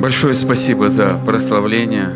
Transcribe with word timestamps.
Большое 0.00 0.32
спасибо 0.32 0.88
за 0.88 1.20
прославление. 1.26 2.08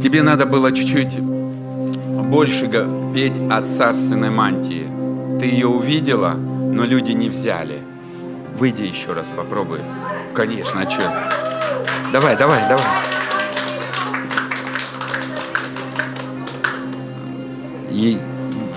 Тебе 0.00 0.22
надо 0.22 0.46
было 0.46 0.70
чуть-чуть 0.70 1.18
больше 1.18 2.70
петь 3.12 3.40
о 3.50 3.62
царственной 3.62 4.30
мантии. 4.30 4.86
Ты 5.40 5.46
ее 5.46 5.66
увидела, 5.66 6.34
но 6.34 6.84
люди 6.84 7.10
не 7.10 7.28
взяли. 7.28 7.82
Выйди 8.56 8.84
еще 8.84 9.14
раз, 9.14 9.26
попробуй. 9.36 9.80
Конечно, 10.32 10.82
а 10.82 10.88
что? 10.88 11.02
Давай, 12.12 12.36
давай, 12.36 12.60
давай. 12.68 12.86
И 17.90 18.20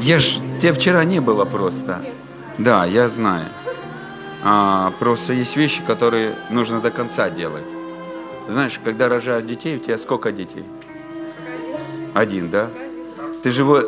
я 0.01 0.17
ж, 0.17 0.39
тебя 0.59 0.73
вчера 0.73 1.03
не 1.03 1.19
было 1.19 1.45
просто. 1.45 2.01
Да, 2.57 2.85
я 2.85 3.07
знаю. 3.07 3.49
А, 4.43 4.91
просто 4.97 5.33
есть 5.33 5.55
вещи, 5.55 5.83
которые 5.85 6.33
нужно 6.49 6.81
до 6.81 6.89
конца 6.89 7.29
делать. 7.29 7.82
Знаешь, 8.47 8.79
когда 8.83 9.09
рожают 9.09 9.47
детей, 9.47 9.77
у 9.77 9.79
тебя 9.79 9.97
сколько 9.97 10.31
детей? 10.31 10.63
Один, 12.13 12.49
да? 12.49 12.69
Ты 13.41 13.51
же 13.51 13.61
его... 13.61 13.81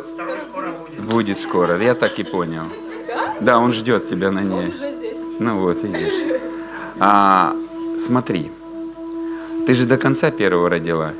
Будет 0.98 1.38
скоро, 1.40 1.80
я 1.80 1.94
так 1.94 2.18
и 2.18 2.24
понял. 2.24 2.64
Да, 3.40 3.58
он 3.58 3.72
ждет 3.72 4.08
тебя 4.08 4.30
на 4.30 4.40
ней. 4.40 4.74
Ну 5.38 5.60
вот, 5.60 5.82
видишь. 5.84 6.40
А, 6.98 7.54
смотри, 7.98 8.50
ты 9.66 9.74
же 9.74 9.84
до 9.86 9.98
конца 9.98 10.30
первого 10.30 10.70
родила. 10.70 11.12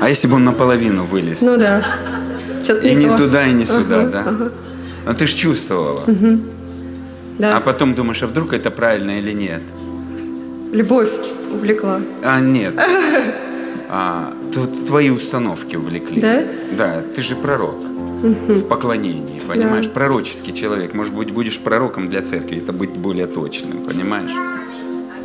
А 0.00 0.08
если 0.08 0.26
бы 0.26 0.34
он 0.36 0.44
наполовину 0.44 1.04
вылез? 1.04 1.40
Ну 1.42 1.56
да. 1.56 1.82
И 2.82 2.94
не 2.94 3.16
туда, 3.16 3.46
и 3.46 3.52
не 3.52 3.64
сюда, 3.64 4.00
Ага, 4.00 4.08
да? 4.10 4.20
ага. 4.20 4.52
Но 5.06 5.14
ты 5.14 5.26
же 5.26 5.36
чувствовала. 5.36 6.02
Да. 7.38 7.56
А 7.56 7.60
потом 7.60 7.94
думаешь, 7.94 8.22
а 8.22 8.26
вдруг 8.26 8.52
это 8.52 8.70
правильно 8.70 9.18
или 9.18 9.32
нет? 9.32 9.62
Любовь 10.72 11.10
увлекла. 11.52 12.00
А, 12.22 12.40
нет. 12.40 12.74
А, 13.88 14.34
твои 14.86 15.10
установки 15.10 15.76
увлекли. 15.76 16.20
Да? 16.20 16.42
Да, 16.76 17.02
ты 17.14 17.22
же 17.22 17.36
пророк 17.36 17.76
в 18.22 18.62
поклонении, 18.62 19.40
понимаешь? 19.46 19.86
Да. 19.86 19.92
Пророческий 19.92 20.52
человек. 20.52 20.94
Может 20.94 21.14
быть, 21.14 21.30
будешь 21.30 21.58
пророком 21.58 22.08
для 22.08 22.22
церкви, 22.22 22.58
это 22.58 22.72
быть 22.72 22.90
более 22.90 23.26
точным, 23.26 23.84
понимаешь? 23.84 24.32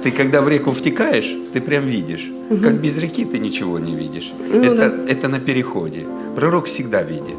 Ты 0.03 0.11
когда 0.11 0.41
в 0.41 0.49
реку 0.49 0.71
втекаешь, 0.71 1.35
ты 1.51 1.61
прям 1.61 1.85
видишь. 1.85 2.29
Как 2.61 2.79
без 2.79 2.97
реки 2.97 3.25
ты 3.25 3.37
ничего 3.39 3.79
не 3.79 3.95
видишь. 3.95 4.31
Ну 4.37 4.61
это, 4.61 4.89
да. 4.89 5.11
это 5.11 5.27
на 5.27 5.39
переходе. 5.39 6.05
Пророк 6.35 6.65
всегда 6.65 7.01
видит. 7.01 7.37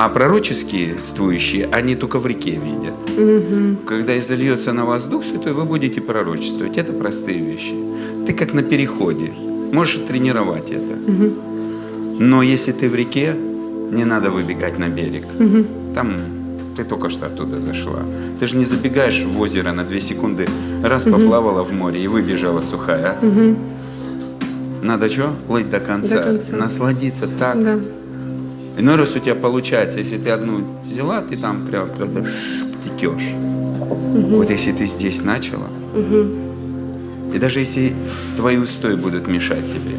А 0.00 0.08
пророческие 0.08 0.96
стующие, 0.96 1.68
они 1.72 1.96
только 1.96 2.20
в 2.20 2.26
реке 2.28 2.52
видят. 2.52 2.94
Когда 3.84 4.16
изольется 4.16 4.72
на 4.72 4.84
вас 4.84 5.06
Дух 5.06 5.24
Святой, 5.24 5.54
вы 5.54 5.64
будете 5.64 6.00
пророчествовать. 6.00 6.78
Это 6.78 6.92
простые 6.92 7.40
вещи. 7.40 7.74
Ты 8.24 8.32
как 8.32 8.54
на 8.54 8.62
переходе. 8.62 9.32
Можешь 9.72 10.00
тренировать 10.06 10.70
это. 10.70 10.94
Но 12.20 12.42
если 12.42 12.70
ты 12.70 12.88
в 12.88 12.94
реке, 12.94 13.34
не 13.90 14.04
надо 14.04 14.30
выбегать 14.30 14.78
на 14.78 14.88
берег. 14.88 15.24
Там 15.96 16.14
ты 16.76 16.84
только 16.84 17.08
что 17.08 17.26
оттуда 17.26 17.60
зашла. 17.60 18.04
Ты 18.38 18.46
же 18.46 18.56
не 18.56 18.64
забегаешь 18.64 19.24
в 19.24 19.40
озеро 19.40 19.72
на 19.72 19.82
две 19.82 20.00
секунды, 20.00 20.46
раз 20.84 21.02
поплавала 21.02 21.64
в 21.64 21.72
море 21.72 22.00
и 22.00 22.06
выбежала 22.06 22.60
сухая. 22.60 23.16
а? 23.20 23.54
Надо 24.80 25.08
что? 25.08 25.34
Плыть 25.48 25.68
до 25.70 25.80
конца. 25.80 26.18
До 26.18 26.22
конца. 26.22 26.56
Насладиться 26.56 27.26
так. 27.26 27.60
Да. 27.64 27.80
Иной 28.78 28.94
раз 28.94 29.16
у 29.16 29.18
тебя 29.18 29.34
получается, 29.34 29.98
если 29.98 30.18
ты 30.18 30.30
одну 30.30 30.64
взяла, 30.84 31.20
ты 31.20 31.36
там 31.36 31.66
прям 31.66 31.88
просто 31.90 32.24
текешь. 32.84 33.34
Вот 33.34 34.48
если 34.50 34.72
ты 34.72 34.86
здесь 34.86 35.24
начала, 35.24 35.66
и 37.34 37.38
даже 37.38 37.60
если 37.60 37.92
твои 38.36 38.56
устои 38.56 38.94
будут 38.94 39.26
мешать 39.26 39.66
тебе, 39.68 39.96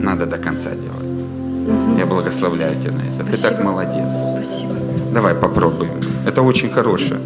надо 0.00 0.26
до 0.26 0.38
конца 0.38 0.70
делать. 0.70 1.98
Я 1.98 2.06
благословляю 2.06 2.80
тебя 2.80 2.92
на 2.92 3.02
это. 3.02 3.24
Ты 3.24 3.30
так 3.32 3.38
Спасибо. 3.38 3.62
молодец. 3.62 4.08
Спасибо. 4.34 4.74
Давай 5.12 5.34
попробуем. 5.34 6.00
Это 6.26 6.42
очень 6.42 6.70
хорошее. 6.70 7.20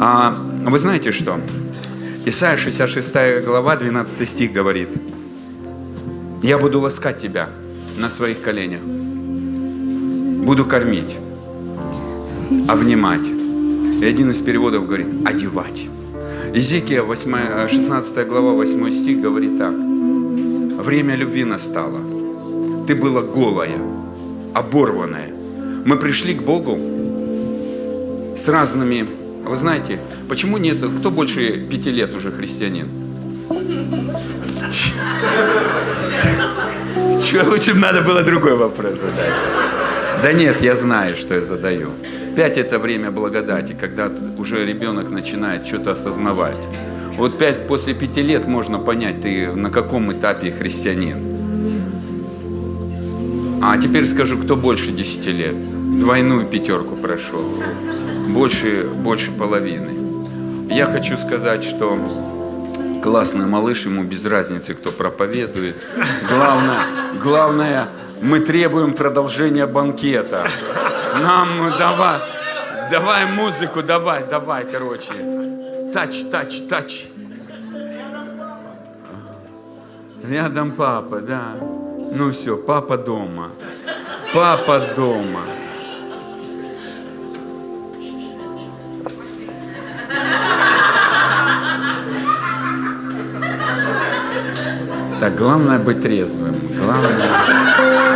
А, 0.00 0.36
вы 0.64 0.78
знаете 0.78 1.12
что? 1.12 1.40
Исайя 2.24 2.56
66 2.56 3.44
глава, 3.44 3.76
12 3.76 4.28
стих 4.28 4.52
говорит. 4.52 4.88
Я 6.42 6.58
буду 6.58 6.80
ласкать 6.80 7.18
тебя 7.18 7.48
на 7.96 8.08
своих 8.08 8.40
коленях. 8.40 8.80
Буду 10.42 10.64
кормить, 10.64 11.16
обнимать. 12.66 13.26
И 14.00 14.04
один 14.04 14.30
из 14.32 14.40
переводов 14.40 14.86
говорит 14.86 15.06
одевать. 15.24 15.86
Иезекия 16.52 17.02
8, 17.02 17.34
э, 17.34 17.68
16 17.68 18.26
глава, 18.26 18.52
8 18.52 18.90
стих 18.90 19.20
говорит 19.20 19.56
так. 19.56 19.72
Время 20.84 21.14
любви 21.14 21.44
настало. 21.44 22.00
Ты 22.88 22.96
была 22.96 23.22
голая, 23.22 23.78
оборванная. 24.52 25.30
Мы 25.86 25.96
пришли 25.96 26.34
к 26.34 26.42
Богу 26.42 26.76
с 28.36 28.48
разными... 28.48 29.06
Вы 29.44 29.56
знаете, 29.56 30.00
почему 30.28 30.58
нет... 30.58 30.78
Кто 30.98 31.12
больше 31.12 31.68
пяти 31.70 31.92
лет 31.92 32.14
уже 32.16 32.32
христианин? 32.32 32.88
Че, 37.20 37.42
лучше 37.44 37.74
надо 37.74 38.02
было 38.02 38.22
другой 38.24 38.56
вопрос 38.56 38.98
задать. 38.98 39.81
Да 40.22 40.32
нет, 40.32 40.62
я 40.62 40.76
знаю, 40.76 41.16
что 41.16 41.34
я 41.34 41.42
задаю. 41.42 41.90
Пять– 42.36 42.56
это 42.58 42.78
время 42.78 43.10
благодати, 43.10 43.76
когда 43.78 44.08
уже 44.38 44.64
ребенок 44.64 45.10
начинает 45.10 45.66
что-то 45.66 45.92
осознавать. 45.92 46.56
Вот 47.16 47.38
пять, 47.38 47.66
после 47.66 47.92
пяти 47.92 48.22
лет 48.22 48.46
можно 48.46 48.78
понять, 48.78 49.20
ты 49.20 49.52
на 49.52 49.68
каком 49.70 50.12
этапе 50.12 50.52
христианин. 50.52 51.18
А 53.64 53.76
теперь 53.78 54.06
скажу, 54.06 54.38
кто 54.38 54.54
больше 54.54 54.92
10 54.92 55.26
лет? 55.26 55.98
Двойную 55.98 56.46
пятерку 56.46 56.94
прошел. 56.94 57.44
Больше, 58.28 58.84
больше 58.84 59.32
половины. 59.32 59.90
Я 60.70 60.86
хочу 60.86 61.16
сказать, 61.16 61.64
что 61.64 61.98
классный 63.02 63.46
малыш, 63.46 63.86
ему 63.86 64.04
без 64.04 64.24
разницы, 64.24 64.74
кто 64.74 64.92
проповедует. 64.92 65.88
Главное, 66.28 66.86
главное, 67.20 67.88
мы 68.22 68.40
требуем 68.40 68.94
продолжения 68.94 69.66
банкета. 69.66 70.46
Нам 71.20 71.48
давай, 71.78 72.20
давай 72.90 73.26
музыку, 73.26 73.82
давай, 73.82 74.24
давай, 74.24 74.64
короче. 74.64 75.12
Тач, 75.92 76.24
тач, 76.30 76.62
тач. 76.68 77.06
Рядом 80.22 80.70
папа, 80.70 81.20
да. 81.20 81.42
Ну 82.14 82.30
все, 82.30 82.56
папа 82.56 82.96
дома. 82.96 83.50
Папа 84.32 84.80
дома. 84.96 85.40
Так, 95.22 95.36
главное 95.36 95.78
быть 95.78 96.02
трезвым. 96.02 96.54
Главное. 96.76 98.11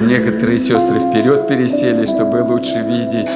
Некоторые 0.00 0.58
сестры 0.58 0.98
вперед 0.98 1.46
пересели, 1.46 2.06
чтобы 2.06 2.42
лучше 2.42 2.80
видеть. 2.80 3.28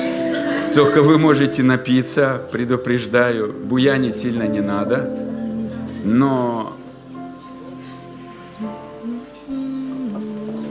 Только 0.75 1.03
вы 1.03 1.19
можете 1.19 1.63
напиться, 1.63 2.41
предупреждаю. 2.51 3.53
Буянить 3.53 4.17
сильно 4.17 4.45
не 4.45 4.61
надо. 4.61 5.09
Но 6.05 6.73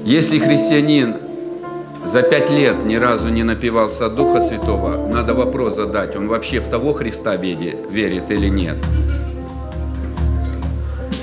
если 0.03 0.39
христианин 0.39 1.15
за 2.03 2.21
пять 2.21 2.49
лет 2.49 2.83
ни 2.85 2.95
разу 2.95 3.29
не 3.29 3.43
напивался 3.43 4.07
от 4.07 4.15
Духа 4.15 4.41
Святого, 4.41 5.07
надо 5.07 5.33
вопрос 5.33 5.75
задать, 5.75 6.15
он 6.15 6.27
вообще 6.27 6.59
в 6.59 6.67
того 6.67 6.91
Христа 6.93 7.35
верит, 7.37 8.29
или 8.29 8.49
нет. 8.49 8.75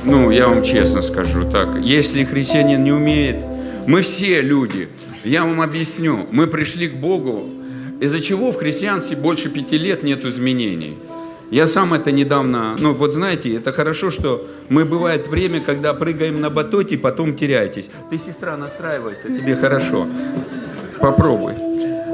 Ну, 0.05 0.31
я 0.31 0.49
вам 0.49 0.63
честно 0.63 1.03
скажу 1.03 1.45
так. 1.51 1.69
Если 1.81 2.25
христианин 2.25 2.83
не 2.83 2.93
умеет, 2.93 3.45
мы 3.91 4.03
все 4.03 4.41
люди. 4.41 4.89
Я 5.25 5.45
вам 5.45 5.61
объясню. 5.61 6.27
Мы 6.31 6.47
пришли 6.47 6.89
к 6.89 6.95
Богу, 6.95 7.51
из-за 8.01 8.21
чего 8.21 8.53
в 8.53 8.57
христианстве 8.57 9.17
больше 9.17 9.51
пяти 9.51 9.77
лет 9.79 10.05
нет 10.05 10.25
изменений. 10.25 10.97
Я 11.51 11.67
сам 11.67 11.93
это 11.93 12.13
недавно, 12.13 12.77
ну 12.79 12.95
вот 12.95 13.13
знаете, 13.13 13.53
это 13.57 13.73
хорошо, 13.73 14.13
что 14.13 14.49
мы 14.69 14.85
бывает 14.85 15.27
время, 15.27 15.61
когда 15.61 15.93
прыгаем 15.93 16.41
на 16.41 16.49
батоте, 16.49 16.97
потом 16.97 17.35
теряетесь. 17.35 17.91
Ты, 18.09 18.19
сестра, 18.19 18.57
настраивайся, 18.57 19.27
тебе 19.27 19.57
хорошо. 19.57 20.07
Попробуй. 21.01 21.55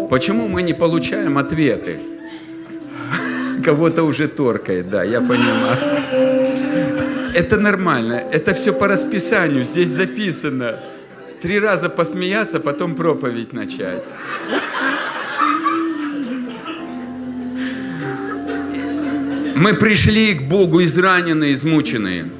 Почему 0.08 0.49
мы 0.49 0.62
не 0.62 0.73
получаем 0.73 1.37
ответы? 1.37 1.99
Кого-то 3.62 4.05
уже 4.05 4.28
торкает, 4.28 4.88
да, 4.88 5.05
я 5.05 5.20
понимаю. 5.20 5.76
Это 7.34 7.58
нормально, 7.58 8.25
это 8.32 8.55
все 8.55 8.73
по 8.73 8.88
расписанию, 8.88 9.62
здесь 9.62 9.90
записано. 9.90 10.81
Три 11.41 11.59
раза 11.59 11.88
посмеяться, 11.88 12.61
потом 12.61 12.94
проповедь 12.94 13.53
начать. 13.53 14.03
Мы 19.56 19.75
пришли 19.75 20.35
к 20.35 20.43
Богу 20.43 20.83
израненные, 20.83 21.55
измученные. 21.55 22.31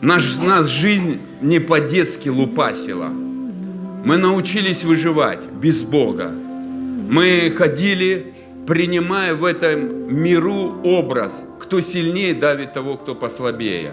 Наш, 0.00 0.38
нас 0.38 0.66
жизнь 0.66 1.20
не 1.42 1.58
по-детски 1.58 2.28
лупасила. 2.28 3.08
Мы 3.08 4.16
научились 4.16 4.84
выживать 4.84 5.46
без 5.60 5.82
Бога. 5.82 6.30
Мы 6.30 7.52
ходили, 7.56 8.32
принимая 8.66 9.34
в 9.34 9.44
этом 9.44 10.14
миру 10.14 10.80
образ. 10.84 11.44
Кто 11.60 11.80
сильнее 11.80 12.32
давит 12.32 12.72
того, 12.72 12.96
кто 12.96 13.14
послабее. 13.14 13.92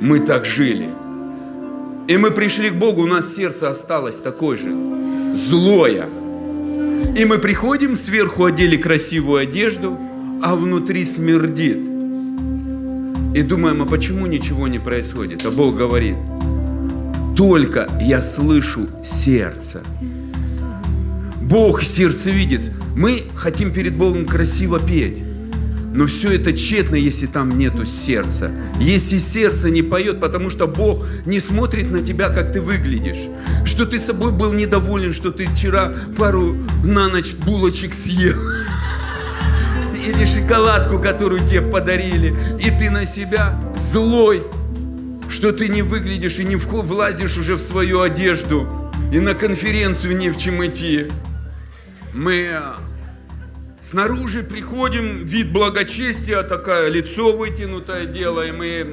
Мы 0.00 0.20
так 0.20 0.44
жили. 0.44 0.90
И 2.08 2.16
мы 2.16 2.30
пришли 2.30 2.70
к 2.70 2.74
Богу, 2.74 3.02
у 3.02 3.06
нас 3.06 3.34
сердце 3.34 3.68
осталось 3.68 4.20
такое 4.20 4.56
же, 4.56 4.72
злое. 5.34 6.08
И 7.16 7.24
мы 7.24 7.38
приходим, 7.38 7.96
сверху 7.96 8.44
одели 8.44 8.76
красивую 8.76 9.40
одежду, 9.40 9.98
а 10.42 10.54
внутри 10.54 11.04
смердит. 11.04 11.78
И 13.34 13.42
думаем, 13.42 13.82
а 13.82 13.86
почему 13.86 14.26
ничего 14.26 14.68
не 14.68 14.78
происходит? 14.78 15.44
А 15.44 15.50
Бог 15.50 15.76
говорит, 15.76 16.16
только 17.36 17.88
я 18.00 18.22
слышу 18.22 18.88
сердце. 19.02 19.82
Бог 21.42 21.82
сердцевидец. 21.82 22.70
Мы 22.96 23.24
хотим 23.34 23.72
перед 23.72 23.94
Богом 23.94 24.26
красиво 24.26 24.80
петь. 24.80 25.25
Но 25.96 26.06
все 26.06 26.32
это 26.32 26.52
тщетно, 26.52 26.94
если 26.94 27.26
там 27.26 27.56
нету 27.56 27.86
сердца. 27.86 28.50
Если 28.78 29.16
сердце 29.16 29.70
не 29.70 29.80
поет, 29.80 30.20
потому 30.20 30.50
что 30.50 30.66
Бог 30.66 31.06
не 31.24 31.40
смотрит 31.40 31.90
на 31.90 32.02
тебя, 32.02 32.28
как 32.28 32.52
ты 32.52 32.60
выглядишь. 32.60 33.30
Что 33.64 33.86
ты 33.86 33.98
собой 33.98 34.30
был 34.30 34.52
недоволен, 34.52 35.14
что 35.14 35.30
ты 35.30 35.48
вчера 35.48 35.94
пару 36.18 36.54
на 36.84 37.08
ночь 37.08 37.32
булочек 37.32 37.94
съел. 37.94 38.36
Или 40.06 40.26
шоколадку, 40.26 40.98
которую 40.98 41.46
тебе 41.46 41.62
подарили. 41.62 42.36
И 42.60 42.68
ты 42.68 42.90
на 42.90 43.06
себя 43.06 43.58
злой, 43.74 44.42
что 45.30 45.50
ты 45.50 45.68
не 45.68 45.80
выглядишь 45.80 46.38
и 46.38 46.44
не 46.44 46.56
влазишь 46.56 47.38
уже 47.38 47.54
в 47.54 47.60
свою 47.60 48.02
одежду. 48.02 48.68
И 49.14 49.18
на 49.18 49.32
конференцию 49.32 50.18
не 50.18 50.28
в 50.28 50.36
чем 50.36 50.64
идти. 50.66 51.06
Мы 52.12 52.60
Снаружи 53.88 54.42
приходим, 54.42 55.24
вид 55.24 55.52
благочестия, 55.52 56.42
такое 56.42 56.88
лицо 56.88 57.30
вытянутое 57.30 58.06
делаем, 58.06 58.60
и 58.60 58.84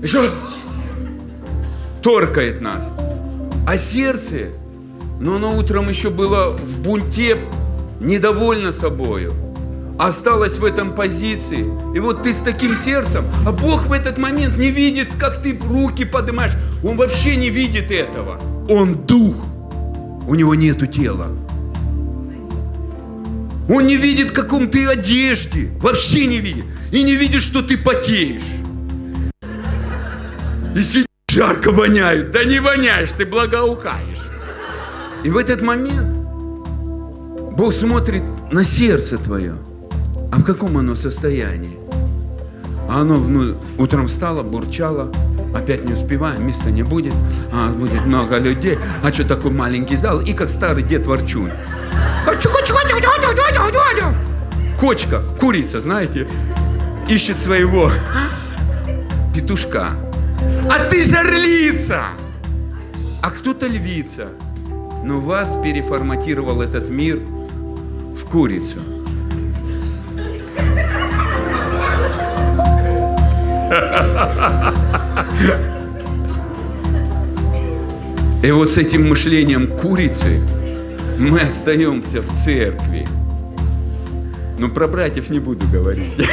еще 0.00 0.30
торкает 2.00 2.60
нас. 2.60 2.88
А 3.66 3.76
сердце, 3.76 4.50
но 5.18 5.36
оно 5.36 5.56
утром 5.58 5.88
еще 5.88 6.10
было 6.10 6.50
в 6.50 6.78
бунте, 6.82 7.36
недовольно 7.98 8.70
собою. 8.70 9.32
Осталось 9.98 10.58
в 10.58 10.64
этом 10.64 10.94
позиции. 10.94 11.66
И 11.96 11.98
вот 11.98 12.22
ты 12.22 12.32
с 12.32 12.42
таким 12.42 12.76
сердцем, 12.76 13.24
а 13.44 13.50
Бог 13.50 13.86
в 13.86 13.92
этот 13.92 14.18
момент 14.18 14.56
не 14.56 14.70
видит, 14.70 15.08
как 15.18 15.42
ты 15.42 15.58
руки 15.58 16.04
поднимаешь. 16.04 16.52
Он 16.84 16.96
вообще 16.96 17.34
не 17.34 17.50
видит 17.50 17.90
этого. 17.90 18.40
Он 18.70 18.94
дух. 19.04 19.34
У 20.28 20.36
него 20.36 20.54
нету 20.54 20.86
тела. 20.86 21.26
Он 23.68 23.86
не 23.86 23.96
видит, 23.96 24.30
в 24.30 24.32
каком 24.32 24.68
ты 24.68 24.86
одежде. 24.86 25.70
Вообще 25.80 26.26
не 26.26 26.38
видит. 26.38 26.64
И 26.92 27.02
не 27.02 27.16
видит, 27.16 27.42
что 27.42 27.62
ты 27.62 27.78
потеешь. 27.78 28.42
И 30.76 30.82
сидишь, 30.82 31.06
жарко 31.30 31.70
воняют. 31.70 32.30
Да 32.30 32.44
не 32.44 32.60
воняешь, 32.60 33.12
ты 33.12 33.24
благоухаешь. 33.24 34.30
И 35.24 35.30
в 35.30 35.38
этот 35.38 35.62
момент 35.62 36.14
Бог 37.56 37.72
смотрит 37.72 38.22
на 38.52 38.64
сердце 38.64 39.16
твое. 39.16 39.54
А 40.30 40.36
в 40.36 40.44
каком 40.44 40.76
оно 40.76 40.94
состоянии? 40.94 41.78
А 42.88 43.00
оно 43.00 43.16
ну, 43.16 43.56
утром 43.78 44.08
встало, 44.08 44.42
бурчало, 44.42 45.10
опять 45.54 45.84
не 45.84 45.94
успеваем, 45.94 46.46
места 46.46 46.70
не 46.70 46.82
будет, 46.82 47.14
а 47.52 47.70
будет 47.70 48.04
много 48.04 48.38
людей, 48.38 48.78
а 49.02 49.12
что 49.12 49.24
такой 49.24 49.52
маленький 49.52 49.96
зал, 49.96 50.20
и 50.20 50.34
как 50.34 50.48
старый 50.48 50.82
дед 50.82 51.06
ворчун. 51.06 51.50
Кочка, 54.78 55.22
курица, 55.40 55.80
знаете, 55.80 56.28
ищет 57.08 57.38
своего 57.38 57.90
петушка. 59.34 59.90
А 60.70 60.84
ты 60.90 61.04
же 61.04 61.16
орлица! 61.16 62.02
А 63.22 63.30
кто-то 63.30 63.66
львица. 63.66 64.28
Но 65.04 65.20
вас 65.20 65.56
переформатировал 65.62 66.60
этот 66.60 66.88
мир 66.88 67.16
в 67.16 68.24
курицу. 68.30 68.80
И 78.42 78.50
вот 78.50 78.70
с 78.70 78.76
этим 78.76 79.08
мышлением 79.08 79.68
курицы 79.68 80.42
мы 81.18 81.40
остаемся 81.40 82.20
в 82.20 82.30
церкви. 82.32 83.06
Но 84.58 84.68
про 84.68 84.88
братьев 84.88 85.30
не 85.30 85.38
буду 85.38 85.66
говорить. 85.68 86.28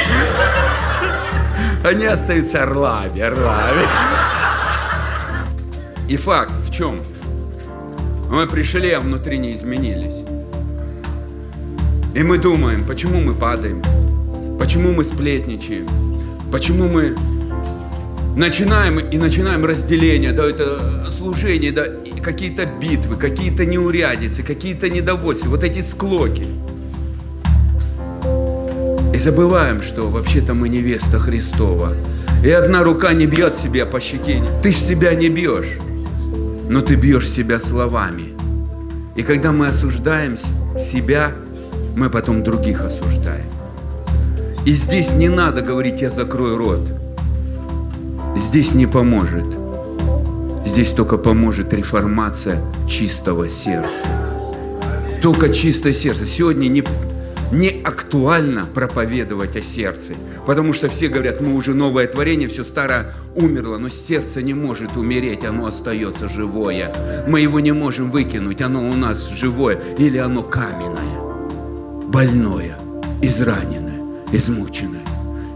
Они 1.84 2.04
остаются 2.06 2.62
орлами, 2.62 3.20
орлами. 3.20 3.82
И 6.08 6.16
факт 6.16 6.52
в 6.66 6.72
чем? 6.72 7.00
Мы 8.30 8.46
пришли, 8.46 8.90
а 8.90 9.00
внутри 9.00 9.38
не 9.38 9.52
изменились. 9.52 10.22
И 12.14 12.22
мы 12.22 12.38
думаем, 12.38 12.84
почему 12.84 13.20
мы 13.20 13.34
падаем, 13.34 13.82
почему 14.58 14.92
мы 14.92 15.02
сплетничаем, 15.04 15.88
почему 16.50 16.88
мы 16.88 17.16
начинаем 18.36 18.98
и 18.98 19.18
начинаем 19.18 19.64
разделение, 19.64 20.32
да, 20.32 20.44
это 20.44 21.06
служение, 21.10 21.72
да, 21.72 21.84
какие-то 22.22 22.66
битвы, 22.66 23.16
какие-то 23.16 23.64
неурядицы, 23.64 24.42
какие-то 24.42 24.88
недовольства, 24.88 25.50
вот 25.50 25.64
эти 25.64 25.80
склоки. 25.80 26.46
И 29.14 29.18
забываем, 29.18 29.82
что 29.82 30.08
вообще-то 30.08 30.54
мы 30.54 30.68
невеста 30.68 31.18
Христова. 31.18 31.94
И 32.44 32.50
одна 32.50 32.82
рука 32.82 33.12
не 33.12 33.26
бьет 33.26 33.56
себя 33.56 33.84
по 33.84 34.00
щеке. 34.00 34.42
Ты 34.62 34.72
ж 34.72 34.76
себя 34.76 35.14
не 35.14 35.28
бьешь, 35.28 35.78
но 36.68 36.80
ты 36.80 36.94
бьешь 36.94 37.28
себя 37.28 37.60
словами. 37.60 38.32
И 39.14 39.22
когда 39.22 39.52
мы 39.52 39.68
осуждаем 39.68 40.36
себя, 40.78 41.32
мы 41.94 42.08
потом 42.08 42.42
других 42.42 42.80
осуждаем. 42.84 43.44
И 44.64 44.72
здесь 44.72 45.12
не 45.12 45.28
надо 45.28 45.60
говорить, 45.60 46.00
я 46.00 46.08
закрою 46.08 46.56
рот. 46.56 47.01
Здесь 48.34 48.74
не 48.74 48.86
поможет. 48.86 49.44
Здесь 50.64 50.90
только 50.90 51.18
поможет 51.18 51.74
реформация 51.74 52.62
чистого 52.88 53.48
сердца. 53.48 54.08
Только 55.20 55.50
чистое 55.50 55.92
сердце. 55.92 56.24
Сегодня 56.24 56.68
не, 56.68 56.82
не 57.52 57.82
актуально 57.84 58.64
проповедовать 58.64 59.56
о 59.56 59.62
сердце, 59.62 60.14
потому 60.46 60.72
что 60.72 60.88
все 60.88 61.08
говорят, 61.08 61.42
мы 61.42 61.54
уже 61.54 61.74
новое 61.74 62.06
творение, 62.06 62.48
все 62.48 62.64
старое 62.64 63.12
умерло, 63.34 63.76
но 63.76 63.90
сердце 63.90 64.40
не 64.40 64.54
может 64.54 64.96
умереть, 64.96 65.44
оно 65.44 65.66
остается 65.66 66.26
живое. 66.26 66.94
Мы 67.28 67.40
его 67.40 67.60
не 67.60 67.72
можем 67.72 68.10
выкинуть, 68.10 68.62
оно 68.62 68.88
у 68.88 68.94
нас 68.94 69.28
живое, 69.28 69.78
или 69.98 70.16
оно 70.16 70.42
каменное, 70.42 72.08
больное, 72.08 72.78
израненное, 73.20 74.00
измученное. 74.32 75.01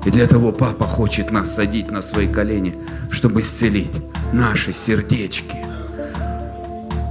И 0.07 0.11
для 0.11 0.29
того 0.29 0.53
папа 0.53 0.87
хочет 0.87 1.33
нас 1.33 1.57
садить 1.57 1.91
на 1.91 2.01
свои 2.01 2.29
колени, 2.29 2.77
чтобы 3.11 3.41
исцелить 3.41 4.01
наши 4.33 4.73
сердечки 4.73 5.57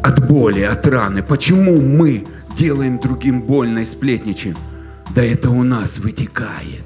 от 0.01 0.25
боли, 0.25 0.61
от 0.61 0.87
раны. 0.87 1.21
Почему 1.21 1.81
мы 1.81 2.25
делаем 2.55 2.97
другим 2.97 3.41
больно 3.41 3.79
и 3.79 3.85
сплетничаем? 3.85 4.55
Да 5.13 5.21
это 5.21 5.49
у 5.49 5.63
нас 5.63 5.97
вытекает. 5.97 6.85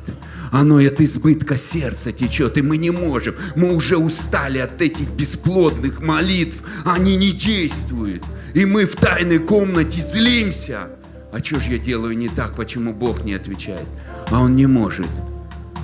Оно 0.52 0.78
от 0.78 1.00
избытка 1.00 1.58
сердца 1.58 2.12
течет, 2.12 2.58
и 2.58 2.64
мы 2.64 2.78
не 2.78 2.90
можем. 2.90 3.36
Мы 3.56 3.76
уже 3.76 3.98
устали 3.98 4.58
от 4.58 4.82
этих 4.82 5.12
бесплодных 5.12 6.02
молитв. 6.02 6.58
Они 6.86 7.18
не 7.18 7.34
действуют. 7.34 8.24
И 8.56 8.66
мы 8.66 8.88
в 8.88 8.96
тайной 8.96 9.38
комнате 9.38 10.02
злимся. 10.02 10.88
А 11.32 11.38
что 11.38 11.60
же 11.60 11.74
я 11.74 11.78
делаю 11.78 12.18
не 12.18 12.30
так? 12.30 12.56
Почему 12.56 12.94
Бог 12.94 13.24
не 13.24 13.36
отвечает? 13.36 13.86
А 14.32 14.42
Он 14.42 14.56
не 14.56 14.66
может 14.66 15.06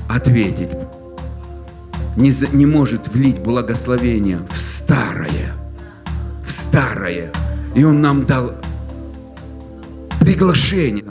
ответить, 0.08 0.72
не, 2.16 2.32
не 2.56 2.66
может 2.66 3.08
влить 3.10 3.40
благословение 3.40 4.40
в 4.50 4.60
старое, 4.60 5.54
в 6.46 6.52
старое. 6.52 7.32
И 7.76 7.84
Он 7.84 8.02
нам 8.02 8.26
дал 8.26 8.54
приглашение. 10.20 11.06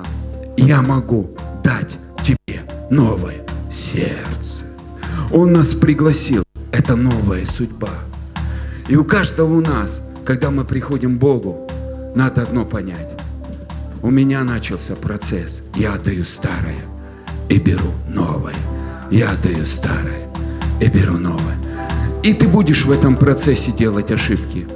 Я 0.56 0.82
могу 0.82 1.30
дать 1.62 1.96
тебе 2.22 2.62
новое 2.90 3.44
сердце. 3.70 4.64
Он 5.30 5.52
нас 5.52 5.74
пригласил. 5.74 6.42
Это 6.72 6.96
новая 6.96 7.44
судьба. 7.44 7.90
И 8.88 8.96
у 8.96 9.04
каждого 9.04 9.54
у 9.54 9.60
нас, 9.60 10.02
когда 10.24 10.50
мы 10.50 10.64
приходим 10.64 11.16
к 11.16 11.20
Богу, 11.20 11.68
надо 12.14 12.42
одно 12.42 12.64
понять. 12.64 13.12
У 14.02 14.10
меня 14.10 14.44
начался 14.44 14.96
процесс. 14.96 15.64
Я 15.74 15.94
отдаю 15.94 16.24
старое 16.24 16.84
и 17.48 17.58
беру 17.58 17.92
новое. 18.08 18.54
Я 19.10 19.30
отдаю 19.30 19.64
старое 19.66 20.28
и 20.80 20.88
беру 20.88 21.18
новое. 21.18 21.56
И 22.22 22.32
ты 22.32 22.48
будешь 22.48 22.84
в 22.84 22.90
этом 22.90 23.16
процессе 23.16 23.70
делать 23.72 24.10
ошибки. 24.10 24.66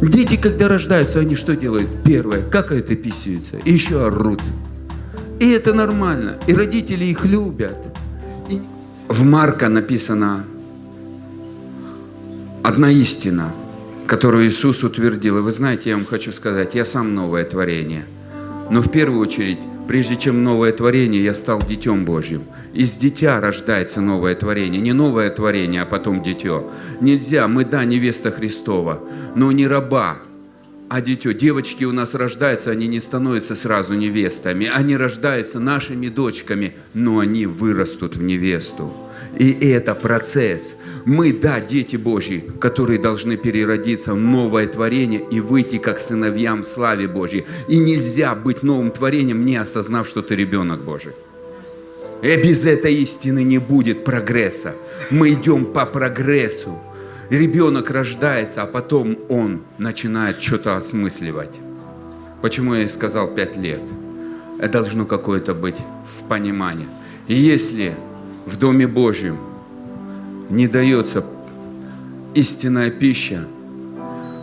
Дети, 0.00 0.36
когда 0.36 0.68
рождаются, 0.68 1.20
они 1.20 1.34
что 1.34 1.54
делают? 1.54 1.88
Первое, 2.04 2.42
какают 2.42 2.90
и 2.90 2.96
писаются, 2.96 3.58
и 3.58 3.72
еще 3.72 4.06
орут. 4.06 4.40
И 5.38 5.50
это 5.50 5.74
нормально. 5.74 6.36
И 6.46 6.54
родители 6.54 7.04
их 7.04 7.24
любят. 7.24 7.76
И 8.48 8.60
в 9.08 9.24
Марка 9.24 9.68
написано 9.68 10.44
одна 12.62 12.90
истина, 12.90 13.52
которую 14.06 14.48
Иисус 14.48 14.82
утвердил. 14.82 15.38
И 15.38 15.42
вы 15.42 15.52
знаете, 15.52 15.90
я 15.90 15.96
вам 15.96 16.06
хочу 16.06 16.32
сказать, 16.32 16.74
я 16.74 16.84
сам 16.84 17.14
новое 17.14 17.44
творение. 17.44 18.06
Но 18.70 18.80
в 18.80 18.90
первую 18.90 19.20
очередь, 19.20 19.58
прежде 19.86 20.16
чем 20.16 20.42
новое 20.42 20.72
творение, 20.72 21.22
я 21.22 21.34
стал 21.34 21.62
детем 21.62 22.04
Божьим. 22.04 22.44
Из 22.72 22.96
дитя 22.96 23.40
рождается 23.40 24.00
новое 24.00 24.34
творение. 24.34 24.80
Не 24.80 24.92
новое 24.92 25.30
творение, 25.30 25.82
а 25.82 25.86
потом 25.86 26.22
дитё. 26.22 26.70
Нельзя, 27.00 27.48
мы 27.48 27.64
да, 27.64 27.84
невеста 27.84 28.30
Христова, 28.30 29.00
но 29.34 29.52
не 29.52 29.66
раба, 29.66 30.18
а 30.88 31.00
дитё. 31.00 31.32
Девочки 31.32 31.84
у 31.84 31.92
нас 31.92 32.14
рождаются, 32.14 32.70
они 32.70 32.86
не 32.86 33.00
становятся 33.00 33.54
сразу 33.54 33.94
невестами. 33.94 34.70
Они 34.72 34.96
рождаются 34.96 35.60
нашими 35.60 36.08
дочками, 36.08 36.74
но 36.94 37.18
они 37.18 37.46
вырастут 37.46 38.16
в 38.16 38.22
невесту. 38.22 38.92
И 39.38 39.50
это 39.68 39.94
процесс. 39.94 40.76
Мы, 41.04 41.32
да, 41.32 41.60
дети 41.60 41.96
Божьи, 41.96 42.44
которые 42.60 42.98
должны 42.98 43.36
переродиться 43.36 44.14
в 44.14 44.18
новое 44.18 44.66
творение 44.66 45.20
и 45.30 45.40
выйти 45.40 45.78
как 45.78 45.98
сыновьям 45.98 46.62
в 46.62 46.66
славе 46.66 47.08
Божьей. 47.08 47.44
И 47.68 47.78
нельзя 47.78 48.34
быть 48.34 48.62
новым 48.62 48.90
творением, 48.90 49.44
не 49.44 49.56
осознав, 49.56 50.08
что 50.08 50.22
ты 50.22 50.34
ребенок 50.34 50.82
Божий. 50.84 51.12
И 52.22 52.36
без 52.42 52.64
этой 52.64 52.94
истины 52.94 53.42
не 53.42 53.58
будет 53.58 54.04
прогресса. 54.04 54.74
Мы 55.10 55.34
идем 55.34 55.66
по 55.66 55.84
прогрессу. 55.84 56.78
Ребенок 57.28 57.90
рождается, 57.90 58.62
а 58.62 58.66
потом 58.66 59.18
он 59.28 59.62
начинает 59.78 60.40
что-то 60.40 60.76
осмысливать. 60.76 61.58
Почему 62.40 62.74
я 62.74 62.84
и 62.84 62.88
сказал 62.88 63.34
пять 63.34 63.56
лет? 63.56 63.80
Это 64.58 64.80
должно 64.80 65.04
какое-то 65.04 65.54
быть 65.54 65.76
в 66.18 66.28
понимании. 66.28 66.86
И 67.26 67.34
если 67.34 67.94
в 68.46 68.56
Доме 68.56 68.86
Божьем 68.86 69.38
не 70.50 70.68
дается 70.68 71.24
истинная 72.34 72.90
пища, 72.90 73.44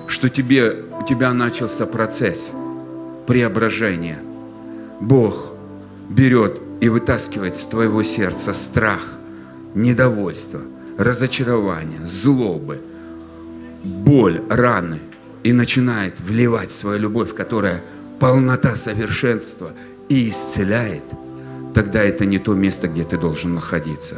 что 0.07 0.29
тебе, 0.29 0.85
у 0.99 1.05
тебя 1.05 1.33
начался 1.33 1.85
процесс 1.85 2.51
преображения. 3.27 4.19
Бог 4.99 5.53
берет 6.09 6.59
и 6.81 6.89
вытаскивает 6.89 7.55
из 7.55 7.65
твоего 7.65 8.03
сердца 8.03 8.53
страх, 8.53 9.03
недовольство, 9.75 10.61
разочарование, 10.97 12.05
злобы, 12.05 12.81
боль, 13.83 14.41
раны 14.49 14.99
и 15.43 15.53
начинает 15.53 16.19
вливать 16.19 16.71
свою 16.71 16.99
любовь, 16.99 17.33
которая 17.35 17.81
полнота 18.19 18.75
совершенства 18.75 19.71
и 20.09 20.29
исцеляет– 20.29 21.03
тогда 21.73 22.03
это 22.03 22.25
не 22.25 22.39
то 22.39 22.53
место, 22.53 22.87
где 22.87 23.03
ты 23.03 23.17
должен 23.17 23.53
находиться. 23.53 24.17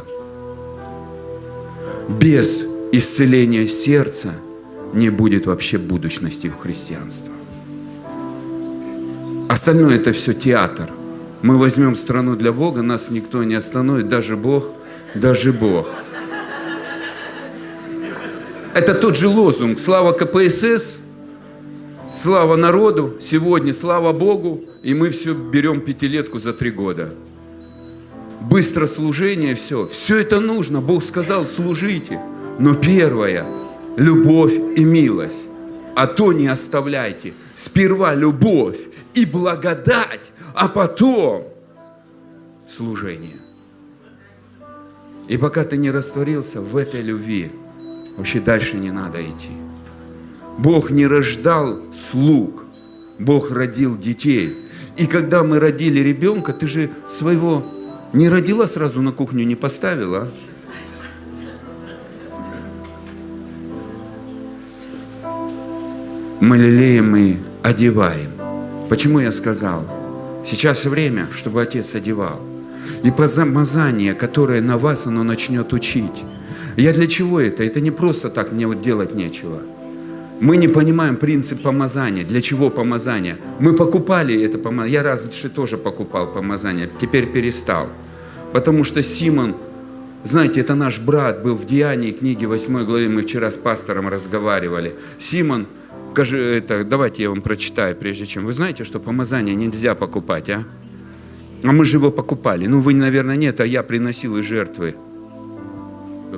Без 2.08 2.64
исцеления 2.92 3.66
сердца 3.66 4.32
не 4.92 5.10
будет 5.10 5.46
вообще 5.46 5.78
будущности 5.78 6.48
в 6.48 6.58
христианстве. 6.58 7.32
Остальное 9.48 9.96
это 9.96 10.12
все 10.12 10.32
театр. 10.32 10.90
Мы 11.42 11.58
возьмем 11.58 11.96
страну 11.96 12.36
для 12.36 12.52
Бога, 12.52 12.82
нас 12.82 13.10
никто 13.10 13.44
не 13.44 13.54
остановит, 13.54 14.08
даже 14.08 14.36
Бог, 14.36 14.72
даже 15.14 15.52
Бог. 15.52 15.88
Это 18.74 18.94
тот 18.94 19.16
же 19.16 19.28
лозунг 19.28 19.78
«Слава 19.78 20.12
КПСС», 20.12 20.98
«Слава 22.10 22.56
народу», 22.56 23.14
сегодня 23.20 23.72
«Слава 23.72 24.12
Богу», 24.12 24.64
и 24.82 24.94
мы 24.94 25.10
все 25.10 25.32
берем 25.32 25.80
пятилетку 25.80 26.38
за 26.38 26.52
три 26.52 26.70
года– 26.70 27.10
быстро 28.50 28.86
служение, 28.86 29.54
все. 29.54 29.86
Все 29.86 30.18
это 30.18 30.40
нужно. 30.40 30.80
Бог 30.80 31.02
сказал, 31.04 31.46
служите. 31.46 32.20
Но 32.58 32.74
первое– 32.74 33.46
любовь 33.96 34.54
и 34.76 34.84
милость. 34.84 35.48
А 35.96 36.06
то 36.06 36.32
не 36.32 36.48
оставляйте. 36.48 37.34
Сперва 37.54 38.14
любовь 38.14 38.78
и 39.14 39.26
благодать, 39.26 40.32
а 40.54 40.68
потом 40.68 41.44
служение. 42.68 43.38
И 45.28 45.38
пока 45.38 45.64
ты 45.64 45.76
не 45.76 45.90
растворился 45.90 46.60
в 46.60 46.76
этой 46.76 47.00
любви, 47.00 47.50
вообще 48.16 48.40
дальше 48.40 48.76
не 48.76 48.90
надо 48.90 49.22
идти. 49.22 49.50
Бог 50.58 50.90
не 50.90 51.06
рождал 51.06 51.80
слуг, 51.92 52.64
Бог 53.18 53.50
родил 53.50 53.96
детей. 53.96 54.58
И 54.96 55.06
когда 55.06 55.42
мы 55.42 55.58
родили 55.58 56.00
ребенка, 56.00 56.52
ты 56.52 56.66
же 56.66 56.90
своего 57.08 57.64
не 58.14 58.28
родила 58.28 58.66
сразу 58.66 59.02
на 59.02 59.12
кухню, 59.12 59.44
не 59.44 59.56
поставила. 59.56 60.28
Мы 66.40 66.58
лелеем 66.58 67.16
и 67.16 67.36
одеваем. 67.62 68.30
Почему 68.88 69.18
я 69.18 69.32
сказал? 69.32 69.84
Сейчас 70.44 70.84
время, 70.84 71.26
чтобы 71.32 71.62
Отец 71.62 71.94
одевал. 71.94 72.40
И 73.02 73.10
помазание, 73.10 74.14
которое 74.14 74.60
на 74.60 74.78
вас, 74.78 75.06
оно 75.06 75.22
начнет 75.24 75.72
учить. 75.72 76.22
Я 76.76 76.92
для 76.92 77.06
чего 77.06 77.40
это? 77.40 77.62
Это 77.62 77.80
не 77.80 77.90
просто 77.90 78.30
так, 78.30 78.52
мне 78.52 78.66
вот 78.66 78.82
делать 78.82 79.14
нечего. 79.14 79.60
Мы 80.44 80.58
не 80.58 80.68
понимаем 80.68 81.16
принцип 81.16 81.62
помазания. 81.62 82.22
Для 82.22 82.42
чего 82.42 82.68
помазание? 82.68 83.38
Мы 83.60 83.72
покупали 83.72 84.38
это 84.42 84.58
помазание. 84.58 84.92
Я 84.92 85.02
раньше 85.02 85.48
тоже 85.48 85.78
покупал 85.78 86.34
помазание, 86.34 86.90
теперь 87.00 87.24
перестал. 87.24 87.88
Потому 88.52 88.84
что 88.84 89.02
Симон, 89.02 89.56
знаете, 90.22 90.60
это 90.60 90.74
наш 90.74 91.00
брат 91.00 91.42
был 91.42 91.54
в 91.54 91.64
Деянии, 91.64 92.10
книге 92.10 92.46
8 92.46 92.84
главе, 92.84 93.08
мы 93.08 93.22
вчера 93.22 93.50
с 93.50 93.56
пастором 93.56 94.10
разговаривали. 94.10 94.92
Симон, 95.16 95.66
скажи, 96.12 96.36
это, 96.38 96.84
давайте 96.84 97.22
я 97.22 97.30
вам 97.30 97.40
прочитаю, 97.40 97.96
прежде 97.96 98.26
чем. 98.26 98.44
Вы 98.44 98.52
знаете, 98.52 98.84
что 98.84 99.00
помазание 99.00 99.54
нельзя 99.54 99.94
покупать, 99.94 100.50
а? 100.50 100.64
А 101.62 101.72
мы 101.72 101.86
же 101.86 101.96
его 101.96 102.10
покупали. 102.10 102.66
Ну, 102.66 102.82
вы, 102.82 102.92
наверное, 102.92 103.36
нет, 103.36 103.62
а 103.62 103.66
я 103.66 103.82
приносил 103.82 104.36
и 104.36 104.42
жертвы. 104.42 104.94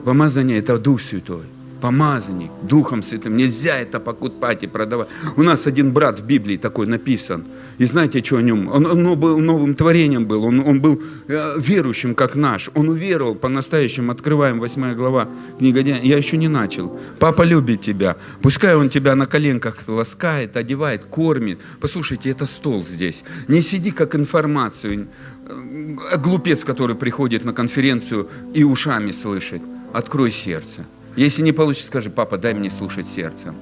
Помазание– 0.04 0.58
это 0.60 0.78
Дух 0.78 1.00
Святой 1.00 1.55
помазанник 1.80 2.50
Духом 2.62 3.02
Святым. 3.02 3.36
Нельзя 3.36 3.76
это 3.76 4.00
покупать 4.00 4.62
и 4.62 4.66
продавать. 4.66 5.08
У 5.36 5.42
нас 5.42 5.66
один 5.66 5.92
брат 5.92 6.20
в 6.20 6.26
Библии 6.26 6.56
такой 6.56 6.86
написан. 6.86 7.44
И 7.78 7.86
знаете, 7.86 8.22
что 8.24 8.38
о 8.38 8.42
нем? 8.42 8.68
Он, 8.68 8.86
он 8.86 9.18
был 9.18 9.38
новым 9.38 9.74
творением 9.74 10.26
был. 10.26 10.44
Он, 10.44 10.60
он 10.60 10.80
был 10.80 11.00
э, 11.28 11.54
верующим, 11.58 12.14
как 12.14 12.36
наш. 12.36 12.70
Он 12.74 12.88
уверовал 12.88 13.34
по-настоящему. 13.34 14.12
Открываем 14.12 14.58
8 14.58 14.94
глава 14.94 15.28
книга 15.58 15.80
Я 15.80 16.16
еще 16.16 16.36
не 16.36 16.48
начал. 16.48 16.98
Папа 17.18 17.42
любит 17.42 17.80
тебя. 17.80 18.16
Пускай 18.42 18.74
он 18.74 18.88
тебя 18.88 19.14
на 19.14 19.26
коленках 19.26 19.76
ласкает, 19.88 20.56
одевает, 20.56 21.04
кормит. 21.04 21.60
Послушайте, 21.80 22.30
это 22.30 22.46
стол 22.46 22.84
здесь. 22.84 23.24
Не 23.48 23.60
сиди 23.60 23.90
как 23.90 24.14
информацию. 24.14 25.08
Э, 25.48 26.16
глупец, 26.18 26.64
который 26.64 26.96
приходит 26.96 27.44
на 27.44 27.52
конференцию 27.52 28.28
и 28.54 28.64
ушами 28.64 29.12
слышит. 29.12 29.62
Открой 29.92 30.30
сердце. 30.30 30.84
Если 31.16 31.42
не 31.42 31.52
получится, 31.52 31.88
скажи, 31.88 32.10
папа, 32.10 32.38
дай 32.38 32.54
мне 32.54 32.70
слушать 32.70 33.08
сердцем. 33.08 33.54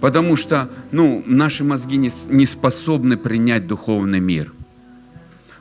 Потому 0.00 0.36
что 0.36 0.68
ну, 0.92 1.22
наши 1.26 1.64
мозги 1.64 1.96
не, 1.96 2.10
не 2.28 2.46
способны 2.46 3.16
принять 3.16 3.66
духовный 3.66 4.20
мир. 4.20 4.52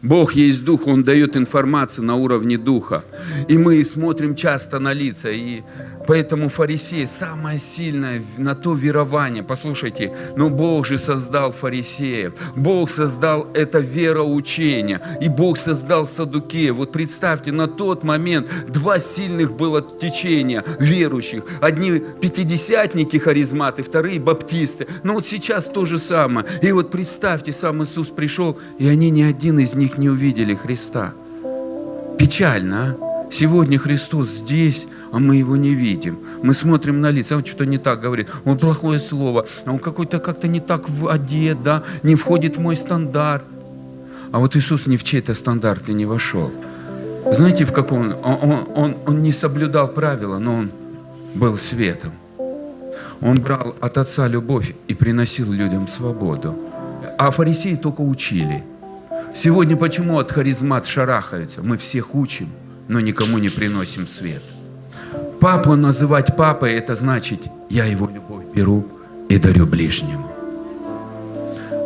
Бог 0.01 0.33
есть 0.33 0.63
Дух, 0.63 0.87
Он 0.87 1.03
дает 1.03 1.35
информацию 1.35 2.05
на 2.05 2.15
уровне 2.15 2.57
Духа. 2.57 3.03
И 3.47 3.57
мы 3.57 3.83
смотрим 3.83 4.35
часто 4.35 4.79
на 4.79 4.93
лица. 4.93 5.29
И 5.29 5.61
поэтому 6.07 6.49
фарисеи 6.49 7.05
самое 7.05 7.57
сильное 7.57 8.23
на 8.37 8.55
то 8.55 8.73
верование. 8.73 9.43
Послушайте, 9.43 10.15
но 10.35 10.49
Бог 10.49 10.85
же 10.85 10.97
создал 10.97 11.51
фарисеев. 11.51 12.33
Бог 12.55 12.89
создал 12.89 13.47
это 13.53 13.79
вероучение. 13.79 15.01
И 15.21 15.29
Бог 15.29 15.57
создал 15.57 16.05
садукеев. 16.05 16.75
Вот 16.75 16.91
представьте, 16.91 17.51
на 17.51 17.67
тот 17.67 18.03
момент 18.03 18.49
два 18.69 18.99
сильных 18.99 19.55
было 19.55 19.81
течения 19.81 20.63
верующих. 20.79 21.43
Одни 21.61 21.99
пятидесятники 21.99 23.17
харизматы, 23.17 23.83
вторые 23.83 24.19
баптисты. 24.19 24.87
Но 25.03 25.13
вот 25.13 25.27
сейчас 25.27 25.67
то 25.67 25.85
же 25.85 25.97
самое. 25.97 26.47
И 26.61 26.71
вот 26.71 26.89
представьте, 26.89 27.51
сам 27.51 27.83
Иисус 27.83 28.09
пришел, 28.09 28.57
и 28.79 28.87
они 28.87 29.09
ни 29.09 29.23
один 29.23 29.59
из 29.59 29.75
них 29.75 29.97
не 29.97 30.09
увидели 30.09 30.55
Христа. 30.55 31.13
Печально, 32.17 32.97
а? 32.99 33.06
Сегодня 33.29 33.77
Христос 33.77 34.29
здесь, 34.29 34.87
а 35.11 35.19
мы 35.19 35.35
его 35.35 35.57
не 35.57 35.73
видим. 35.73 36.19
Мы 36.43 36.53
смотрим 36.53 37.01
на 37.01 37.11
лица, 37.11 37.35
он 37.35 37.45
что-то 37.45 37.65
не 37.65 37.77
так 37.77 38.01
говорит, 38.01 38.29
он 38.45 38.57
плохое 38.57 38.99
слово, 38.99 39.45
а 39.65 39.71
он 39.71 39.79
какой-то 39.79 40.19
как-то 40.19 40.47
не 40.47 40.59
так 40.59 40.85
одет, 41.09 41.61
да, 41.61 41.83
не 42.03 42.15
входит 42.15 42.57
в 42.57 42.61
мой 42.61 42.75
стандарт. 42.75 43.43
А 44.31 44.39
вот 44.39 44.55
Иисус 44.55 44.87
ни 44.87 44.97
в 44.97 45.03
чей-то 45.03 45.33
стандарт 45.33 45.89
и 45.89 45.93
не 45.93 46.05
вошел. 46.05 46.51
Знаете, 47.31 47.65
в 47.65 47.73
каком 47.73 47.99
он, 47.99 48.15
он, 48.23 48.67
он, 48.75 48.97
он 49.05 49.23
не 49.23 49.33
соблюдал 49.33 49.89
правила, 49.89 50.37
но 50.37 50.55
он 50.55 50.71
был 51.35 51.57
светом. 51.57 52.11
Он 53.21 53.41
брал 53.41 53.75
от 53.81 53.97
Отца 53.97 54.27
любовь 54.27 54.73
и 54.87 54.93
приносил 54.93 55.51
людям 55.51 55.87
свободу. 55.87 56.57
А 57.17 57.31
фарисеи 57.31 57.75
только 57.75 58.01
учили. 58.01 58.63
Сегодня 59.33 59.75
почему 59.75 60.19
от 60.19 60.31
харизмат 60.31 60.85
шарахаются? 60.85 61.61
Мы 61.61 61.77
всех 61.77 62.15
учим, 62.15 62.49
но 62.87 62.99
никому 62.99 63.37
не 63.37 63.49
приносим 63.49 64.07
свет. 64.07 64.43
Папу 65.39 65.75
называть 65.75 66.35
папой, 66.35 66.73
это 66.73 66.95
значит, 66.95 67.41
я 67.69 67.85
его 67.85 68.07
любовь 68.07 68.45
беру 68.53 68.87
и 69.29 69.37
дарю 69.37 69.65
ближнему. 69.65 70.31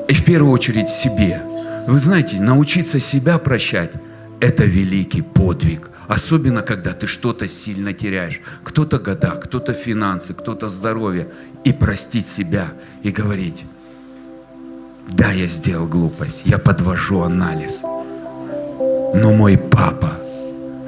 И 0.07 0.13
в 0.13 0.23
первую 0.25 0.51
очередь 0.51 0.89
себе. 0.89 1.41
Вы 1.87 1.97
знаете, 1.97 2.41
научиться 2.41 2.99
себя 2.99 3.37
прощать– 3.37 3.93
это 4.41 4.65
великий 4.65 5.21
подвиг. 5.21 5.89
Особенно, 6.07 6.61
когда 6.61 6.91
ты 6.91 7.07
что-то 7.07 7.47
сильно 7.47 7.93
теряешь. 7.93 8.41
Кто-то 8.63 8.97
года, 8.97 9.31
кто-то 9.31 9.73
финансы, 9.73 10.33
кто-то 10.33 10.67
здоровье. 10.67 11.27
И 11.63 11.71
простить 11.71 12.27
себя 12.27 12.73
и 13.03 13.11
говорить, 13.11 13.63
да, 15.07 15.31
я 15.31 15.47
сделал 15.47 15.87
глупость, 15.87 16.43
я 16.45 16.57
подвожу 16.57 17.21
анализ. 17.21 17.81
Но 17.83 19.33
мой 19.33 19.57
папа 19.57 20.17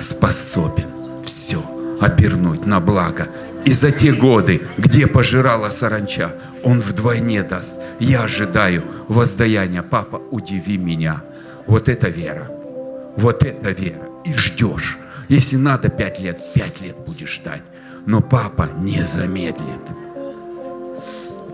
способен 0.04 0.90
все 1.24 1.58
обернуть 2.00 2.66
на 2.66 2.80
благо. 2.80 3.30
И 3.66 3.72
за 3.72 3.92
те 3.92 4.12
годы, 4.12 4.62
где 4.78 5.08
пожирала 5.08 5.70
саранча, 5.70 6.34
Он 6.64 6.82
вдвойне 6.82 7.44
даст. 7.44 7.80
Я 8.00 8.24
ожидаю 8.24 8.84
воздаяния. 9.08 9.84
Папа, 9.84 10.18
удиви 10.32 10.78
меня. 10.78 11.24
Вот 11.66 11.88
это 11.88 12.10
вера. 12.10 12.50
Вот 13.16 13.44
это 13.44 13.72
вера. 13.72 14.10
И 14.26 14.34
ждешь. 14.34 14.98
Если 15.30 15.56
надо 15.56 15.90
пять 15.90 16.20
лет, 16.20 16.38
пять 16.54 16.82
лет 16.82 16.98
будешь 17.06 17.36
ждать. 17.36 17.64
Но 18.06 18.20
папа 18.22 18.70
не 18.78 19.04
замедлит. 19.04 19.82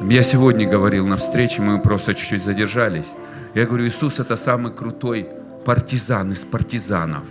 Я 0.01 0.23
сегодня 0.23 0.67
говорил 0.67 1.05
на 1.05 1.17
встрече, 1.17 1.61
мы 1.61 1.79
просто 1.79 2.15
чуть-чуть 2.15 2.43
задержались. 2.43 3.11
Я 3.53 3.65
говорю, 3.65 3.85
Иисус 3.85 4.19
это 4.19 4.37
самый 4.37 4.71
крутой 4.71 5.27
партизан 5.65 6.31
из 6.31 6.45
партизанов. 6.45 7.23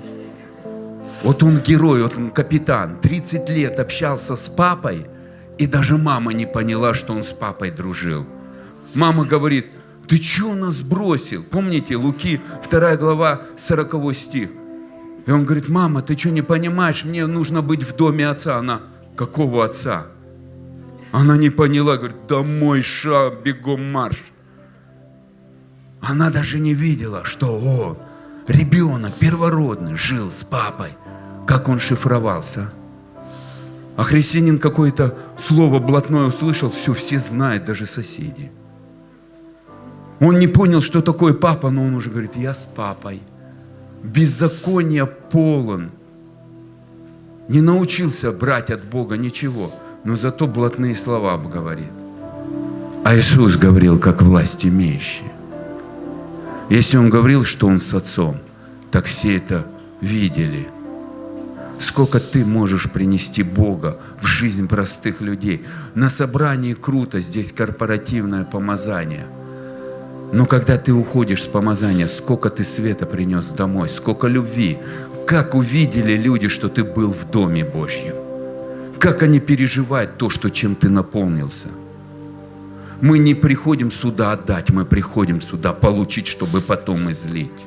Вот 1.22 1.42
он 1.42 1.58
герой, 1.58 2.02
вот 2.02 2.16
он 2.16 2.30
капитан. 2.30 2.98
30 3.00 3.48
лет 3.48 3.78
общался 3.78 4.36
с 4.36 4.48
папой, 4.48 5.06
и 5.58 5.66
даже 5.66 5.96
мама 5.98 6.32
не 6.32 6.46
поняла, 6.46 6.94
что 6.94 7.12
он 7.12 7.22
с 7.22 7.32
папой 7.32 7.70
дружил. 7.70 8.24
Мама 8.94 9.24
говорит, 9.24 9.66
ты 10.06 10.16
что 10.16 10.54
нас 10.54 10.82
бросил? 10.82 11.42
Помните, 11.42 11.96
Луки, 11.96 12.40
2 12.70 12.96
глава, 12.96 13.42
40 13.56 14.14
стих. 14.16 14.48
И 15.26 15.30
он 15.30 15.44
говорит, 15.44 15.68
мама, 15.68 16.00
ты 16.00 16.16
что 16.16 16.30
не 16.30 16.42
понимаешь, 16.42 17.04
мне 17.04 17.26
нужно 17.26 17.60
быть 17.60 17.82
в 17.82 17.94
доме 17.96 18.26
отца. 18.28 18.56
Она, 18.56 18.80
какого 19.16 19.64
отца? 19.64 20.06
Она 21.12 21.36
не 21.36 21.50
поняла, 21.50 21.96
говорит, 21.96 22.26
домой 22.26 22.82
ша, 22.82 23.30
бегом 23.30 23.92
марш. 23.92 24.22
Она 26.00 26.30
даже 26.30 26.60
не 26.60 26.74
видела, 26.74 27.24
что 27.24 27.58
он, 27.58 27.98
ребенок 28.46 29.14
первородный, 29.14 29.96
жил 29.96 30.30
с 30.30 30.44
папой. 30.44 30.90
Как 31.48 31.70
он 31.70 31.78
шифровался. 31.78 32.70
А 33.96 34.02
христианин 34.02 34.58
какое-то 34.58 35.16
слово 35.38 35.78
блатное 35.78 36.26
услышал, 36.26 36.70
все, 36.70 36.92
все 36.92 37.18
знают, 37.18 37.64
даже 37.64 37.86
соседи. 37.86 38.52
Он 40.20 40.38
не 40.38 40.46
понял, 40.46 40.82
что 40.82 41.00
такое 41.00 41.32
папа, 41.32 41.70
но 41.70 41.84
он 41.84 41.94
уже 41.94 42.10
говорит, 42.10 42.36
я 42.36 42.52
с 42.52 42.66
папой. 42.66 43.22
Беззаконие 44.02 45.06
полон. 45.06 45.90
Не 47.48 47.62
научился 47.62 48.30
брать 48.30 48.70
от 48.70 48.84
Бога 48.84 49.16
ничего, 49.16 49.72
но 50.04 50.16
зато 50.16 50.46
блатные 50.46 50.94
слова 50.94 51.38
говорит. 51.38 51.92
А 53.04 53.16
Иисус 53.16 53.56
говорил, 53.56 53.98
как 53.98 54.20
власть 54.20 54.66
имеющий. 54.66 55.32
Если 56.68 56.98
Он 56.98 57.08
говорил, 57.08 57.42
что 57.42 57.68
Он 57.68 57.80
с 57.80 57.94
Отцом, 57.94 58.36
так 58.90 59.06
все 59.06 59.38
это 59.38 59.64
видели. 60.02 60.68
Сколько 61.78 62.20
ты 62.20 62.44
можешь 62.44 62.90
принести 62.90 63.42
Бога 63.42 63.98
в 64.20 64.26
жизнь 64.26 64.66
простых 64.68 65.20
людей. 65.20 65.64
На 65.94 66.10
собрании 66.10 66.74
круто, 66.74 67.20
здесь 67.20 67.52
корпоративное 67.52 68.44
помазание– 68.44 69.26
но 70.32 70.46
когда 70.46 70.76
ты 70.76 70.92
уходишь 70.92 71.44
с 71.44 71.46
помазания, 71.46 72.06
сколько 72.06 72.50
ты 72.50 72.62
света 72.62 73.06
принес 73.06 73.46
домой, 73.46 73.88
сколько 73.88 74.26
любви, 74.26 74.78
как 75.26 75.54
увидели 75.54 76.12
люди, 76.12 76.48
что 76.48 76.68
ты 76.68 76.84
был 76.84 77.12
в 77.12 77.30
Доме 77.30 77.64
Божьем, 77.64 78.14
как 78.98 79.22
они 79.22 79.40
переживают 79.40 80.18
то, 80.18 80.28
что 80.28 80.50
чем 80.50 80.74
ты 80.74 80.90
наполнился. 80.90 81.68
Мы 83.00 83.18
не 83.18 83.34
приходим 83.34 83.90
сюда 83.90 84.32
отдать, 84.32 84.70
мы 84.70 84.84
приходим 84.84 85.40
сюда 85.40 85.72
получить, 85.72 86.26
чтобы 86.26 86.60
потом 86.60 87.10
излить. 87.10 87.66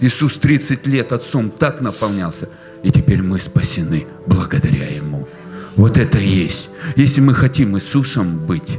Иисус 0.00 0.36
30 0.36 0.86
лет 0.86 1.12
Отцом 1.12 1.50
так 1.50 1.80
наполнялся, 1.80 2.48
и 2.84 2.90
теперь 2.90 3.22
мы 3.22 3.40
спасены 3.40 4.06
благодаря 4.26 4.86
Ему. 4.86 5.26
Вот 5.74 5.98
это 5.98 6.18
и 6.18 6.28
есть. 6.28 6.70
Если 6.96 7.22
мы 7.22 7.34
хотим 7.34 7.76
Иисусом 7.76 8.46
быть, 8.46 8.78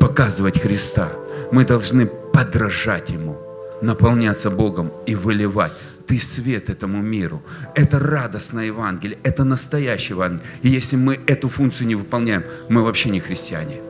показывать 0.00 0.60
Христа, 0.60 1.12
мы 1.52 1.64
должны 1.64 2.06
подражать 2.06 3.10
Ему, 3.10 3.38
наполняться 3.80 4.50
Богом 4.50 4.92
и 5.06 5.14
выливать. 5.14 5.72
Ты 6.06 6.18
свет 6.18 6.68
этому 6.68 7.00
миру. 7.00 7.42
Это 7.74 7.98
радостное 7.98 8.66
Евангелие, 8.66 9.16
это 9.22 9.44
настоящее 9.44 10.16
Евангелие. 10.16 10.44
И 10.62 10.68
если 10.68 10.96
мы 10.96 11.18
эту 11.26 11.48
функцию 11.48 11.86
не 11.86 11.94
выполняем, 11.94 12.42
мы 12.68 12.82
вообще 12.82 13.08
не 13.08 13.20
христиане. 13.20 13.80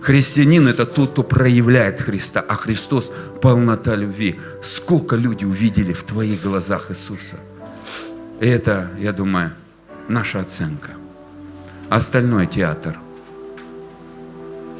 Христианин– 0.00 0.68
это 0.68 0.86
тот, 0.86 1.10
кто 1.10 1.24
проявляет 1.24 2.00
Христа, 2.00 2.44
а 2.48 2.54
Христос– 2.54 3.12
полнота 3.42 3.96
любви. 3.96 4.38
Сколько 4.62 5.16
люди 5.16 5.44
увидели 5.44 5.92
в 5.92 6.04
твоих 6.04 6.42
глазах 6.42 6.90
Иисуса. 6.92 7.36
И 8.40 8.46
это, 8.46 8.90
я 8.98 9.12
думаю, 9.12 9.52
наша 10.08 10.40
оценка. 10.40 10.92
Остальной 11.88 12.46
театр. 12.46 12.98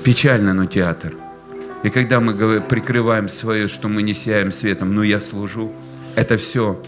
Печально, 0.04 0.52
но 0.54 0.66
театр– 0.66 1.14
и 1.86 1.88
когда 1.88 2.18
мы 2.18 2.60
прикрываем 2.60 3.28
свое, 3.28 3.68
что 3.68 3.86
мы 3.86 4.02
не 4.02 4.12
сияем 4.12 4.50
светом, 4.50 4.92
но 4.92 5.04
я 5.04 5.20
служу, 5.20 5.72
это 6.16 6.36
все 6.36 6.82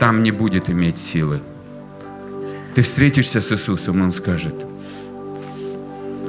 там 0.00 0.22
не 0.22 0.30
будет 0.30 0.70
иметь 0.70 0.96
силы. 0.96 1.40
Ты 2.74 2.80
встретишься 2.80 3.42
с 3.42 3.52
Иисусом, 3.52 4.00
Он 4.00 4.10
скажет, 4.10 4.54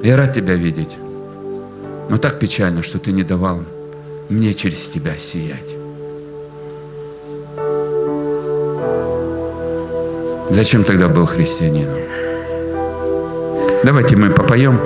я 0.03 0.17
рад 0.17 0.33
тебя 0.33 0.55
видеть, 0.55 0.97
но 2.09 2.17
так 2.17 2.39
печально, 2.39 2.83
что 2.83 2.99
ты 2.99 3.13
не 3.13 3.23
давал 3.23 3.63
мне 4.27 4.53
через 4.53 4.89
тебя 4.89 5.15
сиять. 5.15 5.74
Зачем 10.55 10.85
тогда 10.85 11.09
был 11.09 11.25
христианином? 11.25 11.99
Давайте 13.83 14.15
мы 14.15 14.29
попоем. 14.29 14.79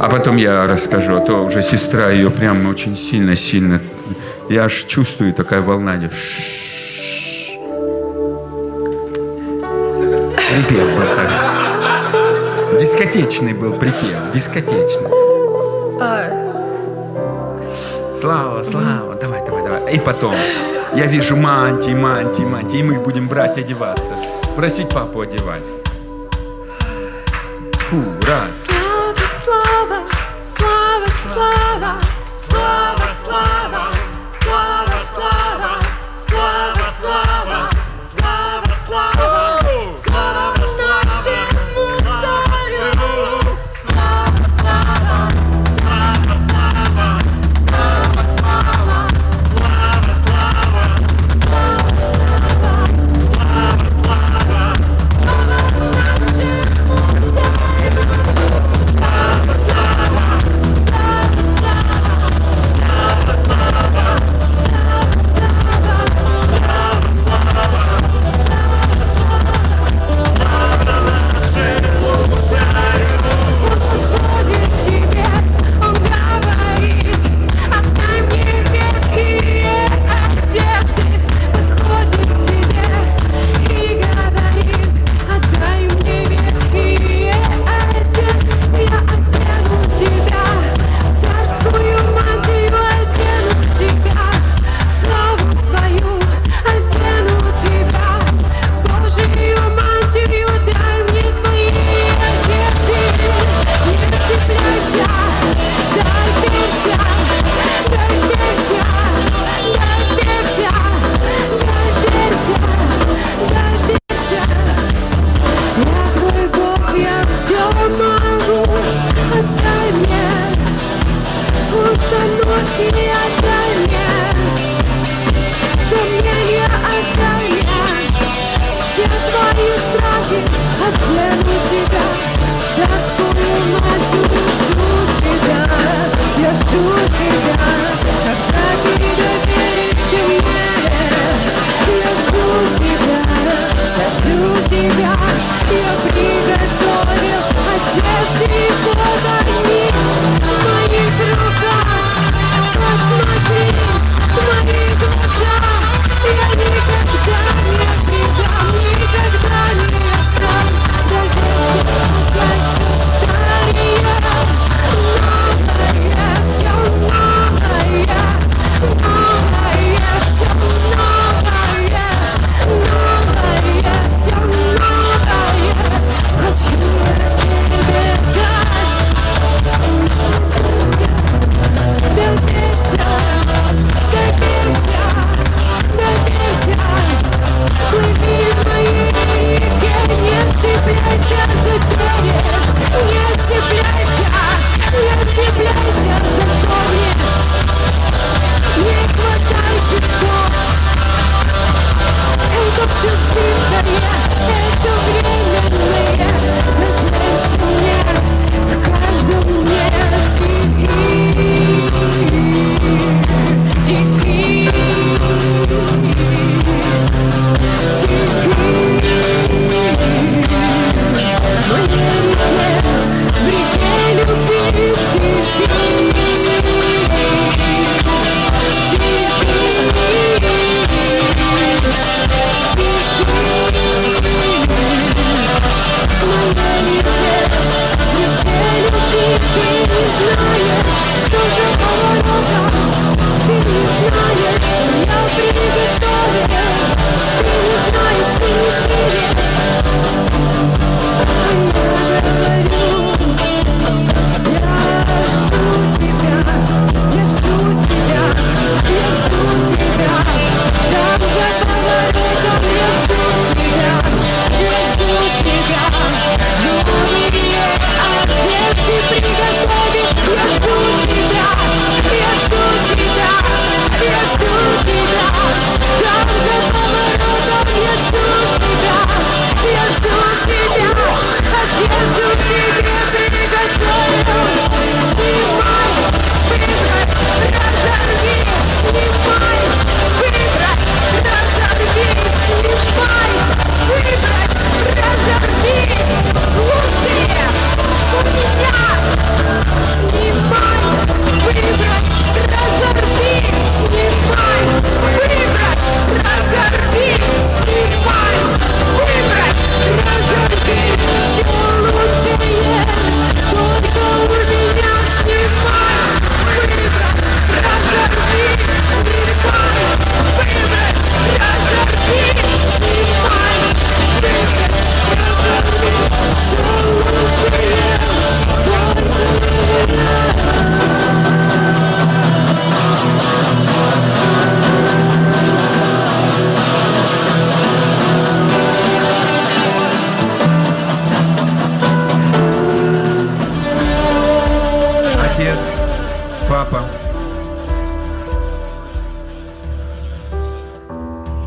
А 0.00 0.08
потом 0.10 0.38
я 0.38 0.66
расскажу, 0.66 1.16
а 1.16 1.20
то 1.20 1.44
уже 1.44 1.60
сестра 1.60 2.08
ее 2.08 2.30
прям 2.30 2.66
очень 2.66 2.96
сильно-сильно. 2.96 3.82
Я 4.48 4.64
аж 4.64 4.84
чувствую 4.84 5.34
такая 5.34 5.60
волна. 5.60 5.96
Припев 10.48 10.88
был 10.96 11.08
так. 11.14 12.80
Дискотечный 12.80 13.52
был 13.52 13.74
припев, 13.74 14.32
дискотечный. 14.32 15.10
Слава, 18.18 18.62
слава, 18.62 19.14
давай, 19.20 19.44
давай, 19.44 19.62
давай. 19.62 19.94
И 19.94 20.00
потом, 20.00 20.34
я 20.94 21.04
вижу 21.04 21.36
мантии, 21.36 21.90
мантии, 21.92 22.44
мантии, 22.44 22.78
и 22.78 22.82
мы 22.82 22.94
будем 22.98 23.28
брать 23.28 23.58
одеваться. 23.58 24.12
Просить 24.58 24.88
папу 24.88 25.20
одевать. 25.20 25.62
Фу, 27.88 28.02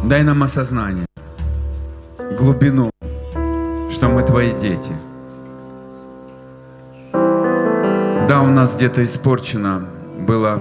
дай 0.03 0.23
нам 0.23 0.43
осознание, 0.43 1.05
глубину, 2.37 2.89
что 3.91 4.07
мы 4.09 4.23
твои 4.23 4.51
дети. 4.53 4.93
Да, 8.27 8.41
у 8.41 8.47
нас 8.47 8.75
где-то 8.75 9.03
испорчено 9.03 9.87
было 10.27 10.59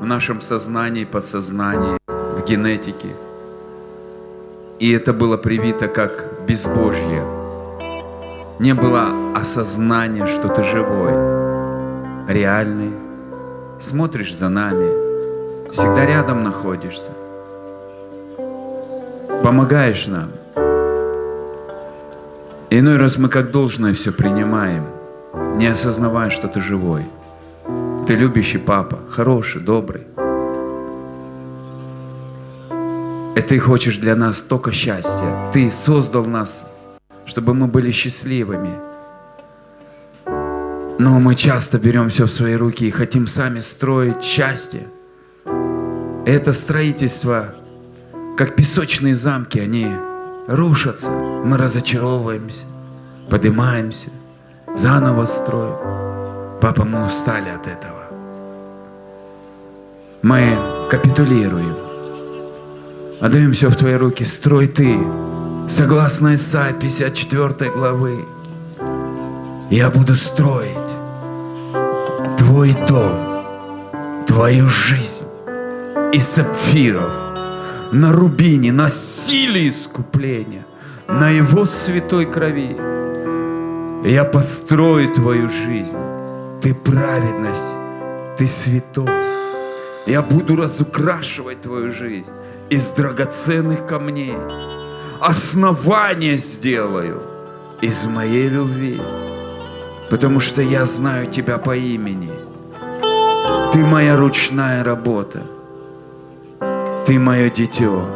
в 0.00 0.06
нашем 0.06 0.40
сознании, 0.40 1.04
подсознании, 1.04 1.98
в 2.08 2.44
генетике. 2.44 3.08
И 4.80 4.90
это 4.90 5.12
было 5.12 5.36
привито 5.36 5.86
как 5.88 6.46
безбожье. 6.48 7.24
Не 8.58 8.74
было 8.74 9.08
осознания, 9.34 10.26
что 10.26 10.48
ты 10.48 10.62
живой 10.62 11.12
реальный, 12.28 12.92
смотришь 13.78 14.34
за 14.34 14.48
нами, 14.48 15.70
всегда 15.70 16.06
рядом 16.06 16.42
находишься, 16.42 17.12
помогаешь 19.52 20.06
нам. 20.06 20.30
Иной 22.70 22.96
раз 22.96 23.18
мы 23.18 23.28
как 23.28 23.50
должное 23.50 23.92
все 23.92 24.10
принимаем, 24.10 24.86
не 25.56 25.66
осознавая, 25.66 26.30
что 26.30 26.48
ты 26.48 26.58
живой. 26.58 27.04
Ты 28.06 28.14
любящий 28.14 28.56
папа, 28.56 28.98
хороший, 29.10 29.60
добрый. 29.60 30.06
И 33.36 33.42
ты 33.42 33.58
хочешь 33.58 33.98
для 33.98 34.16
нас 34.16 34.40
только 34.40 34.72
счастья. 34.72 35.50
Ты 35.52 35.70
создал 35.70 36.24
нас, 36.24 36.88
чтобы 37.26 37.52
мы 37.52 37.66
были 37.66 37.90
счастливыми. 37.90 38.80
Но 40.98 41.20
мы 41.20 41.34
часто 41.34 41.78
берем 41.78 42.08
все 42.08 42.24
в 42.24 42.32
свои 42.32 42.54
руки 42.54 42.88
и 42.88 42.90
хотим 42.90 43.26
сами 43.26 43.60
строить 43.60 44.22
счастье. 44.22 44.86
Это 46.24 46.54
строительство, 46.54 47.54
как 48.36 48.56
песочные 48.56 49.14
замки, 49.14 49.58
они 49.58 49.86
рушатся. 50.46 51.10
Мы 51.10 51.56
разочаровываемся, 51.56 52.66
поднимаемся, 53.30 54.10
заново 54.76 55.26
строим. 55.26 55.76
Папа, 56.60 56.84
мы 56.84 57.04
устали 57.04 57.48
от 57.48 57.66
этого. 57.66 58.02
Мы 60.22 60.56
капитулируем. 60.90 61.76
Отдаем 63.20 63.52
все 63.52 63.68
в 63.68 63.76
твои 63.76 63.94
руки. 63.94 64.24
Строй 64.24 64.68
ты. 64.68 64.98
Согласно 65.68 66.34
Исаии 66.34 66.74
54 66.74 67.70
главы. 67.70 68.24
Я 69.70 69.90
буду 69.90 70.14
строить 70.16 70.92
твой 72.36 72.74
дом, 72.86 74.24
твою 74.26 74.68
жизнь 74.68 75.26
из 76.12 76.28
сапфиров, 76.28 77.12
на 77.92 78.12
рубине, 78.12 78.72
на 78.72 78.90
силе 78.90 79.68
искупления, 79.68 80.64
на 81.08 81.28
его 81.28 81.66
святой 81.66 82.24
крови. 82.24 82.76
Я 84.04 84.24
построю 84.24 85.12
твою 85.12 85.48
жизнь. 85.48 85.98
Ты 86.62 86.74
праведность, 86.74 87.76
ты 88.38 88.46
святой. 88.46 89.10
Я 90.06 90.22
буду 90.22 90.56
разукрашивать 90.56 91.60
твою 91.60 91.90
жизнь 91.90 92.32
из 92.70 92.90
драгоценных 92.92 93.86
камней. 93.86 94.34
Основание 95.20 96.36
сделаю 96.36 97.20
из 97.82 98.06
моей 98.06 98.48
любви. 98.48 99.00
Потому 100.10 100.40
что 100.40 100.62
я 100.62 100.84
знаю 100.86 101.26
тебя 101.26 101.58
по 101.58 101.76
имени. 101.76 102.30
Ты 103.72 103.78
моя 103.78 104.16
ручная 104.16 104.82
работа. 104.82 105.42
Ты 107.04 107.18
мое 107.18 107.50
дитё, 107.50 108.06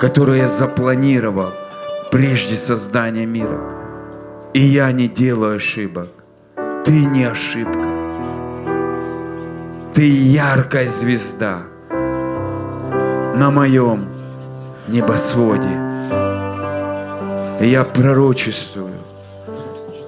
которое 0.00 0.38
я 0.38 0.48
запланировал 0.48 1.52
прежде 2.10 2.56
создания 2.56 3.24
мира. 3.24 3.60
И 4.52 4.60
я 4.60 4.90
не 4.90 5.06
делаю 5.06 5.56
ошибок. 5.56 6.08
Ты 6.84 7.04
не 7.04 7.22
ошибка. 7.22 7.88
Ты 9.94 10.08
яркая 10.08 10.88
звезда 10.88 11.62
на 13.36 13.50
моем 13.52 14.08
небосводе. 14.88 15.68
И 17.60 17.68
я 17.68 17.84
пророчествую, 17.84 18.98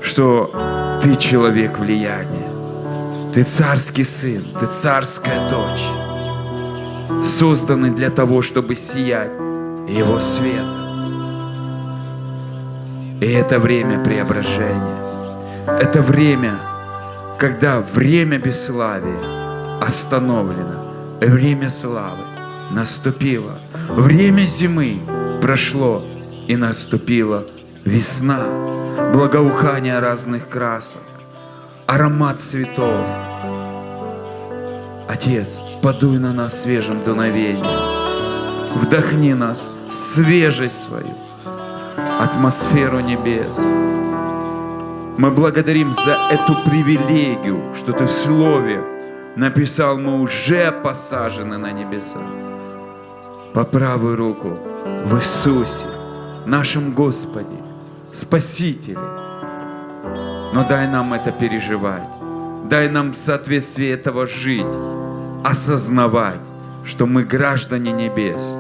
что 0.01 0.99
ты 1.01 1.15
человек 1.15 1.79
влияния. 1.79 2.51
Ты 3.33 3.45
царский 3.45 4.05
сын, 4.05 4.45
ты 4.59 4.67
царская 4.67 5.49
дочь, 5.49 5.87
созданный 7.23 7.91
для 7.91 8.11
того, 8.11 8.43
чтобы 8.43 8.75
сиять 8.75 9.33
его 9.89 10.19
светом. 10.19 10.83
И 13.21 13.27
это 13.27 13.59
время 13.59 14.03
преображения. 14.03 15.03
Это 15.67 16.03
время, 16.03 16.59
когда 17.39 17.81
время 17.81 18.39
бесславия 18.39 19.81
остановлено. 19.81 21.19
Время 21.21 21.69
славы 21.69 22.25
наступило. 22.73 23.59
Время 23.91 24.41
зимы 24.41 25.01
прошло 25.41 26.05
и 26.49 26.57
наступила 26.57 27.47
весна. 27.85 28.45
Благоухание 29.13 29.99
разных 30.01 30.49
красок, 30.49 31.03
аромат 31.87 32.41
цветов. 32.41 33.07
Отец, 35.13 35.61
подуй 35.83 36.19
на 36.19 36.33
нас 36.33 36.63
свежим 36.63 37.03
дуновением. 37.03 38.79
Вдохни 38.79 39.35
нас 39.35 39.69
свежесть 39.91 40.85
свою, 40.85 41.15
атмосферу 42.19 43.01
небес. 43.01 43.59
Мы 45.19 45.31
благодарим 45.31 45.93
за 45.93 46.13
эту 46.31 46.55
привилегию, 46.65 47.75
что 47.75 47.93
Ты 47.93 48.07
в 48.07 48.11
Слове 48.11 48.83
написал, 49.37 49.99
мы 49.99 50.19
уже 50.19 50.73
посажены 50.73 51.59
на 51.59 51.73
небеса. 51.73 52.21
По 53.53 53.65
правую 53.65 54.17
руку 54.17 54.57
в 55.05 55.19
Иисусе, 55.19 55.89
нашем 56.47 56.95
Господе, 56.95 57.59
Спасителе. 58.13 58.97
Но 60.55 60.67
дай 60.67 60.89
нам 60.89 61.13
это 61.13 61.33
переживать. 61.33 62.15
Дай 62.71 62.89
нам 62.89 63.11
в 63.11 63.17
соответствии 63.17 63.89
этого 63.89 64.25
жить, 64.25 64.65
осознавать, 65.45 66.41
что 66.85 67.07
мы 67.07 67.25
граждане 67.25 67.93
небес. 67.93 68.55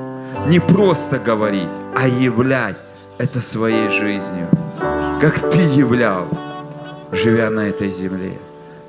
Не 0.46 0.60
просто 0.60 1.18
говорить, 1.18 1.68
а 1.96 2.08
являть 2.08 2.78
это 3.18 3.40
своей 3.40 3.88
жизнью, 3.88 4.48
как 5.20 5.50
ты 5.50 5.60
являл, 5.60 6.26
живя 7.12 7.50
на 7.50 7.68
этой 7.68 7.90
земле. 7.90 8.38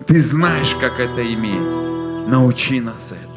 Ты 0.08 0.20
знаешь, 0.20 0.76
как 0.82 1.00
это 1.00 1.22
иметь. 1.22 2.28
Научи 2.28 2.80
нас 2.82 3.12
этому. 3.12 3.34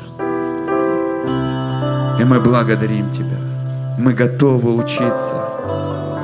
И 2.20 2.24
мы 2.24 2.40
благодарим 2.40 3.10
Тебя. 3.10 3.38
Мы 3.98 4.14
готовы 4.14 4.74
учиться. 4.74 5.48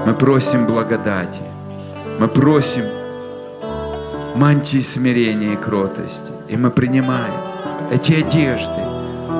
Мы 0.06 0.14
просим 0.14 0.66
благодати. 0.66 1.42
Мы 2.18 2.28
просим 2.28 2.84
мантии 4.36 4.80
смирения 4.80 5.52
и 5.52 5.56
кротости. 5.56 6.32
И 6.48 6.56
мы 6.56 6.70
принимаем 6.70 7.41
эти 7.92 8.14
одежды. 8.14 8.80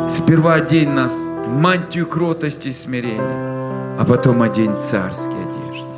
Сперва 0.09 0.55
одень 0.55 0.91
нас 0.91 1.25
в 1.25 1.49
мантию 1.49 2.07
кротости 2.07 2.69
и 2.69 2.73
смирения, 2.73 3.99
а 3.99 4.05
потом 4.07 4.43
одень 4.43 4.77
царские 4.77 5.49
одежды. 5.49 5.89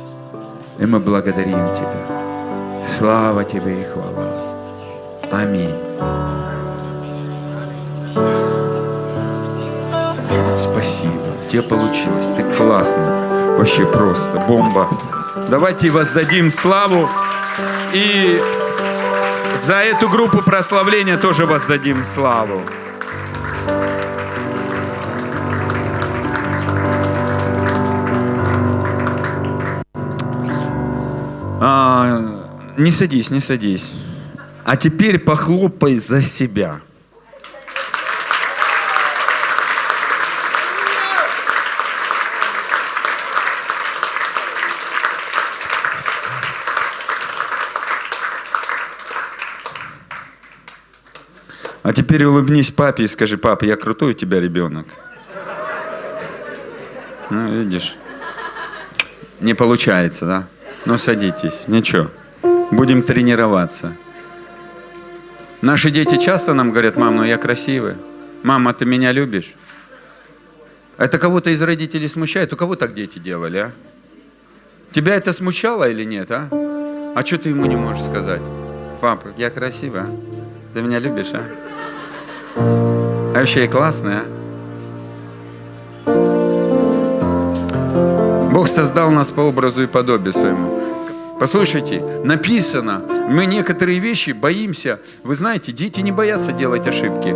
И 0.79 0.85
мы 0.85 0.99
благодарим 0.99 1.73
Тебя. 1.75 2.83
Слава 2.85 3.43
Тебе 3.43 3.81
и 3.81 3.83
хвала. 3.83 4.55
Аминь. 5.31 5.75
Спасибо. 10.57 11.11
Тебе 11.49 11.61
получилось. 11.61 12.29
Ты 12.37 12.43
классный. 12.55 13.57
Вообще 13.57 13.85
просто 13.85 14.41
бомба. 14.47 14.87
Давайте 15.49 15.89
воздадим 15.89 16.49
славу. 16.49 17.09
И 17.93 18.41
за 19.55 19.75
эту 19.75 20.09
группу 20.09 20.41
прославления 20.41 21.17
тоже 21.17 21.45
воздадим 21.45 22.05
славу. 22.05 22.61
А, 31.61 32.21
не 32.77 32.91
садись, 32.91 33.29
не 33.31 33.39
садись. 33.39 33.93
А 34.65 34.75
теперь 34.75 35.19
похлопай 35.19 35.97
за 35.97 36.21
себя. 36.21 36.81
А 51.85 51.93
теперь 52.15 52.27
улыбнись 52.27 52.71
папе 52.71 53.03
и 53.03 53.07
скажи, 53.07 53.37
папа, 53.37 53.65
я 53.65 53.75
крутой 53.75 54.11
у 54.11 54.13
тебя 54.13 54.39
ребенок. 54.39 54.85
Ну, 57.29 57.49
видишь, 57.51 57.97
не 59.41 59.53
получается, 59.53 60.25
да? 60.25 60.47
Ну, 60.85 60.97
садитесь, 60.97 61.67
ничего, 61.67 62.09
будем 62.71 63.03
тренироваться. 63.03 63.97
Наши 65.61 65.91
дети 65.91 66.15
часто 66.17 66.53
нам 66.53 66.71
говорят, 66.71 66.95
мам, 66.95 67.17
ну 67.17 67.25
я 67.25 67.37
красивый. 67.37 67.95
Мама, 68.43 68.73
ты 68.73 68.85
меня 68.85 69.11
любишь? 69.11 69.53
Это 70.95 71.19
кого-то 71.19 71.49
из 71.49 71.61
родителей 71.61 72.07
смущает? 72.07 72.53
У 72.53 72.55
кого 72.55 72.77
так 72.77 72.93
дети 72.93 73.19
делали, 73.19 73.57
а? 73.57 73.71
Тебя 74.91 75.15
это 75.15 75.33
смущало 75.33 75.89
или 75.89 76.05
нет, 76.05 76.31
а? 76.31 76.47
А 77.13 77.25
что 77.25 77.39
ты 77.39 77.49
ему 77.49 77.65
не 77.65 77.75
можешь 77.75 78.03
сказать? 78.03 78.43
Папа, 79.01 79.33
я 79.35 79.49
красивая? 79.49 80.07
Ты 80.73 80.81
меня 80.81 80.99
любишь, 80.99 81.33
а? 81.33 81.74
А 82.55 83.33
вообще 83.33 83.61
я 83.63 83.67
классная, 83.67 84.23
а? 84.25 84.35
Бог 88.53 88.69
создал 88.69 89.11
нас 89.11 89.31
по 89.31 89.41
образу 89.41 89.83
и 89.83 89.87
подобию 89.87 90.31
своему. 90.31 90.79
Послушайте, 91.37 92.01
написано, 92.23 93.01
мы 93.29 93.45
некоторые 93.45 93.99
вещи 93.99 94.31
боимся. 94.31 95.01
Вы 95.23 95.35
знаете, 95.35 95.73
дети 95.73 95.99
не 95.99 96.13
боятся 96.13 96.53
делать 96.53 96.87
ошибки. 96.87 97.35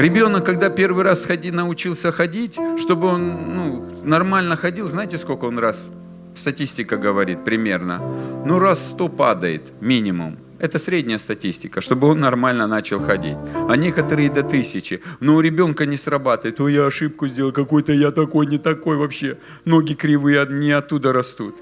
Ребенок, 0.00 0.46
когда 0.46 0.70
первый 0.70 1.02
раз 1.02 1.24
ходи, 1.24 1.50
научился 1.50 2.12
ходить, 2.12 2.56
чтобы 2.78 3.08
он 3.08 3.54
ну, 3.56 3.84
нормально 4.04 4.54
ходил, 4.54 4.86
знаете, 4.86 5.18
сколько 5.18 5.46
он 5.46 5.58
раз? 5.58 5.88
Статистика 6.36 6.96
говорит 6.96 7.42
примерно. 7.44 8.00
Ну, 8.46 8.60
раз 8.60 8.90
сто 8.90 9.08
падает 9.08 9.72
минимум. 9.80 10.38
Это 10.60 10.78
средняя 10.78 11.18
статистика, 11.18 11.80
чтобы 11.80 12.06
он 12.06 12.20
нормально 12.20 12.66
начал 12.66 13.00
ходить. 13.00 13.36
А 13.68 13.76
некоторые 13.76 14.30
до 14.30 14.42
тысячи. 14.42 15.00
Но 15.20 15.36
у 15.36 15.40
ребенка 15.40 15.86
не 15.86 15.96
срабатывает. 15.96 16.60
Ой, 16.60 16.74
я 16.74 16.86
ошибку 16.86 17.28
сделал, 17.28 17.52
какой-то 17.52 17.92
я 17.94 18.10
такой, 18.10 18.46
не 18.46 18.58
такой 18.58 18.98
вообще. 18.98 19.38
Ноги 19.64 19.94
кривые, 19.94 20.46
не 20.50 20.72
оттуда 20.72 21.14
растут. 21.14 21.56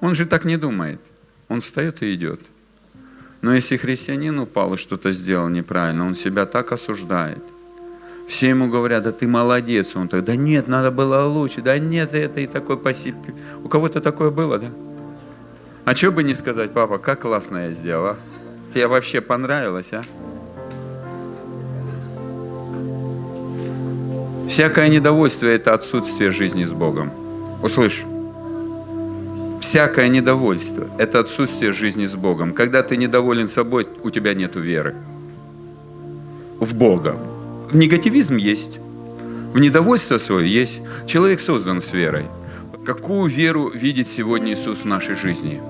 Он 0.00 0.14
же 0.14 0.24
так 0.24 0.46
не 0.46 0.56
думает. 0.56 1.00
Он 1.48 1.60
встает 1.60 2.02
и 2.02 2.14
идет. 2.14 2.40
Но 3.42 3.54
если 3.54 3.76
христианин 3.76 4.38
упал 4.38 4.74
и 4.74 4.76
что-то 4.78 5.12
сделал 5.12 5.48
неправильно, 5.48 6.06
он 6.06 6.14
себя 6.14 6.46
так 6.46 6.72
осуждает. 6.72 7.42
Все 8.26 8.48
ему 8.48 8.70
говорят, 8.70 9.04
да 9.04 9.12
ты 9.12 9.28
молодец. 9.28 9.96
Он 9.96 10.08
так, 10.08 10.24
да 10.24 10.34
нет, 10.34 10.66
надо 10.66 10.90
было 10.90 11.24
лучше. 11.26 11.60
Да 11.60 11.78
нет, 11.78 12.14
это 12.14 12.40
и 12.40 12.46
такой 12.46 12.78
посип. 12.78 13.16
У 13.62 13.68
кого-то 13.68 14.00
такое 14.00 14.30
было, 14.30 14.58
да? 14.58 14.70
А 15.88 15.96
что 15.96 16.12
бы 16.12 16.22
не 16.22 16.34
сказать, 16.34 16.72
папа, 16.72 16.98
как 16.98 17.22
классно 17.22 17.68
я 17.68 17.72
сделал, 17.72 18.08
а? 18.08 18.16
Тебе 18.74 18.88
вообще 18.88 19.22
понравилось, 19.22 19.94
а? 19.94 20.02
Всякое 24.46 24.88
недовольство– 24.88 25.46
это 25.46 25.72
отсутствие 25.72 26.30
жизни 26.30 26.66
с 26.66 26.74
Богом. 26.74 27.10
Услышь. 27.62 28.04
Всякое 29.62 30.08
недовольство– 30.08 30.90
это 30.98 31.20
отсутствие 31.20 31.72
жизни 31.72 32.04
с 32.04 32.16
Богом. 32.16 32.52
Когда 32.52 32.82
ты 32.82 32.98
недоволен 32.98 33.48
собой, 33.48 33.88
у 34.02 34.10
тебя 34.10 34.34
нет 34.34 34.56
веры. 34.56 34.94
В 36.60 36.74
Бога. 36.74 37.16
В 37.70 37.76
негативизм 37.76 38.36
есть. 38.36 38.78
В 39.54 39.58
недовольство 39.58 40.18
свое 40.18 40.52
есть. 40.52 40.82
Человек 41.06 41.40
создан 41.40 41.80
с 41.80 41.94
верой. 41.94 42.26
Какую 42.84 43.30
веру 43.30 43.70
видит 43.70 44.06
сегодня 44.06 44.52
Иисус 44.52 44.80
в 44.80 44.84
нашей 44.84 45.14
жизни? 45.14 45.62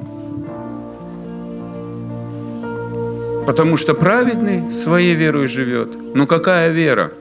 Потому 3.49 3.79
что 3.79 3.95
праведный 3.95 4.71
своей 4.71 5.15
верой 5.15 5.47
живет. 5.47 5.97
Но 6.15 6.27
какая 6.27 6.71
вера? 6.71 7.13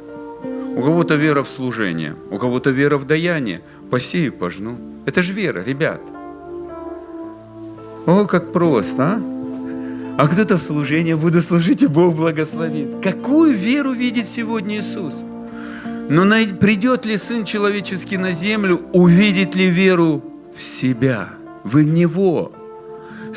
У 0.76 0.82
кого-то 0.82 1.16
вера 1.16 1.42
в 1.42 1.48
служение, 1.48 2.16
у 2.30 2.38
кого-то 2.38 2.70
вера 2.70 2.98
в 2.98 3.08
даяние. 3.08 3.62
Посею, 3.90 4.34
пожну. 4.34 4.76
Это 5.06 5.22
же 5.22 5.32
вера, 5.32 5.64
ребят. 5.64 6.02
О, 8.06 8.26
как 8.26 8.52
просто, 8.52 9.04
а? 9.04 9.22
А 10.18 10.28
кто-то 10.28 10.58
в 10.58 10.62
служение 10.62 11.16
буду 11.16 11.42
служить, 11.42 11.84
и 11.84 11.88
Бог 11.88 12.14
благословит. 12.14 13.02
Какую 13.02 13.54
веру 13.54 13.94
видит 13.94 14.28
сегодня 14.28 14.80
Иисус? 14.80 15.24
Но 16.10 16.26
придет 16.60 17.06
ли 17.06 17.16
Сын 17.16 17.46
Человеческий 17.46 18.18
на 18.18 18.34
землю, 18.34 18.82
увидит 18.92 19.56
ли 19.56 19.68
веру 19.68 20.22
в 20.58 20.62
себя, 20.62 21.30
в 21.64 21.80
Него? 21.80 22.52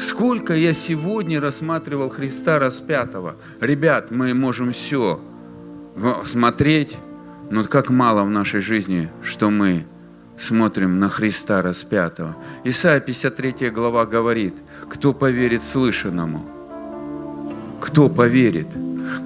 Сколько 0.00 0.54
я 0.54 0.72
сегодня 0.72 1.42
рассматривал 1.42 2.08
Христа 2.08 2.58
распятого. 2.58 3.36
Ребят, 3.60 4.10
мы 4.10 4.32
можем 4.32 4.72
все 4.72 5.20
смотреть, 6.24 6.96
но 7.50 7.64
как 7.64 7.90
мало 7.90 8.24
в 8.24 8.30
нашей 8.30 8.60
жизни, 8.60 9.10
что 9.22 9.50
мы 9.50 9.84
смотрим 10.38 10.98
на 11.00 11.10
Христа 11.10 11.60
распятого. 11.60 12.34
Исайя 12.64 13.00
53 13.00 13.68
глава 13.68 14.06
говорит, 14.06 14.54
кто 14.88 15.12
поверит 15.12 15.62
слышанному? 15.62 16.46
Кто 17.82 18.08
поверит? 18.08 18.68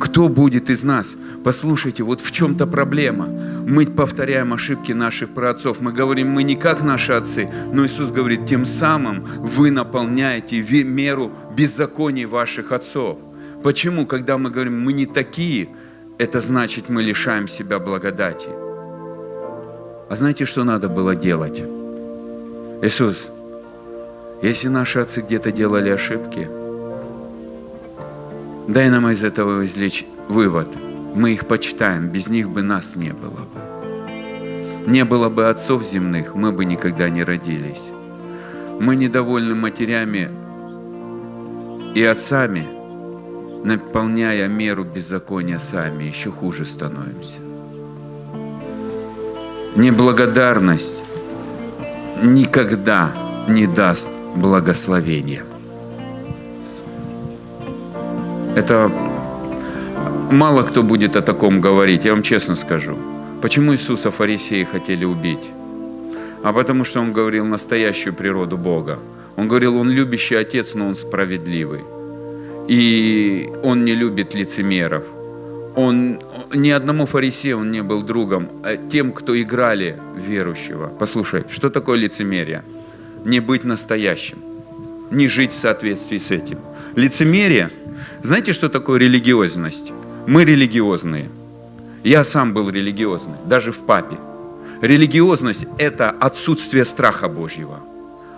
Кто 0.01 0.29
будет 0.29 0.71
из 0.71 0.85
нас? 0.85 1.17
Послушайте, 1.43 2.03
вот 2.03 2.21
в 2.21 2.31
чем-то 2.31 2.67
проблема. 2.67 3.29
Мы 3.67 3.87
повторяем 3.87 4.53
ошибки 4.53 4.93
наших 4.93 5.31
праотцов. 5.31 5.81
Мы 5.81 5.93
говорим, 5.93 6.31
мы 6.31 6.43
не 6.43 6.57
как 6.57 6.83
наши 6.83 7.13
отцы. 7.13 7.49
Но 7.73 7.85
Иисус 7.85 8.11
говорит, 8.11 8.47
тем 8.47 8.67
самым 8.67 9.25
вы 9.25 9.71
наполняете 9.71 10.63
меру 10.85 11.33
беззаконий 11.57 12.25
ваших 12.25 12.73
отцов. 12.73 13.19
Почему? 13.63 14.07
Когда 14.07 14.37
мы 14.39 14.51
говорим, 14.51 14.81
мы 14.81 14.93
не 14.93 15.07
такие, 15.07 15.69
это 16.19 16.41
значит, 16.41 16.89
мы 16.89 17.03
лишаем 17.03 17.49
себя 17.49 17.79
благодати. 17.79 18.49
А 20.11 20.17
знаете, 20.17 20.45
что 20.45 20.65
надо 20.65 20.89
было 20.89 21.17
делать? 21.17 21.63
Иисус, 22.83 23.29
если 24.43 24.69
наши 24.69 24.99
отцы 24.99 25.23
где-то 25.23 25.51
делали 25.53 25.89
ошибки, 25.89 26.49
дай 28.69 28.91
нам 28.91 29.09
из 29.11 29.25
этого 29.25 29.65
извлечь 29.65 30.05
вывод. 30.29 30.69
Мы 31.15 31.33
их 31.33 31.47
почитаем, 31.47 32.09
без 32.09 32.29
них 32.29 32.49
бы 32.49 32.63
нас 32.63 32.97
не 32.97 33.13
было 33.13 33.31
бы. 33.31 34.91
Не 34.91 35.05
было 35.05 35.29
бы 35.29 35.49
отцов 35.49 35.85
земных, 35.85 36.35
мы 36.35 36.53
бы 36.53 36.65
никогда 36.65 37.09
не 37.09 37.25
родились. 37.25 37.87
Мы 38.81 38.97
недовольны 38.97 39.55
матерями 39.55 40.29
и 41.95 42.03
отцами, 42.03 42.67
наполняя 43.65 44.49
меру 44.49 44.85
беззакония 44.85 45.59
сами, 45.59 46.05
еще 46.05 46.31
хуже 46.31 46.65
становимся. 46.65 47.41
Неблагодарность 49.77 51.05
никогда 52.23 53.13
не 53.49 53.67
даст 53.67 54.11
благословения. 54.37 55.45
Это 58.57 58.91
мало 60.31 60.63
кто 60.63 60.83
будет 60.83 61.17
о 61.17 61.23
таком 61.23 61.61
говорить, 61.61 62.05
я 62.05 62.13
вам 62.13 62.23
честно 62.23 62.55
скажу. 62.55 62.97
Почему 63.43 63.73
Иисуса 63.73 64.11
фарисеи 64.11 64.65
хотели 64.65 65.05
убить? 65.05 65.51
А 66.43 66.53
потому 66.53 66.85
что 66.85 67.01
Он 67.01 67.13
говорил 67.13 67.45
настоящую 67.47 68.15
природу 68.15 68.57
Бога. 68.57 68.99
Он 69.37 69.49
говорил, 69.49 69.77
Он 69.77 69.91
любящий 69.91 70.37
Отец, 70.37 70.75
но 70.75 70.87
Он 70.87 70.95
справедливый. 70.95 71.81
И 72.69 73.51
Он 73.63 73.85
не 73.85 73.95
любит 73.95 74.35
лицемеров. 74.35 75.05
Он 75.77 76.21
ни 76.55 76.71
одному 76.71 77.07
фарисею 77.07 77.59
он 77.59 77.73
не 77.73 77.83
был 77.83 78.03
другом, 78.03 78.49
а 78.63 78.77
тем, 78.77 79.13
кто 79.13 79.35
играли 79.41 79.97
верующего. 80.17 80.87
Послушай, 80.87 81.45
что 81.51 81.69
такое 81.69 81.99
лицемерие? 81.99 82.63
Не 83.25 83.41
быть 83.41 83.65
настоящим, 83.65 84.39
не 85.11 85.27
жить 85.27 85.51
в 85.51 85.57
соответствии 85.57 86.19
с 86.19 86.31
этим. 86.31 86.59
Лицемерие, 86.95 87.71
знаете, 88.25 88.55
что 88.55 88.71
такое 88.71 88.99
религиозность? 88.99 89.93
Мы 90.27 90.47
религиозные. 90.47 91.29
Я 92.03 92.25
сам 92.25 92.55
был 92.55 92.71
религиозный, 92.71 93.37
даже 93.45 93.71
в 93.71 93.81
папе. 93.85 94.17
Религиозность– 94.81 95.67
это 95.79 96.09
отсутствие 96.09 96.87
страха 96.87 97.29
Божьего, 97.29 97.81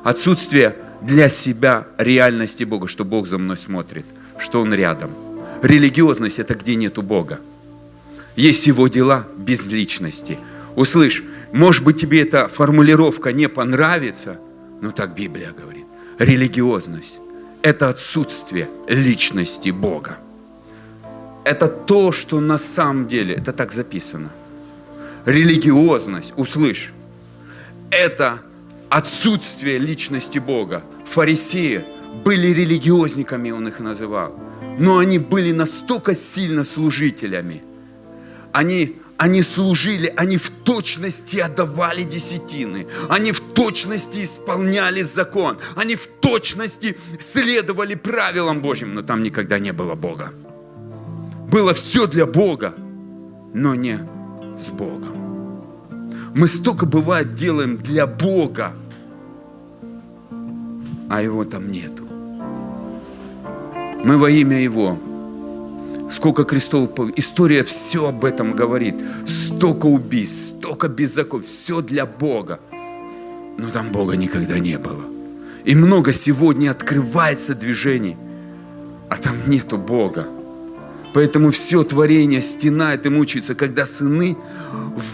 отсутствие 0.02 0.74
для 1.02 1.28
себя 1.28 1.86
реальности 1.98 2.64
Бога, 2.64 2.88
что 2.88 3.04
Бог 3.04 3.28
за 3.28 3.38
мной 3.38 3.56
смотрит, 3.56 4.04
что 4.38 4.60
Он 4.60 4.74
рядом. 4.74 5.10
Религиозность– 5.62 6.38
это 6.40 6.56
где 6.56 6.74
нету 6.74 7.02
Бога. 7.02 7.38
Есть 8.34 8.66
Его 8.66 8.88
дела 8.88 9.28
без 9.36 9.68
личности. 9.68 10.36
Услышь, 10.74 11.22
может 11.52 11.84
быть, 11.84 12.00
тебе 12.00 12.22
эта 12.22 12.48
формулировка 12.48 13.32
не 13.32 13.48
понравится, 13.48 14.40
но 14.80 14.90
так 14.90 15.14
Библия 15.14 15.52
говорит. 15.56 15.84
Религиозность– 16.18 17.20
это 17.66 17.88
отсутствие 17.88 18.68
личности 18.88 19.70
Бога. 19.70 20.18
Это 21.44 21.66
то, 21.66 22.12
что 22.12 22.38
на 22.40 22.58
самом 22.58 23.08
деле, 23.08 23.34
это 23.34 23.52
так 23.52 23.72
записано. 23.72 24.30
Религиозность, 25.24 26.32
услышь, 26.36 26.92
это 27.90 28.38
отсутствие 28.88 29.78
личности 29.78 30.38
Бога. 30.38 30.84
Фарисеи 31.06 31.84
были 32.24 32.54
религиозниками, 32.54 33.50
он 33.50 33.66
их 33.66 33.80
называл. 33.80 34.38
Но 34.78 34.98
они 34.98 35.18
были 35.18 35.50
настолько 35.50 36.14
сильно 36.14 36.62
служителями. 36.62 37.64
Они, 38.52 38.96
они 39.18 39.42
служили, 39.42 40.12
они 40.16 40.36
в 40.36 40.50
точности 40.50 41.38
отдавали 41.38 42.02
десятины. 42.02 42.86
Они 43.08 43.32
в 43.32 43.40
точности 43.40 44.24
исполняли 44.24 45.02
закон. 45.02 45.58
Они 45.74 45.96
в 45.96 46.06
точности 46.06 46.96
следовали 47.18 47.94
правилам 47.94 48.60
Божьим. 48.60 48.94
Но 48.94 49.02
там 49.02 49.22
никогда 49.22 49.58
не 49.58 49.72
было 49.72 49.94
Бога. 49.94 50.32
Было 51.50 51.72
все 51.72 52.06
для 52.06 52.26
Бога, 52.26 52.74
но 53.54 53.74
не 53.74 53.98
с 54.58 54.70
Богом. 54.70 55.16
Мы 56.34 56.46
столько 56.46 56.84
бывает 56.84 57.34
делаем 57.34 57.78
для 57.78 58.06
Бога, 58.06 58.74
а 61.08 61.22
Его 61.22 61.44
там 61.44 61.70
нету. 61.70 62.04
Мы 64.04 64.18
во 64.18 64.28
имя 64.28 64.60
Его. 64.60 64.98
Сколько 66.08 66.44
крестов, 66.44 66.90
история 67.16 67.64
все 67.64 68.08
об 68.08 68.24
этом 68.24 68.54
говорит. 68.54 68.94
Столько 69.26 69.86
убийств, 69.86 70.56
столько 70.58 70.88
беззаконий, 70.88 71.46
все 71.46 71.80
для 71.80 72.06
Бога. 72.06 72.60
Но 73.58 73.70
там 73.70 73.90
Бога 73.90 74.16
никогда 74.16 74.58
не 74.58 74.78
было. 74.78 75.04
И 75.64 75.74
много 75.74 76.12
сегодня 76.12 76.70
открывается 76.70 77.54
движений, 77.54 78.16
а 79.10 79.16
там 79.16 79.34
нету 79.46 79.78
Бога. 79.78 80.28
Поэтому 81.12 81.50
все 81.50 81.82
творение 81.82 82.40
стенает 82.40 83.06
и 83.06 83.08
мучается, 83.08 83.54
когда 83.54 83.86
сыны 83.86 84.36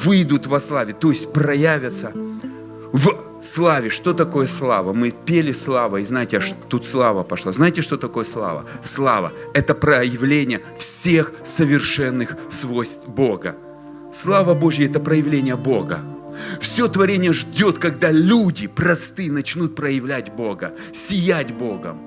выйдут 0.04 0.46
во 0.46 0.60
славе, 0.60 0.92
то 0.92 1.10
есть 1.10 1.32
проявятся 1.32 2.12
в 2.92 3.08
славе. 3.40 3.88
Что 3.88 4.12
такое 4.12 4.46
слава? 4.46 4.92
Мы 4.92 5.10
пели 5.10 5.52
слава, 5.52 5.98
и 5.98 6.04
знаете, 6.04 6.38
аж 6.38 6.54
тут 6.68 6.86
слава 6.86 7.22
пошла. 7.22 7.52
Знаете, 7.52 7.82
что 7.82 7.96
такое 7.96 8.24
слава? 8.24 8.64
Слава– 8.82 9.32
это 9.54 9.74
проявление 9.74 10.62
всех 10.76 11.32
совершенных 11.44 12.36
свойств 12.50 13.08
Бога. 13.08 13.56
Слава 14.12 14.54
Божья– 14.54 14.86
это 14.86 15.00
проявление 15.00 15.56
Бога. 15.56 16.00
Все 16.60 16.88
творение 16.88 17.32
ждет, 17.32 17.78
когда 17.78 18.10
люди 18.10 18.66
простые 18.66 19.30
начнут 19.30 19.74
проявлять 19.74 20.32
Бога, 20.32 20.74
сиять 20.92 21.52
Богом. 21.52 21.98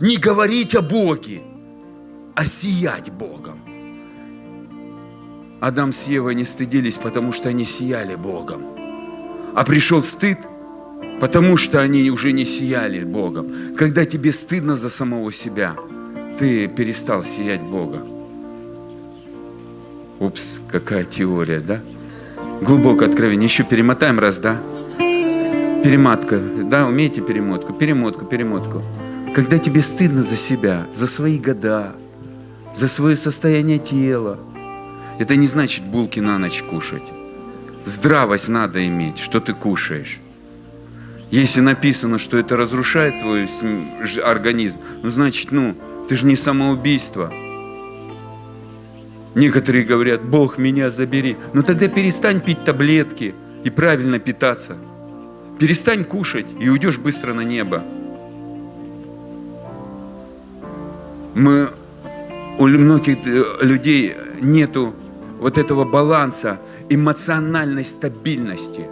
Не 0.00 0.16
говорить 0.16 0.74
о 0.74 0.82
Боге, 0.82 1.42
а 2.34 2.44
сиять 2.44 3.12
Богом. 3.12 3.60
Адам 5.60 5.92
с 5.92 6.08
Евой 6.08 6.34
не 6.34 6.44
стыдились, 6.44 6.98
потому 6.98 7.30
что 7.30 7.48
они 7.48 7.64
сияли 7.64 8.16
Богом. 8.16 8.81
А 9.54 9.64
пришел 9.64 10.02
стыд, 10.02 10.38
Потому 11.22 11.56
что 11.56 11.80
они 11.80 12.10
уже 12.10 12.32
не 12.32 12.44
сияли 12.44 13.04
Богом. 13.04 13.46
Когда 13.78 14.04
тебе 14.04 14.32
стыдно 14.32 14.74
за 14.74 14.90
самого 14.90 15.30
себя, 15.30 15.76
ты 16.36 16.66
перестал 16.66 17.22
сиять 17.22 17.62
Бога. 17.62 18.04
Упс, 20.18 20.60
какая 20.68 21.04
теория, 21.04 21.60
да? 21.60 21.78
Глубокое 22.60 23.08
откровение. 23.08 23.44
Еще 23.44 23.62
перемотаем 23.62 24.18
раз, 24.18 24.40
да? 24.40 24.60
Перемотка. 24.98 26.40
Да, 26.40 26.88
умеете 26.88 27.20
перемотку? 27.20 27.72
Перемотку, 27.72 28.24
перемотку. 28.24 28.82
Когда 29.32 29.58
тебе 29.58 29.82
стыдно 29.82 30.24
за 30.24 30.34
себя, 30.34 30.88
за 30.92 31.06
свои 31.06 31.38
года, 31.38 31.94
за 32.74 32.88
свое 32.88 33.14
состояние 33.14 33.78
тела, 33.78 34.40
это 35.20 35.36
не 35.36 35.46
значит 35.46 35.84
булки 35.84 36.18
на 36.18 36.36
ночь 36.38 36.64
кушать. 36.64 37.11
Здравость 37.84 38.48
надо 38.48 38.86
иметь, 38.86 39.18
что 39.18 39.40
ты 39.40 39.54
кушаешь. 39.54 40.20
Если 41.30 41.60
написано, 41.60 42.18
что 42.18 42.38
это 42.38 42.56
разрушает 42.56 43.20
твой 43.20 43.48
организм, 44.22 44.76
ну 45.02 45.10
значит, 45.10 45.50
ну, 45.50 45.74
ты 46.08 46.14
же 46.14 46.26
не 46.26 46.36
самоубийство. 46.36 47.32
Некоторые 49.34 49.84
говорят, 49.84 50.22
Бог 50.22 50.58
меня 50.58 50.90
забери. 50.90 51.36
Ну 51.54 51.62
тогда 51.62 51.88
перестань 51.88 52.40
пить 52.40 52.64
таблетки 52.64 53.34
и 53.64 53.70
правильно 53.70 54.18
питаться. 54.18 54.76
Перестань 55.58 56.04
кушать 56.04 56.46
и 56.60 56.68
уйдешь 56.68 56.98
быстро 56.98 57.32
на 57.32 57.40
небо. 57.40 57.82
Мы, 61.34 61.68
у 62.58 62.66
многих 62.66 63.18
э, 63.26 63.44
людей 63.62 64.14
нету 64.40 64.94
вот 65.40 65.56
этого 65.56 65.84
баланса, 65.84 66.60
эмоциональной 66.88 67.84
стабильности. 67.84 68.86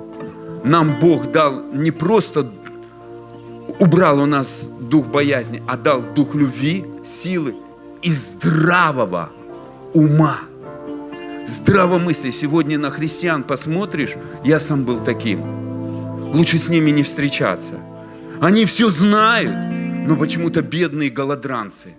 Нам 0.64 0.99
Бог 0.99 1.30
дал 1.32 1.62
не 1.72 1.91
просто 1.91 2.51
убрал 3.78 4.20
у 4.20 4.26
нас 4.26 4.70
дух 4.80 5.07
боязни, 5.07 5.62
а 5.66 5.76
дал 5.76 6.03
дух 6.03 6.34
любви, 6.34 6.84
силы 7.03 7.55
и 8.03 8.11
здравого 8.11 9.30
ума. 9.95 10.41
Здравомыслие. 11.47 12.32
Сегодня 12.32 12.78
на 12.78 12.91
христиан 12.91 13.43
посмотришь, 13.43 14.14
я 14.45 14.61
сам 14.61 14.84
был 14.84 15.03
таким. 15.03 15.43
Лучше 16.34 16.59
с 16.59 16.68
ними 16.68 16.91
не 16.91 17.03
встречаться. 17.03 17.74
Они 18.41 18.64
все 18.64 18.88
знают, 18.91 20.07
но 20.07 20.16
почему-то 20.16 20.62
бедные 20.62 21.11
голодранцы. 21.11 21.95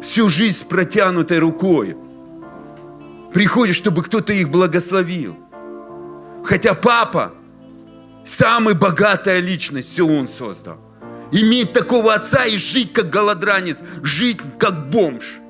Всю 0.00 0.28
жизнь 0.28 0.58
с 0.58 0.62
протянутой 0.62 1.38
рукой. 1.40 1.96
Приходят, 3.32 3.76
чтобы 3.76 4.02
кто-то 4.02 4.32
их 4.32 4.50
благословил. 4.50 5.36
Хотя 6.44 6.74
папа 6.74 7.34
самая 8.24 8.74
богатая 8.74 9.40
личность, 9.40 9.88
все 9.88 10.06
он 10.06 10.28
создал. 10.28 10.78
Иметь 11.30 11.72
такого 11.72 12.14
отца 12.14 12.46
и 12.46 12.56
жить 12.56 12.92
как 12.92 13.10
голодранец, 13.10 13.82
жить 14.02 14.40
как 14.58 14.88
бомж. 14.90 15.40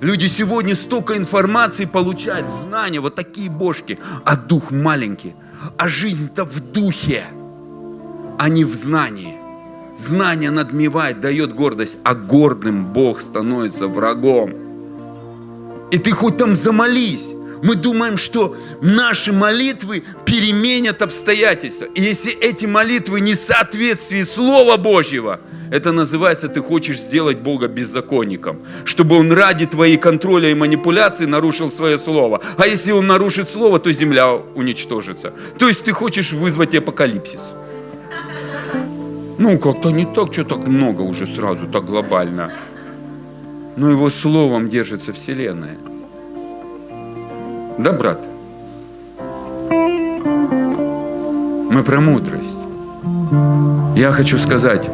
Люди 0.00 0.26
сегодня 0.26 0.74
столько 0.74 1.16
информации 1.16 1.84
получают, 1.84 2.50
знания, 2.50 3.00
вот 3.00 3.14
такие 3.14 3.50
бошки, 3.50 3.98
а 4.24 4.36
дух 4.36 4.70
маленький. 4.70 5.34
А 5.76 5.88
жизнь-то 5.88 6.44
в 6.44 6.58
духе, 6.60 7.26
а 8.38 8.48
не 8.48 8.64
в 8.64 8.74
знании. 8.74 9.36
Знание 9.96 10.50
надмевает, 10.50 11.20
дает 11.20 11.54
гордость, 11.54 11.98
а 12.02 12.14
гордым 12.14 12.86
Бог 12.92 13.20
становится 13.20 13.86
врагом. 13.86 14.69
И 15.90 15.98
ты 15.98 16.12
хоть 16.12 16.36
там 16.36 16.56
замолись. 16.56 17.34
Мы 17.62 17.74
думаем, 17.74 18.16
что 18.16 18.56
наши 18.80 19.32
молитвы 19.32 20.02
переменят 20.24 21.02
обстоятельства. 21.02 21.86
И 21.94 22.00
если 22.00 22.32
эти 22.32 22.66
молитвы 22.66 23.20
не 23.20 23.34
в 23.34 23.36
соответствии 23.36 24.22
Слова 24.22 24.76
Божьего, 24.76 25.40
это 25.70 25.92
называется, 25.92 26.48
ты 26.48 26.62
хочешь 26.62 26.98
сделать 26.98 27.38
Бога 27.38 27.68
беззаконником, 27.68 28.60
чтобы 28.84 29.16
Он 29.16 29.32
ради 29.32 29.66
твоей 29.66 29.98
контроля 29.98 30.50
и 30.50 30.54
манипуляции 30.54 31.26
нарушил 31.26 31.70
свое 31.70 31.98
Слово. 31.98 32.40
А 32.56 32.66
если 32.66 32.92
Он 32.92 33.06
нарушит 33.06 33.48
Слово, 33.48 33.78
то 33.78 33.92
земля 33.92 34.32
уничтожится. 34.54 35.32
То 35.58 35.68
есть 35.68 35.84
ты 35.84 35.92
хочешь 35.92 36.32
вызвать 36.32 36.74
апокалипсис. 36.74 37.52
Ну, 39.38 39.58
как-то 39.58 39.90
не 39.90 40.04
так, 40.04 40.32
что 40.32 40.44
так 40.44 40.66
много 40.66 41.02
уже 41.02 41.26
сразу, 41.26 41.66
так 41.66 41.84
глобально. 41.84 42.52
Но 43.80 43.88
Его 43.88 44.10
Словом 44.10 44.68
держится 44.68 45.14
Вселенная. 45.14 45.78
Да, 47.78 47.94
брат? 47.94 48.28
Мы 51.70 51.82
про 51.82 52.02
мудрость. 52.02 52.66
Я 53.96 54.12
хочу 54.12 54.36
сказать, 54.36 54.90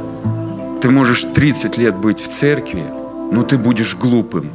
ты 0.80 0.88
можешь 0.88 1.24
30 1.24 1.78
лет 1.78 1.96
быть 1.96 2.20
в 2.20 2.28
церкви, 2.28 2.84
но 3.32 3.42
ты 3.42 3.58
будешь 3.58 3.96
глупым. 3.96 4.52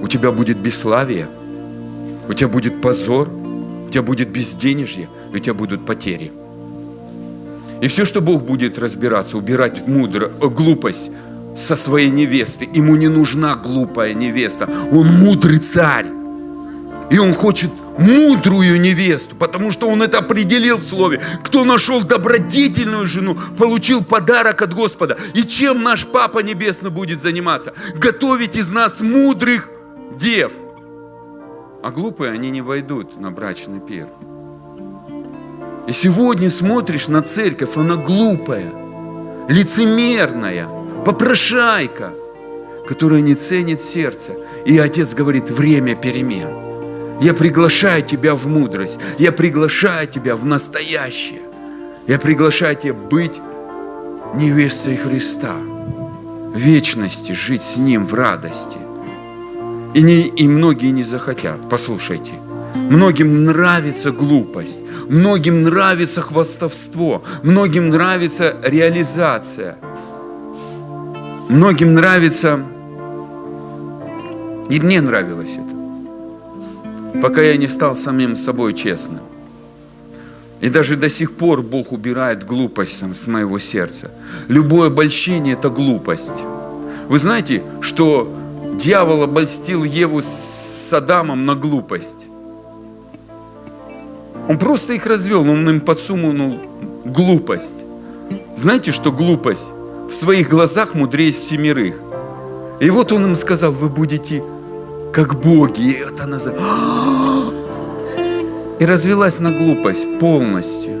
У 0.00 0.06
тебя 0.06 0.30
будет 0.30 0.58
бесславие, 0.58 1.26
у 2.28 2.34
тебя 2.34 2.46
будет 2.48 2.80
позор, 2.80 3.28
у 3.28 3.90
тебя 3.90 4.02
будет 4.02 4.28
безденежье, 4.28 5.08
у 5.34 5.38
тебя 5.40 5.54
будут 5.54 5.84
потери. 5.84 6.30
И 7.80 7.88
все, 7.88 8.04
что 8.04 8.20
Бог 8.20 8.44
будет 8.44 8.78
разбираться, 8.78 9.36
убирать 9.36 9.88
мудро, 9.88 10.30
э, 10.40 10.46
глупость 10.46 11.10
со 11.60 11.76
своей 11.76 12.10
невесты. 12.10 12.68
Ему 12.72 12.96
не 12.96 13.08
нужна 13.08 13.54
глупая 13.54 14.14
невеста. 14.14 14.68
Он 14.92 15.06
мудрый 15.06 15.58
царь. 15.58 16.06
И 17.10 17.18
он 17.18 17.32
хочет 17.34 17.70
мудрую 17.98 18.80
невесту, 18.80 19.36
потому 19.36 19.72
что 19.72 19.88
он 19.88 20.02
это 20.02 20.18
определил 20.18 20.78
в 20.78 20.82
слове. 20.82 21.20
Кто 21.44 21.64
нашел 21.64 22.02
добродетельную 22.02 23.06
жену, 23.06 23.36
получил 23.58 24.02
подарок 24.02 24.62
от 24.62 24.74
Господа. 24.74 25.16
И 25.34 25.42
чем 25.42 25.82
наш 25.82 26.06
Папа 26.06 26.38
Небесный 26.40 26.90
будет 26.90 27.20
заниматься? 27.20 27.74
Готовить 27.96 28.56
из 28.56 28.70
нас 28.70 29.00
мудрых 29.00 29.68
дев. 30.16 30.52
А 31.82 31.90
глупые 31.90 32.32
они 32.32 32.50
не 32.50 32.62
войдут 32.62 33.20
на 33.20 33.30
брачный 33.30 33.80
пир. 33.80 34.08
И 35.86 35.92
сегодня 35.92 36.50
смотришь 36.50 37.08
на 37.08 37.22
церковь, 37.22 37.76
она 37.76 37.96
глупая, 37.96 38.70
лицемерная, 39.48 40.68
попрошайка, 41.04 42.12
которая 42.86 43.20
не 43.20 43.34
ценит 43.34 43.80
сердце. 43.80 44.32
И 44.66 44.78
Отец 44.78 45.14
говорит, 45.14 45.50
время 45.50 45.94
перемен. 45.94 46.48
Я 47.20 47.34
приглашаю 47.34 48.02
тебя 48.02 48.34
в 48.34 48.46
мудрость. 48.46 48.98
Я 49.18 49.30
приглашаю 49.30 50.08
тебя 50.08 50.36
в 50.36 50.44
настоящее. 50.44 51.40
Я 52.06 52.18
приглашаю 52.18 52.76
тебя 52.76 52.94
быть 52.94 53.40
невестой 54.34 54.96
Христа. 54.96 55.54
Вечности 56.54 57.32
жить 57.32 57.62
с 57.62 57.76
Ним 57.76 58.06
в 58.06 58.14
радости. 58.14 58.78
И, 59.94 60.02
не, 60.02 60.22
и 60.22 60.48
многие 60.48 60.90
не 60.90 61.02
захотят. 61.02 61.68
Послушайте. 61.68 62.32
Многим 62.74 63.44
нравится 63.44 64.12
глупость. 64.12 64.82
Многим 65.08 65.64
нравится 65.64 66.22
хвастовство. 66.22 67.22
Многим 67.42 67.90
нравится 67.90 68.56
реализация. 68.64 69.76
Многим 71.50 71.94
нравится... 71.94 72.64
И 74.70 74.80
мне 74.80 75.00
нравилось 75.00 75.56
это 75.56 75.80
пока 77.20 77.42
я 77.42 77.56
не 77.56 77.68
стал 77.68 77.94
самим 77.94 78.36
собой 78.36 78.72
честным. 78.72 79.20
И 80.60 80.68
даже 80.68 80.96
до 80.96 81.08
сих 81.08 81.36
пор 81.36 81.62
Бог 81.62 81.92
убирает 81.92 82.44
глупость 82.44 83.02
с 83.14 83.26
моего 83.26 83.58
сердца. 83.58 84.10
Любое 84.48 84.88
обольщение– 84.88 85.54
это 85.58 85.70
глупость. 85.70 86.44
Вы 87.08 87.18
знаете, 87.18 87.62
что 87.80 88.30
дьявол 88.74 89.22
обольстил 89.22 89.84
Еву 89.84 90.20
с 90.22 90.92
Адамом 90.92 91.46
на 91.46 91.54
глупость? 91.54 92.26
Он 94.48 94.58
просто 94.58 94.94
их 94.94 95.06
развел, 95.06 95.40
он 95.40 95.68
им 95.68 95.80
подсунул 95.80 96.58
глупость. 97.04 97.84
Знаете, 98.56 98.92
что 98.92 99.12
глупость 99.12 99.70
в 100.10 100.14
своих 100.14 100.48
глазах 100.50 100.94
мудрее 100.94 101.32
семерых? 101.32 101.94
И 102.80 102.90
вот 102.90 103.12
он 103.12 103.26
им 103.26 103.36
сказал, 103.36 103.72
вы 103.72 103.88
будете 103.88 104.42
как 105.12 105.40
боги. 105.40 105.80
И 105.80 105.92
это 105.92 106.26
назад. 106.26 106.54
И 108.80 108.86
развелась 108.86 109.38
на 109.38 109.52
глупость 109.52 110.18
полностью. 110.18 110.94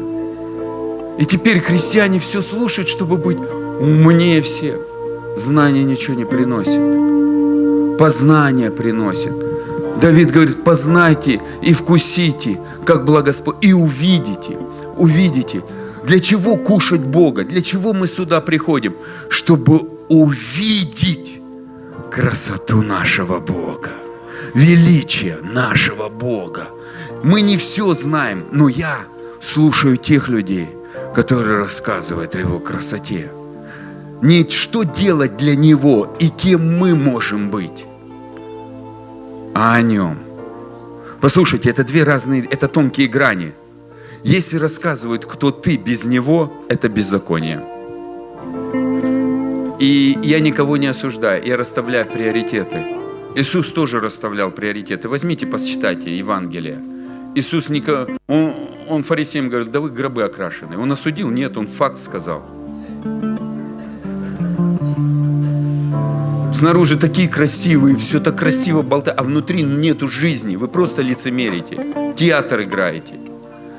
И 1.18 1.24
теперь 1.24 1.60
христиане 1.60 2.18
все 2.18 2.42
слушают, 2.42 2.88
чтобы 2.88 3.16
быть 3.16 3.38
умнее 3.80 4.42
всех. 4.42 4.76
Знание 5.36 5.84
ничего 5.84 6.16
не 6.16 6.24
приносит. 6.24 6.80
Познание 7.98 8.70
приносит. 8.70 9.32
Давид 10.00 10.30
говорит, 10.30 10.64
познайте 10.64 11.40
и 11.62 11.74
вкусите, 11.74 12.58
как 12.84 13.04
благоспо... 13.04 13.56
И 13.60 13.72
увидите, 13.72 14.56
увидите. 14.96 15.62
Для 16.04 16.18
чего 16.18 16.56
кушать 16.56 17.02
Бога? 17.02 17.44
Для 17.44 17.62
чего 17.62 17.92
мы 17.92 18.06
сюда 18.08 18.40
приходим? 18.40 18.94
Чтобы 19.28 19.80
увидеть 20.08 21.40
красоту 22.10 22.82
нашего 22.82 23.38
Бога, 23.38 23.90
величие 24.54 25.38
нашего 25.42 26.08
Бога. 26.08 26.68
Мы 27.22 27.42
не 27.42 27.56
все 27.56 27.94
знаем, 27.94 28.44
но 28.52 28.68
я 28.68 29.04
слушаю 29.40 29.96
тех 29.96 30.28
людей, 30.28 30.68
который 31.14 31.58
рассказывает 31.58 32.34
о 32.34 32.38
Его 32.38 32.58
красоте. 32.58 33.30
Не 34.22 34.48
что 34.48 34.82
делать 34.82 35.36
для 35.36 35.54
Него 35.54 36.16
и 36.18 36.28
кем 36.28 36.78
мы 36.78 36.94
можем 36.94 37.50
быть, 37.50 37.86
а 39.54 39.74
о 39.74 39.82
Нем. 39.82 40.18
Послушайте, 41.20 41.70
это 41.70 41.84
две 41.84 42.02
разные, 42.02 42.44
это 42.44 42.66
тонкие 42.66 43.06
грани. 43.06 43.52
Если 44.22 44.58
рассказывают, 44.58 45.24
кто 45.24 45.50
ты 45.50 45.76
без 45.76 46.04
Него, 46.04 46.52
это 46.68 46.88
беззаконие. 46.88 47.64
И 49.78 50.18
я 50.22 50.40
никого 50.40 50.76
не 50.76 50.88
осуждаю, 50.88 51.42
я 51.44 51.56
расставляю 51.56 52.06
приоритеты. 52.06 52.84
Иисус 53.34 53.72
тоже 53.72 53.98
расставлял 53.98 54.50
приоритеты. 54.50 55.08
Возьмите, 55.08 55.46
посчитайте 55.46 56.14
Евангелие. 56.14 56.78
Иисус, 57.34 57.70
нико... 57.70 58.08
он, 58.26 58.52
он 58.88 59.02
фарисеям 59.04 59.48
говорит, 59.48 59.70
да 59.70 59.80
вы 59.80 59.88
гробы 59.88 60.24
окрашены. 60.24 60.76
Он 60.76 60.92
осудил? 60.92 61.30
Нет, 61.30 61.56
он 61.56 61.66
факт 61.66 61.98
сказал. 61.98 62.44
Снаружи 66.52 66.98
такие 66.98 67.28
красивые, 67.28 67.96
все 67.96 68.20
так 68.20 68.36
красиво 68.36 68.82
болтают, 68.82 69.18
а 69.18 69.22
внутри 69.22 69.62
нету 69.62 70.08
жизни. 70.08 70.56
Вы 70.56 70.68
просто 70.68 71.00
лицемерите, 71.00 72.12
театр 72.16 72.62
играете. 72.62 73.29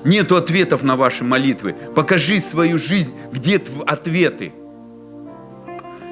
Нету 0.03 0.35
ответов 0.35 0.83
на 0.83 0.95
ваши 0.95 1.23
молитвы. 1.23 1.75
Покажи 1.95 2.39
свою 2.39 2.77
жизнь, 2.77 3.13
где 3.31 3.57
тв- 3.57 3.83
ответы. 3.85 4.51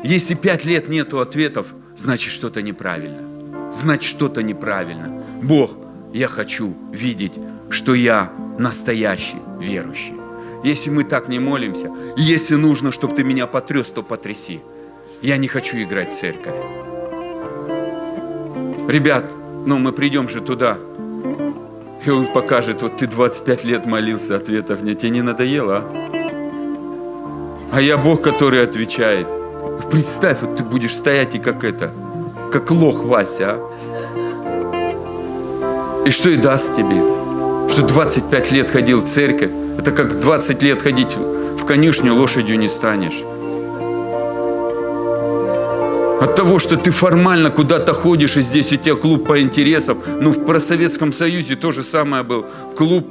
Если 0.04 0.36
пять 0.36 0.66
лет 0.66 0.90
нету 0.90 1.20
ответов, 1.20 1.68
значит 1.96 2.32
что-то 2.32 2.62
неправильно. 2.62 3.72
Значит 3.72 4.10
что-то 4.10 4.42
неправильно. 4.44 5.22
Бог, 5.42 5.72
я 6.14 6.28
хочу 6.28 6.74
видеть, 6.92 7.34
что 7.70 7.94
я 7.94 8.32
настоящий 8.58 9.38
верующий. 9.60 10.16
Если 10.64 10.90
мы 10.90 11.04
так 11.04 11.30
не 11.30 11.40
молимся, 11.40 11.90
если 12.18 12.56
нужно, 12.56 12.92
чтобы 12.92 13.16
ты 13.16 13.24
меня 13.24 13.48
потряс, 13.48 13.90
то 13.90 14.04
потряси. 14.04 14.60
Я 15.22 15.38
не 15.38 15.48
хочу 15.48 15.78
играть 15.78 16.12
в 16.12 16.20
церковь. 16.20 16.56
Ребят, 18.88 19.26
ну 19.66 19.78
мы 19.78 19.92
придем 19.94 20.28
же 20.28 20.42
туда, 20.42 20.78
и 22.06 22.10
он 22.10 22.28
покажет, 22.28 22.82
вот 22.82 22.98
ты 22.98 23.08
25 23.08 23.64
лет 23.66 23.86
молился, 23.86 24.36
ответов 24.36 24.82
нет. 24.82 25.00
Тебе 25.00 25.12
не 25.12 25.22
надоело, 25.22 25.78
а? 25.78 26.10
А 27.72 27.82
я 27.82 27.98
Бог, 27.98 28.22
который 28.22 28.64
отвечает. 28.64 29.28
Представь, 29.92 30.42
вот 30.42 30.56
ты 30.56 30.64
будешь 30.64 30.96
стоять 30.96 31.36
и 31.36 31.40
как 31.40 31.64
это, 31.64 31.92
как 32.52 32.72
лох 32.72 33.04
Вася, 33.04 33.58
а? 33.58 33.70
И 36.06 36.12
что 36.12 36.30
и 36.30 36.38
даст 36.38 36.76
тебе? 36.76 37.04
Что 37.70 37.84
25 37.86 38.52
лет 38.52 38.72
ходил 38.72 39.02
в 39.02 39.06
церковь, 39.06 39.52
это 39.78 39.92
как 39.92 40.20
20 40.20 40.64
лет 40.64 40.82
ходить 40.82 41.16
в 41.16 41.66
конюшню, 41.66 42.16
лошадью 42.16 42.58
не 42.58 42.70
станешь. 42.70 43.22
От 46.22 46.36
того, 46.36 46.60
что 46.60 46.76
ты 46.76 46.92
формально 46.92 47.50
куда-то 47.50 47.94
ходишь, 47.94 48.36
и 48.38 48.42
здесь 48.42 48.74
у 48.74 48.76
тебя 48.76 48.96
клуб 48.96 49.26
по 49.26 49.40
интересам. 49.40 50.00
Ну, 50.22 50.32
в 50.32 50.46
Просоветском 50.46 51.14
Союзе 51.14 51.56
то 51.56 51.72
же 51.72 51.82
самое 51.82 52.24
был. 52.24 52.46
Клуб 52.76 53.08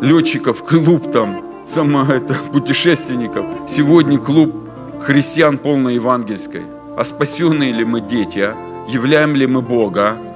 летчиков, 0.00 0.64
клуб 0.64 1.12
там, 1.12 1.44
сама 1.64 2.06
это, 2.10 2.34
путешественников. 2.52 3.46
Сегодня 3.68 4.18
клуб 4.18 4.54
христиан 5.00 5.58
полной 5.58 5.94
евангельской. 5.94 6.62
А 6.96 7.04
спасенные 7.04 7.72
ли 7.72 7.84
мы 7.84 8.00
дети, 8.00 8.40
а? 8.40 8.56
Являем 8.88 9.36
ли 9.36 9.46
мы 9.46 9.62
Бога, 9.62 10.00
а? 10.02 10.26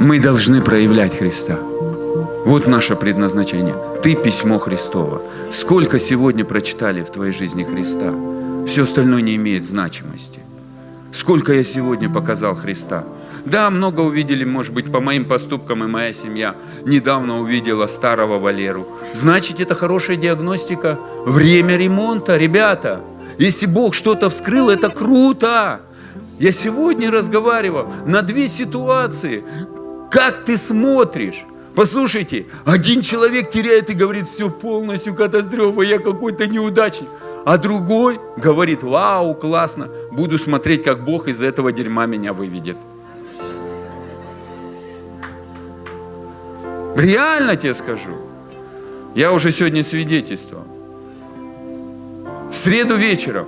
Мы 0.00 0.18
должны 0.18 0.62
проявлять 0.62 1.18
Христа. 1.18 1.58
Вот 2.44 2.66
наше 2.66 2.96
предназначение. 2.96 3.74
Ты 4.02 4.14
письмо 4.14 4.58
Христово. 4.58 5.20
Сколько 5.50 5.98
сегодня 5.98 6.44
прочитали 6.44 7.02
в 7.02 7.10
твоей 7.10 7.32
жизни 7.32 7.64
Христа? 7.64 8.12
Все 8.66 8.84
остальное 8.84 9.22
не 9.22 9.36
имеет 9.36 9.64
значимости. 9.64 10.40
Сколько 11.12 11.52
я 11.52 11.62
сегодня 11.62 12.08
показал 12.08 12.54
Христа? 12.54 13.04
Да, 13.44 13.68
много 13.70 14.00
увидели, 14.00 14.44
может 14.44 14.72
быть, 14.72 14.90
по 14.90 15.00
моим 15.00 15.26
поступкам, 15.26 15.84
и 15.84 15.86
моя 15.86 16.12
семья 16.12 16.56
недавно 16.86 17.40
увидела 17.40 17.86
старого 17.86 18.38
Валеру. 18.38 18.86
Значит, 19.12 19.60
это 19.60 19.74
хорошая 19.74 20.16
диагностика. 20.16 20.98
Время 21.26 21.76
ремонта, 21.76 22.38
ребята. 22.38 23.02
Если 23.38 23.66
Бог 23.66 23.94
что-то 23.94 24.30
вскрыл, 24.30 24.70
это 24.70 24.88
круто. 24.88 25.82
Я 26.38 26.52
сегодня 26.52 27.10
разговаривал 27.10 27.92
на 28.06 28.22
две 28.22 28.48
ситуации. 28.48 29.44
Как 30.10 30.44
ты 30.44 30.56
смотришь? 30.56 31.44
Послушайте, 31.74 32.46
один 32.64 33.02
человек 33.02 33.50
теряет 33.50 33.90
и 33.90 33.94
говорит, 33.94 34.26
все 34.26 34.50
полностью 34.50 35.14
катастрофа, 35.14 35.82
я 35.82 35.98
какой-то 35.98 36.46
неудачник. 36.46 37.08
А 37.44 37.58
другой 37.58 38.20
говорит, 38.36 38.82
вау, 38.82 39.34
классно, 39.34 39.88
буду 40.10 40.38
смотреть, 40.38 40.84
как 40.84 41.04
Бог 41.04 41.28
из 41.28 41.42
этого 41.42 41.72
дерьма 41.72 42.06
меня 42.06 42.32
выведет. 42.32 42.76
Реально 46.96 47.56
тебе 47.56 47.74
скажу. 47.74 48.16
Я 49.14 49.32
уже 49.32 49.50
сегодня 49.50 49.82
свидетельствовал. 49.82 50.64
В 52.52 52.56
среду 52.56 52.96
вечером 52.96 53.46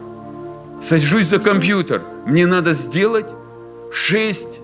сажусь 0.81 1.27
за 1.27 1.39
компьютер. 1.39 2.03
Мне 2.27 2.47
надо 2.47 2.73
сделать 2.73 3.31
шесть 3.93 4.61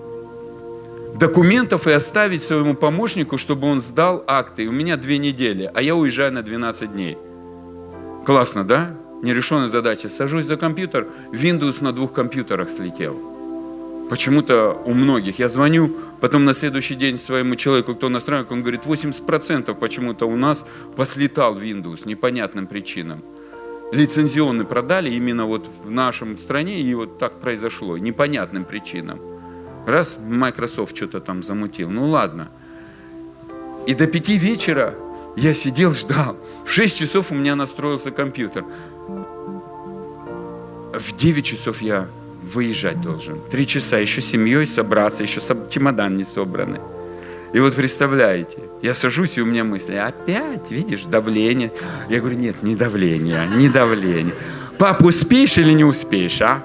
документов 1.15 1.87
и 1.87 1.91
оставить 1.91 2.41
своему 2.41 2.73
помощнику, 2.73 3.37
чтобы 3.37 3.67
он 3.67 3.79
сдал 3.79 4.23
акты. 4.27 4.67
У 4.67 4.71
меня 4.71 4.97
две 4.97 5.19
недели, 5.19 5.71
а 5.73 5.81
я 5.81 5.95
уезжаю 5.95 6.33
на 6.33 6.41
12 6.41 6.91
дней. 6.91 7.17
Классно, 8.25 8.63
да? 8.63 8.95
Нерешенная 9.21 9.67
задача. 9.67 10.09
Сажусь 10.09 10.45
за 10.45 10.57
компьютер, 10.57 11.07
Windows 11.31 11.83
на 11.83 11.91
двух 11.93 12.13
компьютерах 12.13 12.69
слетел. 12.69 13.19
Почему-то 14.09 14.81
у 14.85 14.93
многих. 14.93 15.39
Я 15.39 15.47
звоню 15.47 15.95
потом 16.19 16.43
на 16.43 16.53
следующий 16.53 16.95
день 16.95 17.17
своему 17.17 17.55
человеку, 17.55 17.95
кто 17.95 18.09
настраивает, 18.09 18.51
он 18.51 18.61
говорит, 18.61 18.81
80% 18.85 19.73
почему-то 19.75 20.25
у 20.25 20.35
нас 20.35 20.65
послетал 20.95 21.57
Windows 21.57 22.07
непонятным 22.07 22.67
причинам. 22.67 23.23
Лицензионный 23.93 24.65
продали 24.65 25.09
именно 25.09 25.45
вот 25.45 25.69
в 25.85 25.91
нашем 25.91 26.37
стране, 26.37 26.81
и 26.81 26.93
вот 26.93 27.17
так 27.19 27.39
произошло, 27.39 27.97
непонятным 27.97 28.65
причинам. 28.65 29.19
Раз 29.85 30.17
Microsoft 30.19 30.95
что-то 30.95 31.19
там 31.19 31.43
замутил, 31.43 31.89
ну 31.89 32.09
ладно. 32.09 32.49
И 33.87 33.93
до 33.93 34.07
пяти 34.07 34.37
вечера 34.37 34.93
я 35.35 35.53
сидел, 35.53 35.93
ждал. 35.93 36.37
В 36.65 36.71
6 36.71 36.97
часов 36.97 37.31
у 37.31 37.35
меня 37.35 37.55
настроился 37.55 38.11
компьютер. 38.11 38.65
В 40.93 41.15
9 41.15 41.45
часов 41.45 41.81
я 41.81 42.07
выезжать 42.41 43.01
должен. 43.01 43.39
Три 43.49 43.65
часа 43.65 43.97
еще 43.97 44.21
семьей 44.21 44.65
собраться, 44.67 45.23
еще 45.23 45.41
чемодан 45.69 46.17
не 46.17 46.23
собранный. 46.23 46.79
И 47.53 47.59
вот 47.59 47.75
представляете, 47.75 48.59
я 48.81 48.93
сажусь, 48.93 49.37
и 49.37 49.41
у 49.41 49.45
меня 49.45 49.63
мысли, 49.63 49.95
опять, 49.95 50.71
видишь, 50.71 51.05
давление. 51.05 51.71
Я 52.09 52.19
говорю, 52.19 52.37
нет, 52.37 52.63
не 52.63 52.75
давление, 52.75 53.47
не 53.47 53.69
давление. 53.69 54.33
Пап, 54.77 55.03
успеешь 55.03 55.57
или 55.57 55.71
не 55.73 55.83
успеешь, 55.83 56.41
а? 56.41 56.63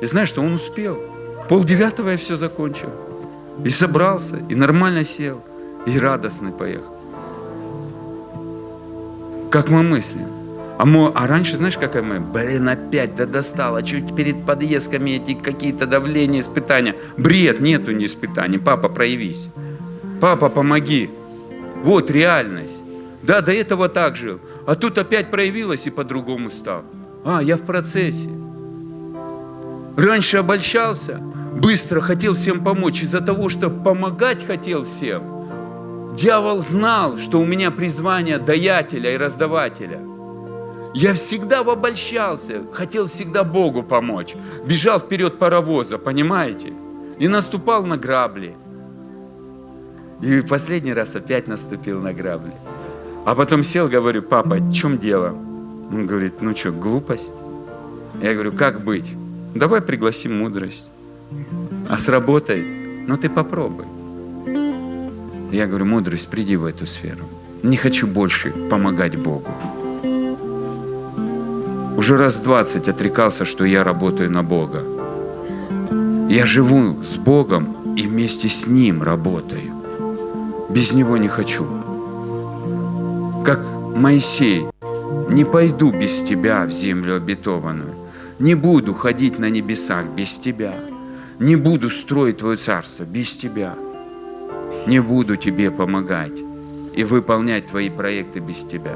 И 0.00 0.06
знаешь, 0.06 0.28
что 0.28 0.42
он 0.42 0.54
успел. 0.54 0.98
Пол 1.48 1.64
девятого 1.64 2.10
я 2.10 2.16
все 2.16 2.36
закончил. 2.36 2.90
И 3.64 3.70
собрался, 3.70 4.40
и 4.48 4.54
нормально 4.54 5.04
сел, 5.04 5.42
и 5.86 5.98
радостный 5.98 6.52
поехал. 6.52 6.94
Как 9.50 9.70
мы 9.70 9.82
мыслим? 9.82 10.37
А, 10.78 10.84
мы, 10.84 11.10
а 11.12 11.26
раньше, 11.26 11.56
знаешь, 11.56 11.76
какая 11.76 12.04
мы? 12.04 12.20
Блин, 12.20 12.68
опять, 12.68 13.16
да 13.16 13.26
достало. 13.26 13.82
Чуть 13.82 14.14
перед 14.14 14.46
подъездками 14.46 15.10
эти 15.10 15.34
какие-то 15.34 15.86
давления, 15.86 16.38
испытания. 16.38 16.94
Бред, 17.16 17.58
нету 17.58 17.90
ни 17.90 18.06
испытаний. 18.06 18.58
Папа, 18.58 18.88
проявись. 18.88 19.48
Папа, 20.20 20.48
помоги. 20.48 21.10
Вот 21.82 22.12
реальность. 22.12 22.80
Да, 23.24 23.40
до 23.40 23.52
этого 23.52 23.88
так 23.88 24.14
жил. 24.14 24.38
А 24.68 24.76
тут 24.76 24.98
опять 24.98 25.32
проявилось 25.32 25.88
и 25.88 25.90
по-другому 25.90 26.48
стал. 26.52 26.84
А, 27.24 27.42
я 27.42 27.56
в 27.56 27.62
процессе. 27.62 28.30
Раньше 29.96 30.38
обольщался, 30.38 31.20
быстро 31.56 32.00
хотел 32.00 32.34
всем 32.34 32.62
помочь. 32.62 33.02
Из-за 33.02 33.20
того, 33.20 33.48
что 33.48 33.68
помогать 33.68 34.46
хотел 34.46 34.84
всем, 34.84 36.14
дьявол 36.14 36.60
знал, 36.60 37.18
что 37.18 37.40
у 37.40 37.44
меня 37.44 37.72
призвание 37.72 38.38
даятеля 38.38 39.12
и 39.12 39.16
раздавателя. 39.16 40.07
Я 41.00 41.14
всегда 41.14 41.60
обольщался, 41.60 42.62
хотел 42.72 43.06
всегда 43.06 43.44
Богу 43.44 43.84
помочь. 43.84 44.34
Бежал 44.66 44.98
вперед 44.98 45.38
паровоза, 45.38 45.96
понимаете? 45.96 46.72
И 47.20 47.28
наступал 47.28 47.86
на 47.86 47.96
грабли. 47.96 48.56
И 50.20 50.40
последний 50.40 50.92
раз 50.92 51.14
опять 51.14 51.46
наступил 51.46 52.00
на 52.00 52.12
грабли. 52.12 52.52
А 53.24 53.36
потом 53.36 53.62
сел, 53.62 53.88
говорю, 53.88 54.22
папа, 54.22 54.56
в 54.56 54.72
чем 54.72 54.98
дело? 54.98 55.28
Он 55.92 56.08
говорит, 56.08 56.42
ну 56.42 56.56
что, 56.56 56.72
глупость? 56.72 57.42
Я 58.20 58.34
говорю, 58.34 58.50
как 58.52 58.84
быть? 58.84 59.14
Давай 59.54 59.80
пригласим 59.80 60.36
мудрость. 60.36 60.88
А 61.88 61.96
сработает? 61.96 62.66
Ну 63.06 63.16
ты 63.16 63.30
попробуй. 63.30 63.86
Я 65.52 65.68
говорю, 65.68 65.84
мудрость, 65.84 66.28
приди 66.28 66.56
в 66.56 66.64
эту 66.64 66.86
сферу. 66.86 67.24
не 67.62 67.76
хочу 67.76 68.08
больше 68.08 68.50
помогать 68.68 69.16
Богу. 69.16 69.48
Уже 71.98 72.16
раз 72.16 72.38
двадцать 72.38 72.88
отрекался, 72.88 73.44
что 73.44 73.64
я 73.64 73.82
работаю 73.82 74.30
на 74.30 74.44
Бога. 74.44 74.84
Я 76.30 76.46
живу 76.46 77.02
с 77.02 77.16
Богом 77.16 77.96
и 77.96 78.06
вместе 78.06 78.48
с 78.48 78.68
Ним 78.68 79.02
работаю. 79.02 79.74
Без 80.70 80.94
Него 80.94 81.16
не 81.16 81.26
хочу. 81.26 81.66
Как 83.44 83.66
Моисей, 83.96 84.66
не 85.28 85.44
пойду 85.44 85.90
без 85.90 86.22
Тебя 86.22 86.66
в 86.66 86.70
землю 86.70 87.16
обетованную. 87.16 87.96
Не 88.38 88.54
буду 88.54 88.94
ходить 88.94 89.40
на 89.40 89.50
небесах 89.50 90.04
без 90.06 90.38
Тебя. 90.38 90.74
Не 91.40 91.56
буду 91.56 91.90
строить 91.90 92.36
Твое 92.36 92.56
царство 92.56 93.02
без 93.02 93.36
Тебя. 93.36 93.74
Не 94.86 95.00
буду 95.00 95.34
Тебе 95.34 95.72
помогать 95.72 96.38
и 96.94 97.02
выполнять 97.02 97.66
Твои 97.66 97.90
проекты 97.90 98.38
без 98.38 98.64
Тебя. 98.64 98.94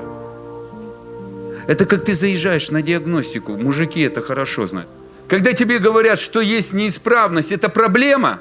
Это 1.67 1.87
как 1.87 2.05
ты 2.05 2.15
заезжаешь 2.15 2.71
на 2.71 2.83
диагностику. 2.83 3.57
Мужики 3.57 4.01
это 4.01 4.21
хорошо 4.21 4.67
знают. 4.67 4.89
Когда 5.29 5.53
тебе 5.53 5.79
говорят, 5.79 6.19
что 6.19 6.41
есть 6.41 6.73
неисправность, 6.73 7.53
это 7.53 7.69
проблема. 7.69 8.41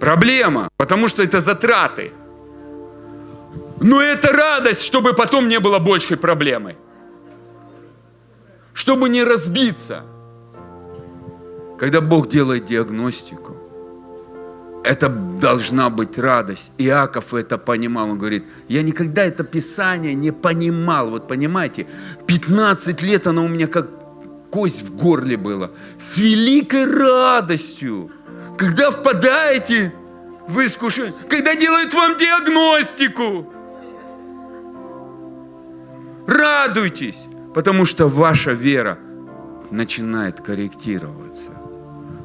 Проблема, 0.00 0.68
потому 0.76 1.08
что 1.08 1.22
это 1.22 1.40
затраты. 1.40 2.12
Но 3.80 4.00
это 4.00 4.32
радость, 4.32 4.82
чтобы 4.82 5.12
потом 5.12 5.48
не 5.48 5.60
было 5.60 5.78
большей 5.78 6.16
проблемы. 6.16 6.76
Чтобы 8.72 9.08
не 9.08 9.24
разбиться. 9.24 10.02
Когда 11.78 12.00
Бог 12.00 12.28
делает 12.28 12.64
диагностику, 12.64 13.56
это 14.86 15.08
должна 15.08 15.90
быть 15.90 16.16
радость. 16.16 16.72
Иаков 16.78 17.34
это 17.34 17.58
понимал. 17.58 18.10
Он 18.10 18.18
говорит, 18.18 18.44
я 18.68 18.82
никогда 18.82 19.24
это 19.24 19.42
Писание 19.42 20.14
не 20.14 20.30
понимал. 20.30 21.10
Вот 21.10 21.28
понимаете, 21.28 21.86
15 22.26 23.02
лет 23.02 23.26
оно 23.26 23.44
у 23.44 23.48
меня 23.48 23.66
как 23.66 23.88
кость 24.50 24.82
в 24.82 24.96
горле 24.96 25.36
было. 25.36 25.72
С 25.98 26.18
великой 26.18 26.84
радостью. 26.84 28.10
Когда 28.56 28.90
впадаете 28.90 29.92
в 30.46 30.64
искушение, 30.64 31.12
когда 31.28 31.56
делают 31.56 31.92
вам 31.92 32.16
диагностику, 32.16 33.52
радуйтесь, 36.26 37.24
потому 37.54 37.84
что 37.86 38.06
ваша 38.06 38.52
вера 38.52 38.98
начинает 39.70 40.40
корректироваться. 40.40 41.50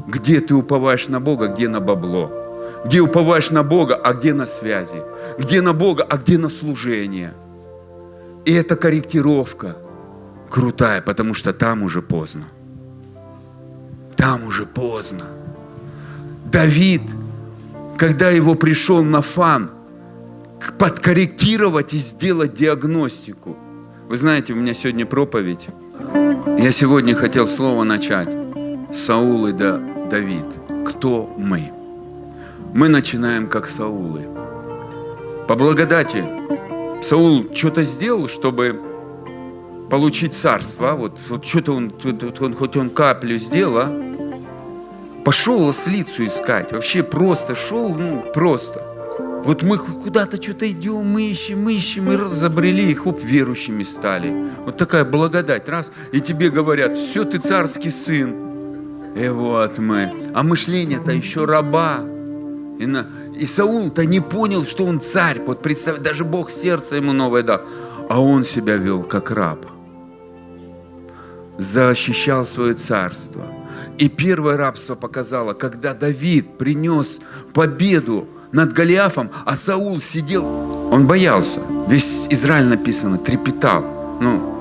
Где 0.08 0.40
ты 0.42 0.54
уповаешь 0.54 1.08
на 1.08 1.20
Бога, 1.20 1.48
где 1.48 1.68
на 1.68 1.80
бабло. 1.80 2.41
Где 2.86 3.00
уповаешь 3.00 3.52
на 3.52 3.64
Бога, 3.64 3.96
а 3.96 4.14
где 4.14 4.34
на 4.34 4.46
связи. 4.46 5.02
Где 5.38 5.62
на 5.62 5.74
Бога, 5.74 6.04
а 6.04 6.18
где 6.18 6.38
на 6.38 6.50
служение. 6.50 7.34
И 8.46 8.54
эта 8.54 8.76
корректировка 8.76 9.78
крутая, 10.50 11.02
потому 11.02 11.34
что 11.34 11.54
там 11.54 11.84
уже 11.84 12.02
поздно. 12.02 12.46
Там 14.16 14.44
уже 14.44 14.66
поздно. 14.66 15.26
Давид, 16.52 17.02
когда 17.98 18.30
его 18.30 18.56
пришел 18.56 19.04
на 19.04 19.22
фан, 19.22 19.72
подкорректировать 20.78 21.94
и 21.94 21.98
сделать 21.98 22.54
диагностику. 22.54 23.56
Вы 24.08 24.18
знаете, 24.18 24.54
у 24.54 24.56
меня 24.56 24.74
сегодня 24.74 25.06
проповедь. 25.06 25.68
Я 26.58 26.72
сегодня 26.72 27.16
хотел 27.16 27.48
слово 27.48 27.84
начать. 27.84 28.30
Саул 28.94 29.48
и 29.48 29.54
да, 29.54 29.80
Давид. 30.10 30.46
Кто 30.86 31.34
мы? 31.38 31.72
Мы 32.74 32.88
начинаем 32.88 33.48
как 33.48 33.68
Саулы. 33.68 34.28
По 35.48 35.56
благодати 35.56 36.24
Саул 37.02 37.46
что-то 37.54 37.84
сделал, 37.84 38.30
чтобы 38.30 38.80
получить 39.90 40.34
царство. 40.34 40.92
а? 40.92 40.96
Вот, 40.96 41.20
вот 41.28 41.46
что-то 41.46 41.74
он, 41.74 41.90
тут 41.90 42.42
он, 42.42 42.56
хоть 42.56 42.78
он 42.78 42.90
каплю 42.90 43.38
сделал, 43.38 43.78
а? 43.78 44.12
пошел 45.26 45.68
ослицу 45.68 46.26
искать. 46.26 46.72
Вообще 46.72 47.04
просто 47.04 47.56
шел, 47.56 47.90
ну, 47.90 48.24
просто. 48.34 48.88
Вот 49.44 49.64
мы 49.64 49.78
куда-то 49.78 50.42
что-то 50.42 50.70
идем, 50.70 51.12
мы 51.12 51.24
ищем, 51.24 51.64
мы 51.64 51.74
ищем, 51.74 52.06
мы 52.06 52.16
разобрели 52.16 52.92
их, 52.92 53.04
хоп, 53.04 53.20
верующими 53.22 53.84
стали. 53.84 54.50
Вот 54.66 54.78
такая 54.78 55.04
благодать, 55.04 55.68
раз, 55.68 55.92
и 56.14 56.22
тебе 56.22 56.50
говорят, 56.50 56.98
все, 56.98 57.26
ты 57.26 57.40
царский 57.40 57.90
сын. 57.90 58.34
И 59.16 59.28
вот 59.28 59.78
мы. 59.78 60.14
А 60.34 60.44
мышление-то 60.44 61.12
еще 61.12 61.46
раба. 61.46 62.02
И, 62.82 63.46
Саул-то 63.46 64.06
не 64.06 64.20
понял, 64.20 64.66
что 64.66 64.86
он 64.86 65.00
царь. 65.00 65.42
Вот 65.46 65.62
представь, 65.62 66.00
даже 66.00 66.26
Бог 66.26 66.52
сердце 66.52 66.98
ему 66.98 67.14
новое 67.14 67.44
дал. 67.44 67.62
А 68.10 68.22
он 68.22 68.44
себя 68.44 68.76
вел 68.78 69.04
как 69.04 69.32
раб. 69.32 69.66
Защищал 71.58 72.46
свое 72.46 72.74
царство. 72.74 73.44
И 73.98 74.10
первое 74.10 74.58
рабство 74.58 74.96
показало, 74.96 75.54
когда 75.54 75.94
Давид 75.94 76.58
принес 76.58 77.20
победу 77.54 78.28
над 78.52 78.74
Голиафом, 78.74 79.30
а 79.46 79.56
Саул 79.56 80.00
сидел, 80.00 80.46
он 80.92 81.08
боялся. 81.08 81.62
Весь 81.88 82.28
Израиль 82.30 82.66
написано, 82.66 83.18
трепетал. 83.18 83.84
Ну, 84.20 84.52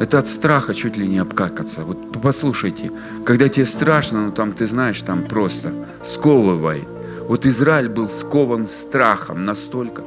это 0.00 0.18
от 0.18 0.28
страха 0.28 0.74
чуть 0.74 0.96
ли 0.96 1.06
не 1.06 1.18
обкакаться. 1.18 1.82
Вот 1.82 1.98
послушайте, 2.22 2.90
когда 3.24 3.48
тебе 3.48 3.66
страшно, 3.66 4.26
ну 4.26 4.32
там 4.32 4.52
ты 4.52 4.66
знаешь, 4.66 5.02
там 5.02 5.24
просто 5.24 5.72
сковывает. 6.02 6.88
Вот 7.30 7.46
Израиль 7.46 7.88
был 7.88 8.08
скован 8.08 8.68
страхом 8.68 9.44
настолько. 9.44 10.02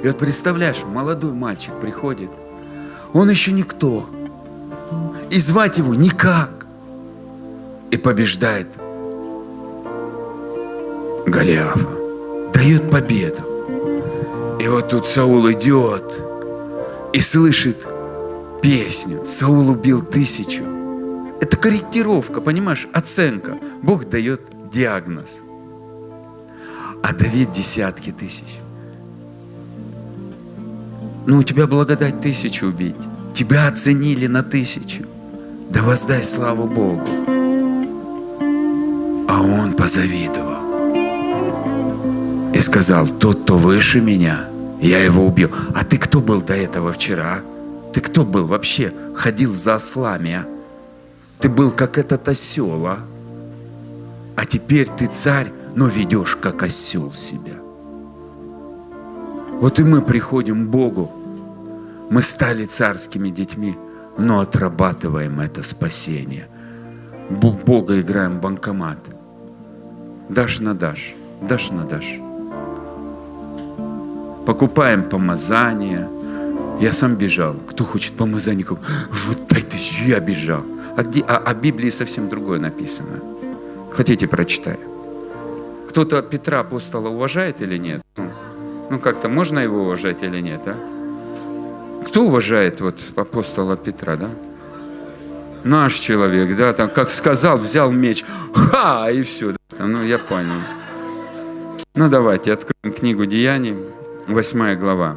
И 0.00 0.06
вот 0.06 0.16
представляешь, 0.16 0.84
молодой 0.86 1.32
мальчик 1.32 1.74
приходит, 1.80 2.30
он 3.12 3.28
еще 3.28 3.50
никто. 3.50 4.08
И 5.28 5.40
звать 5.40 5.78
его 5.78 5.96
никак. 5.96 6.68
И 7.90 7.96
побеждает 7.96 8.68
Голиафа. 11.26 11.88
Дает 12.54 12.88
победу. 12.92 13.42
И 14.60 14.68
вот 14.68 14.88
тут 14.90 15.04
Саул 15.04 15.50
идет 15.50 16.04
и 17.12 17.20
слышит 17.20 17.88
песню. 18.62 19.26
Саул 19.26 19.68
убил 19.68 20.00
тысячу. 20.00 20.62
Это 21.40 21.56
корректировка, 21.56 22.40
понимаешь, 22.40 22.86
оценка. 22.92 23.56
Бог 23.82 24.08
дает 24.08 24.42
диагноз. 24.70 25.40
А 27.02 27.12
Давид 27.12 27.52
десятки 27.52 28.10
тысяч. 28.10 28.58
Ну, 31.26 31.38
у 31.38 31.42
тебя 31.42 31.66
благодать 31.66 32.20
тысячу 32.20 32.66
убить. 32.68 32.96
Тебя 33.34 33.68
оценили 33.68 34.26
на 34.26 34.42
тысячу. 34.42 35.04
Да 35.70 35.82
воздай 35.82 36.22
славу 36.22 36.66
Богу. 36.66 37.06
А 39.28 39.42
он 39.42 39.74
позавидовал. 39.74 40.58
И 42.54 42.60
сказал, 42.60 43.06
тот, 43.06 43.42
кто 43.42 43.58
выше 43.58 44.00
меня, 44.00 44.48
я 44.80 45.04
его 45.04 45.26
убил. 45.26 45.50
А 45.74 45.84
ты 45.84 45.98
кто 45.98 46.20
был 46.20 46.40
до 46.40 46.54
этого 46.54 46.92
вчера? 46.92 47.40
Ты 47.92 48.00
кто 48.00 48.24
был 48.24 48.46
вообще? 48.46 48.92
Ходил 49.14 49.52
за 49.52 49.74
ослами, 49.74 50.32
а? 50.32 50.46
Ты 51.38 51.48
был 51.48 51.70
как 51.70 51.98
этот 51.98 52.26
осел, 52.28 52.86
а? 52.86 52.98
А 54.34 54.44
теперь 54.46 54.88
ты 54.88 55.06
царь, 55.06 55.52
но 55.78 55.86
ведешь 55.86 56.34
как 56.34 56.64
осел 56.64 57.12
себя. 57.12 57.54
Вот 59.60 59.78
и 59.78 59.84
мы 59.84 60.02
приходим 60.02 60.66
к 60.66 60.70
Богу. 60.70 61.08
Мы 62.10 62.20
стали 62.20 62.64
царскими 62.64 63.28
детьми, 63.30 63.76
но 64.18 64.40
отрабатываем 64.40 65.38
это 65.38 65.62
спасение. 65.62 66.48
Бога 67.30 68.00
играем 68.00 68.38
в 68.38 68.40
банкомат. 68.40 68.98
Дашь 70.28 70.58
на 70.58 70.74
дашь, 70.74 71.14
дашь 71.48 71.70
на 71.70 71.84
дашь. 71.84 72.18
Покупаем 74.46 75.04
помазание. 75.04 76.08
Я 76.80 76.92
сам 76.92 77.14
бежал. 77.14 77.54
Кто 77.68 77.84
хочет 77.84 78.14
помазание? 78.14 78.64
куп- 78.64 78.80
Вот 79.28 79.46
тысячу, 79.46 80.08
я 80.08 80.18
бежал. 80.18 80.62
А, 80.96 81.02
где, 81.04 81.22
а, 81.28 81.36
а 81.36 81.54
Библии 81.54 81.90
совсем 81.90 82.28
другое 82.28 82.58
написано. 82.58 83.20
Хотите, 83.92 84.26
прочитаю. 84.26 84.97
Кто-то 85.88 86.22
Петра 86.22 86.60
апостола 86.60 87.08
уважает 87.08 87.62
или 87.62 87.78
нет? 87.78 88.02
Ну, 88.16 88.30
ну, 88.90 88.98
как-то 88.98 89.28
можно 89.28 89.58
его 89.58 89.82
уважать 89.82 90.22
или 90.22 90.40
нет, 90.40 90.62
а? 90.66 90.76
Кто 92.06 92.24
уважает 92.24 92.80
вот 92.80 92.98
апостола 93.16 93.76
Петра, 93.76 94.16
да? 94.16 94.30
Наш 95.64 95.94
человек, 95.94 96.56
да, 96.56 96.72
там, 96.72 96.88
как 96.88 97.10
сказал, 97.10 97.58
взял 97.58 97.90
меч, 97.90 98.24
ха, 98.54 99.10
и 99.10 99.22
все. 99.22 99.54
Да, 99.76 99.86
ну, 99.86 100.02
я 100.02 100.18
понял. 100.18 100.62
Ну, 101.94 102.08
давайте 102.08 102.52
откроем 102.52 102.94
книгу 102.94 103.26
Деяний, 103.26 103.74
восьмая 104.26 104.76
глава. 104.76 105.16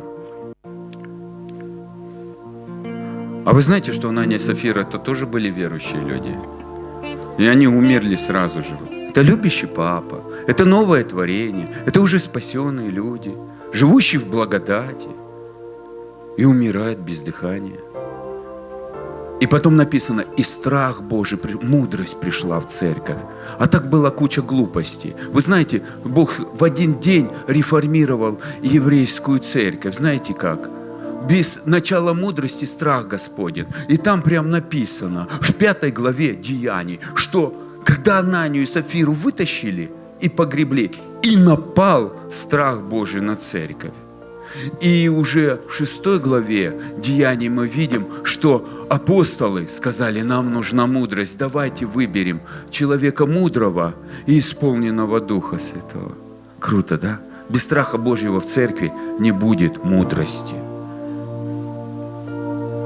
А 3.44 3.54
вы 3.54 3.62
знаете, 3.62 3.92
что 3.92 4.10
Анания 4.10 4.38
и 4.38 4.40
Сафира 4.40 4.82
это 4.82 4.98
тоже 4.98 5.26
были 5.26 5.50
верующие 5.50 6.02
люди? 6.02 6.36
И 7.38 7.48
они 7.48 7.68
умерли 7.68 8.16
сразу 8.16 8.62
же. 8.62 8.78
Это 9.10 9.22
любящий 9.22 9.68
папа, 9.68 10.21
это 10.48 10.66
новое 10.66 11.04
творение, 11.04 11.74
это 11.86 12.02
уже 12.02 12.20
спасенные 12.20 12.89
люди, 12.89 13.34
живущие 13.74 14.22
в 14.22 14.30
благодати. 14.30 15.10
и 16.38 16.46
умирает 16.46 17.00
без 17.00 17.22
дыхания. 17.22 17.80
И 19.42 19.48
потом 19.48 19.76
написано, 19.76 20.24
и 20.38 20.44
страх 20.44 21.02
Божий, 21.02 21.39
мудрость 21.62 22.20
пришла 22.20 22.60
в 22.60 22.68
церковь. 22.68 23.18
А 23.60 23.68
так 23.68 23.89
была 23.89 24.12
куча 24.12 24.42
глупостей. 24.42 25.16
Вы 25.32 25.42
знаете, 25.42 25.82
Бог 26.06 26.34
в 26.54 26.64
один 26.64 27.00
день 27.00 27.28
реформировал 27.48 28.39
еврейскую 28.62 29.39
церковь. 29.39 29.98
Знаете 29.98 30.34
как? 30.36 30.70
Без 31.28 31.62
начала 31.66 32.14
мудрости 32.14 32.66
страх 32.66 33.08
Господен. 33.08 33.68
И 33.89 33.98
там 33.98 34.22
прям 34.22 34.52
написано, 34.52 35.28
в 35.42 35.54
пятой 35.56 35.92
главе 35.92 36.36
Деяний, 36.36 37.00
что 37.16 37.54
когда 37.84 38.20
Ананию 38.20 38.64
и 38.64 38.68
Сафиру 38.68 39.14
вытащили 39.14 39.92
и 40.22 40.30
погребли, 40.30 40.92
и 41.24 41.38
напал 41.38 42.14
страх 42.30 42.82
Божий 42.82 43.22
на 43.22 43.36
церковь. 43.36 43.92
И 44.82 45.08
уже 45.08 45.62
в 45.70 45.74
шестой 45.74 46.20
главе 46.20 46.80
Деяний 46.98 47.50
мы 47.50 47.68
видим, 47.68 48.06
что 48.24 48.68
апостолы 48.90 49.68
сказали, 49.68 50.22
нам 50.22 50.54
нужна 50.54 50.88
мудрость, 50.88 51.38
давайте 51.38 51.86
выберем 51.86 52.42
человека 52.70 53.26
мудрого 53.26 53.94
и 54.26 54.40
исполненного 54.40 55.22
Духа 55.22 55.58
Святого. 55.58 56.14
Круто, 56.60 56.98
да? 56.98 57.22
Без 57.50 57.64
страха 57.64 57.98
Божьего 57.98 58.40
в 58.40 58.46
церкви 58.46 58.92
не 59.20 59.32
будет 59.32 59.84
мудрости. 59.84 60.56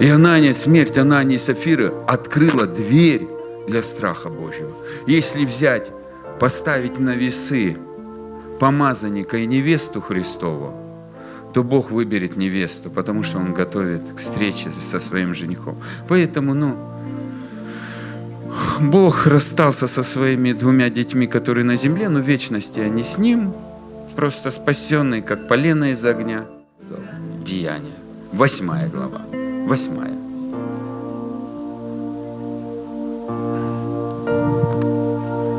И 0.02 0.10
Анания, 0.10 0.54
смерть 0.54 0.98
Анании 0.98 1.36
и 1.36 1.40
Сафиры 1.40 1.94
открыла 2.08 2.66
дверь 2.66 3.28
для 3.68 3.82
страха 3.82 4.30
Божьего. 4.30 4.72
Если 5.08 5.46
взять, 5.46 5.92
поставить 6.40 7.00
на 7.00 7.16
весы 7.16 7.78
помазанника 8.60 9.38
и 9.38 9.46
невесту 9.46 10.02
Христову, 10.02 10.74
то 11.54 11.64
Бог 11.64 11.92
выберет 11.92 12.36
невесту, 12.36 12.90
потому 12.90 13.24
что 13.24 13.38
Он 13.38 13.54
готовит 13.54 14.02
к 14.16 14.18
встрече 14.18 14.72
со 14.72 15.00
своим 15.00 15.34
женихом. 15.34 15.78
Поэтому, 16.08 16.54
ну, 16.54 16.78
Бог 18.80 19.28
расстался 19.28 19.88
со 19.88 20.04
своими 20.04 20.54
двумя 20.54 20.90
детьми, 20.90 21.28
которые 21.28 21.64
на 21.64 21.76
земле, 21.76 22.10
но 22.10 22.20
в 22.20 22.28
вечности 22.28 22.80
они 22.80 23.04
с 23.04 23.18
Ним, 23.18 23.54
просто 24.16 24.52
спасенные, 24.52 25.22
как 25.22 25.48
полено 25.48 25.92
из 25.92 26.06
огня. 26.06 26.46
Деяния. 27.44 27.94
Восьмая 28.34 28.90
глава. 28.90 29.22
Восьмая. 29.66 30.25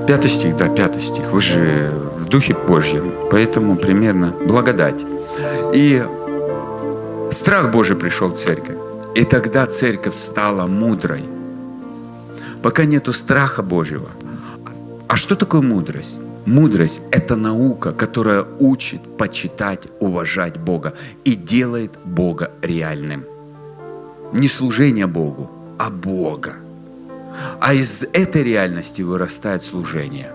Пятый 0.07 0.31
стих, 0.31 0.57
да, 0.57 0.69
пятый 0.69 1.01
стих. 1.03 1.25
Вы 1.33 1.41
же 1.41 1.91
в 2.17 2.27
Духе 2.27 2.55
Божьем, 2.55 3.13
поэтому 3.29 3.77
примерно 3.77 4.33
благодать. 4.47 5.05
И 5.75 6.05
страх 7.33 7.73
Божий 7.73 7.97
пришел 7.97 8.29
в 8.29 8.37
церковь. 8.37 8.77
И 9.17 9.25
тогда 9.25 9.67
церковь 9.67 10.15
стала 10.15 10.67
мудрой. 10.67 11.25
Пока 12.63 12.85
нету 12.85 13.13
страха 13.13 13.63
Божьего. 13.63 14.09
А 15.09 15.17
что 15.17 15.35
такое 15.35 15.61
мудрость? 15.61 16.21
Мудрость– 16.47 17.03
это 17.11 17.35
наука, 17.35 17.93
которая 17.93 18.45
учит 18.61 19.01
почитать, 19.17 19.89
уважать 19.99 20.57
Бога 20.57 20.93
и 21.25 21.35
делает 21.35 21.93
Бога 22.05 22.53
реальным. 22.63 23.25
Не 24.33 24.47
служение 24.49 25.09
Богу, 25.09 25.51
а 25.79 25.91
Бога. 25.91 26.55
А 27.61 27.75
из 27.75 28.03
этой 28.13 28.43
реальности 28.43 29.03
вырастает 29.03 29.63
служение. 29.63 30.33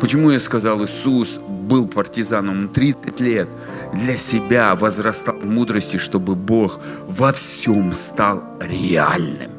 Почему 0.00 0.30
я 0.30 0.40
сказал, 0.40 0.82
Иисус 0.84 1.38
был 1.38 1.86
партизаном 1.86 2.68
30 2.68 3.20
лет, 3.20 3.48
для 3.92 4.16
себя 4.16 4.74
возрастал 4.74 5.36
в 5.36 5.46
мудрости, 5.46 5.96
чтобы 5.96 6.34
Бог 6.34 6.80
во 7.06 7.32
всем 7.32 7.92
стал 7.92 8.44
реальным. 8.60 9.50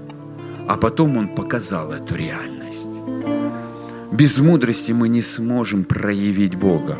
А 0.67 0.77
потом 0.77 1.17
Он 1.17 1.27
показал 1.27 1.91
эту 1.91 2.15
реальность. 2.15 2.89
Без 4.11 4.39
мудрости 4.39 4.91
мы 4.91 5.09
не 5.09 5.21
сможем 5.21 5.83
проявить 5.83 6.55
Бога. 6.55 6.97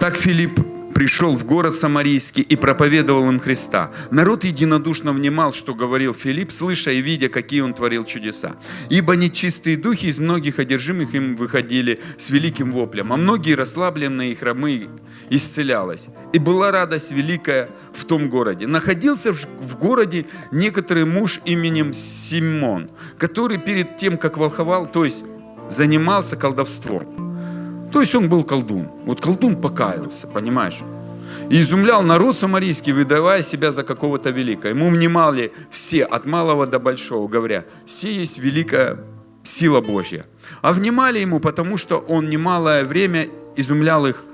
Так 0.00 0.16
Филипп 0.16 0.73
пришел 0.94 1.36
в 1.36 1.44
город 1.44 1.76
Самарийский 1.76 2.42
и 2.42 2.56
проповедовал 2.56 3.28
им 3.28 3.40
Христа. 3.40 3.90
Народ 4.10 4.44
единодушно 4.44 5.12
внимал, 5.12 5.52
что 5.52 5.74
говорил 5.74 6.14
Филипп, 6.14 6.52
слыша 6.52 6.92
и 6.92 7.02
видя, 7.02 7.28
какие 7.28 7.60
он 7.60 7.74
творил 7.74 8.04
чудеса. 8.04 8.56
Ибо 8.88 9.16
нечистые 9.16 9.76
духи 9.76 10.06
из 10.06 10.18
многих 10.18 10.58
одержимых 10.58 11.14
им 11.14 11.36
выходили 11.36 12.00
с 12.16 12.30
великим 12.30 12.72
воплем, 12.72 13.12
а 13.12 13.16
многие 13.16 13.54
расслабленные 13.54 14.32
и 14.32 14.34
хромые 14.34 14.88
исцелялось. 15.30 16.10
И 16.32 16.38
была 16.38 16.70
радость 16.70 17.12
великая 17.12 17.70
в 17.92 18.04
том 18.04 18.28
городе. 18.28 18.66
Находился 18.66 19.32
в 19.32 19.76
городе 19.78 20.26
некоторый 20.52 21.04
муж 21.04 21.40
именем 21.44 21.92
Симон, 21.92 22.90
который 23.18 23.58
перед 23.58 23.96
тем, 23.96 24.16
как 24.16 24.38
волховал, 24.38 24.86
то 24.86 25.04
есть 25.04 25.24
занимался 25.68 26.36
колдовством. 26.36 27.23
То 27.94 28.00
есть 28.00 28.14
он 28.16 28.28
был 28.28 28.42
колдун. 28.42 28.88
Вот 29.06 29.20
колдун 29.20 29.54
покаялся, 29.54 30.26
понимаешь? 30.26 30.80
И 31.48 31.60
изумлял 31.60 32.02
народ 32.02 32.36
самарийский, 32.36 32.92
выдавая 32.92 33.40
себя 33.42 33.70
за 33.70 33.84
какого-то 33.84 34.30
великого. 34.30 34.70
Ему 34.70 34.88
внимали 34.88 35.52
все, 35.70 36.02
от 36.02 36.26
малого 36.26 36.66
до 36.66 36.80
большого, 36.80 37.28
говоря, 37.28 37.64
«Все 37.86 38.12
есть 38.12 38.38
великая 38.38 38.98
сила 39.44 39.80
Божья». 39.80 40.26
А 40.60 40.72
внимали 40.72 41.20
ему, 41.20 41.38
потому 41.38 41.76
что 41.76 41.98
он 41.98 42.28
немалое 42.28 42.84
время 42.84 43.28
изумлял 43.54 44.06
их 44.06 44.24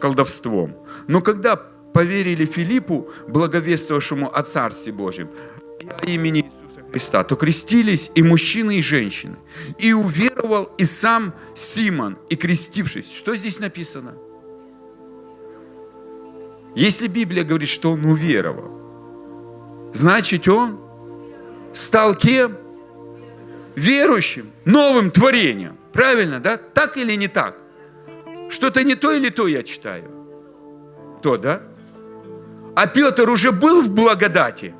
колдовством. 0.00 0.74
Но 1.06 1.20
когда 1.20 1.54
поверили 1.92 2.44
Филиппу, 2.44 3.08
благовествовавшему 3.28 4.28
о 4.36 4.42
Царстве 4.42 4.92
Божьем, 4.92 5.28
и 5.80 5.86
о 5.86 6.10
имени 6.10 6.50
Христа, 6.94 7.24
то 7.24 7.34
крестились 7.34 8.12
и 8.14 8.22
мужчины, 8.22 8.76
и 8.76 8.80
женщины. 8.80 9.34
И 9.78 9.92
уверовал 9.92 10.70
и 10.78 10.84
сам 10.84 11.34
Симон, 11.52 12.16
и 12.30 12.36
крестившись. 12.36 13.12
Что 13.12 13.34
здесь 13.34 13.58
написано? 13.58 14.14
Если 16.76 17.08
Библия 17.08 17.42
говорит, 17.42 17.68
что 17.68 17.90
он 17.90 18.04
уверовал, 18.04 18.70
значит 19.92 20.46
он 20.46 20.78
стал 21.72 22.14
кем? 22.14 22.56
Верующим, 23.74 24.52
новым 24.64 25.10
творением. 25.10 25.76
Правильно, 25.92 26.38
да? 26.38 26.56
Так 26.58 26.96
или 26.96 27.16
не 27.16 27.26
так? 27.26 27.58
Что-то 28.50 28.84
не 28.84 28.94
то 28.94 29.10
или 29.10 29.30
то 29.30 29.48
я 29.48 29.64
читаю? 29.64 30.08
То, 31.24 31.38
да? 31.38 31.60
А 32.76 32.86
Петр 32.86 33.28
уже 33.28 33.50
был 33.50 33.82
в 33.82 33.90
благодати? 33.90 34.76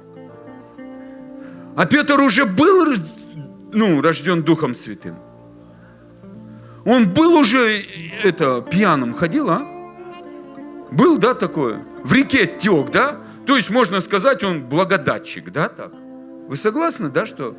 А 1.77 1.87
Петр 1.87 2.21
уже 2.21 2.45
был 2.45 2.95
ну, 3.73 4.01
рожден 4.01 4.43
Духом 4.43 4.75
Святым? 4.75 5.17
Он 6.85 7.09
был 7.09 7.35
уже 7.35 7.83
это, 8.23 8.61
пьяным, 8.61 9.15
ходил, 9.15 9.51
а? 9.51 9.67
Был, 10.93 11.19
да, 11.19 11.35
такое? 11.35 11.85
В 12.05 12.13
реке 12.13 12.47
тек, 12.47 12.91
да? 12.93 13.17
То 13.47 13.57
есть, 13.57 13.71
можно 13.71 14.01
сказать, 14.01 14.45
он 14.45 14.63
благодатчик, 14.63 15.51
да, 15.51 15.69
так? 15.69 15.93
Вы 16.47 16.57
согласны, 16.57 17.09
да, 17.09 17.27
что? 17.27 17.57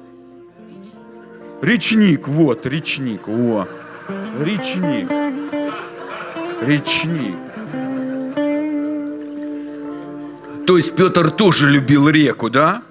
Речник, 1.61 2.27
вот, 2.27 2.65
речник, 2.65 3.27
о, 3.27 3.67
речник, 4.39 5.09
речник. 6.61 7.35
То 10.67 10.77
есть 10.77 10.95
Петр 10.95 11.31
тоже 11.31 11.69
любил 11.69 12.09
реку, 12.09 12.49
да? 12.49 12.83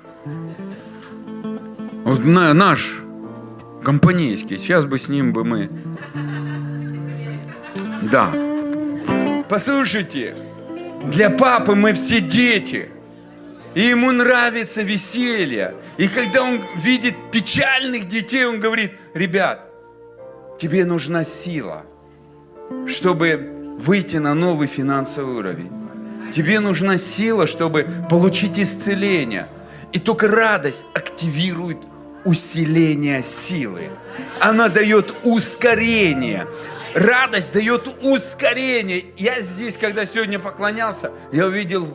Вот 2.05 2.23
на, 2.23 2.53
наш 2.53 3.01
компанейский, 3.83 4.59
сейчас 4.59 4.85
бы 4.85 4.99
с 4.99 5.09
ним 5.09 5.33
бы 5.33 5.43
мы... 5.43 5.71
Да. 8.03 8.31
Послушайте, 9.49 10.37
для 11.11 11.31
папы 11.31 11.75
мы 11.75 11.95
все 11.95 12.21
дети. 12.21 12.91
И 13.75 13.81
ему 13.81 14.13
нравится 14.13 14.83
веселье. 14.83 15.75
И 15.97 16.07
когда 16.07 16.43
он 16.43 16.61
видит 16.77 17.15
печальных 17.33 18.07
детей, 18.07 18.45
он 18.45 18.61
говорит, 18.61 18.93
ребят, 19.15 19.69
тебе 20.59 20.85
нужна 20.85 21.25
сила, 21.25 21.85
чтобы 22.87 23.77
выйти 23.79 24.19
на 24.19 24.35
новый 24.35 24.69
финансовый 24.69 25.37
уровень. 25.37 25.73
Тебе 26.31 26.61
нужна 26.61 26.99
сила, 26.99 27.47
чтобы 27.47 27.87
получить 28.11 28.59
исцеление. 28.59 29.49
И 29.93 29.99
только 29.99 30.29
радость 30.29 30.85
активирует 30.93 31.79
усиление 32.25 33.23
силы. 33.23 33.91
Она 34.41 34.69
дает 34.69 35.17
ускорение. 35.25 36.47
Радость 36.95 37.53
дает 37.53 37.89
ускорение. 38.03 39.05
Я 39.17 39.41
здесь, 39.41 39.77
когда 39.77 40.05
сегодня 40.05 40.39
поклонялся, 40.39 41.11
я 41.33 41.47
увидел 41.47 41.89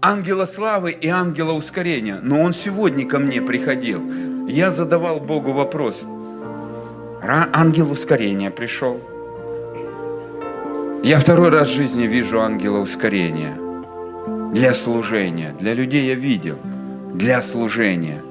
ангела 0.00 0.44
славы 0.44 0.92
и 0.92 1.08
ангела 1.08 1.52
ускорения. 1.52 2.20
Но 2.22 2.40
он 2.42 2.52
сегодня 2.54 3.06
ко 3.06 3.18
мне 3.18 3.42
приходил. 3.42 4.02
Я 4.48 4.70
задавал 4.70 5.20
Богу 5.20 5.52
вопрос. 5.52 6.02
Ангел 7.22 7.90
ускорения 7.90 8.50
пришел. 8.50 9.00
Я 11.02 11.18
второй 11.18 11.50
раз 11.50 11.68
в 11.68 11.74
жизни 11.74 12.06
вижу 12.06 12.40
ангела 12.40 12.78
ускорения. 12.78 13.56
для 14.52 14.74
служения. 14.74 15.54
Для 15.58 15.74
людей 15.74 16.06
я 16.06 16.14
видел, 16.14 16.58
для 17.14 17.40
служения. 17.42 18.22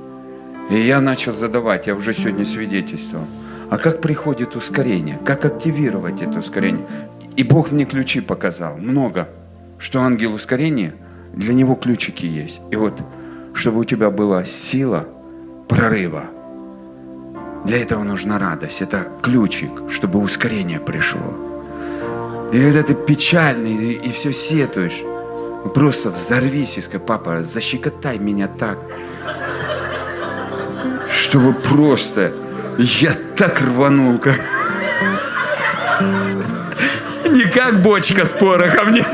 И 0.69 0.79
я 0.79 1.01
начал 1.01 1.33
задавать, 1.33 1.87
я 1.87 1.95
уже 1.95 2.13
сегодня 2.13 2.45
свидетельствовал. 2.45 3.25
А 3.69 3.77
как 3.77 4.01
приходит 4.01 4.55
ускорение? 4.55 5.19
Как 5.25 5.45
активировать 5.45 6.21
это 6.21 6.39
ускорение? 6.39 6.85
И 7.35 7.43
Бог 7.43 7.71
мне 7.71 7.85
ключи 7.85 8.21
показал, 8.21 8.77
много. 8.77 9.29
Что 9.77 10.01
ангел 10.01 10.33
ускорения, 10.33 10.93
для 11.33 11.53
него 11.53 11.75
ключики 11.75 12.25
есть. 12.25 12.61
И 12.71 12.75
вот, 12.75 12.99
чтобы 13.53 13.79
у 13.79 13.83
тебя 13.83 14.09
была 14.09 14.43
сила 14.43 15.07
прорыва, 15.67 16.25
для 17.65 17.81
этого 17.81 18.03
нужна 18.03 18.39
радость. 18.39 18.81
Это 18.81 19.07
ключик, 19.21 19.69
чтобы 19.89 20.19
ускорение 20.19 20.79
пришло. 20.79 21.35
И 22.51 22.59
когда 22.61 22.83
ты 22.83 22.95
печальный 22.95 23.93
и, 23.93 24.11
все 24.11 24.33
сетуешь, 24.33 25.03
просто 25.73 26.09
взорвись 26.09 26.77
и 26.77 26.81
скажи, 26.81 27.03
папа, 27.03 27.43
защекотай 27.43 28.17
меня 28.17 28.47
так, 28.47 28.79
чтобы 31.11 31.53
просто 31.53 32.31
я 32.77 33.11
так 33.35 33.61
рванул, 33.61 34.19
как... 34.19 34.35
Не 37.29 37.45
как 37.45 37.81
бочка 37.81 38.25
с 38.25 38.33
порохом, 38.33 38.91
не. 38.93 39.05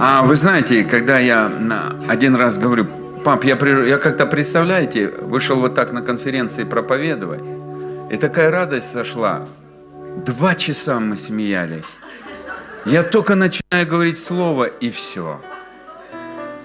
А 0.00 0.22
вы 0.22 0.36
знаете, 0.36 0.84
когда 0.84 1.18
я 1.18 1.50
один 2.08 2.34
раз 2.36 2.58
говорю, 2.58 2.86
пап, 3.24 3.44
я, 3.44 3.56
при- 3.56 3.88
я 3.88 3.98
как-то, 3.98 4.26
представляете, 4.26 5.08
вышел 5.08 5.56
вот 5.60 5.74
так 5.74 5.92
на 5.92 6.02
конференции 6.02 6.64
проповедовать, 6.64 7.42
и 8.10 8.16
такая 8.16 8.50
радость 8.50 8.90
сошла. 8.90 9.46
Два 10.26 10.54
часа 10.54 10.98
мы 11.00 11.16
смеялись. 11.16 11.98
Я 12.84 13.02
только 13.02 13.34
начинаю 13.34 13.86
говорить 13.86 14.18
слово, 14.18 14.64
и 14.64 14.90
все. 14.90 15.40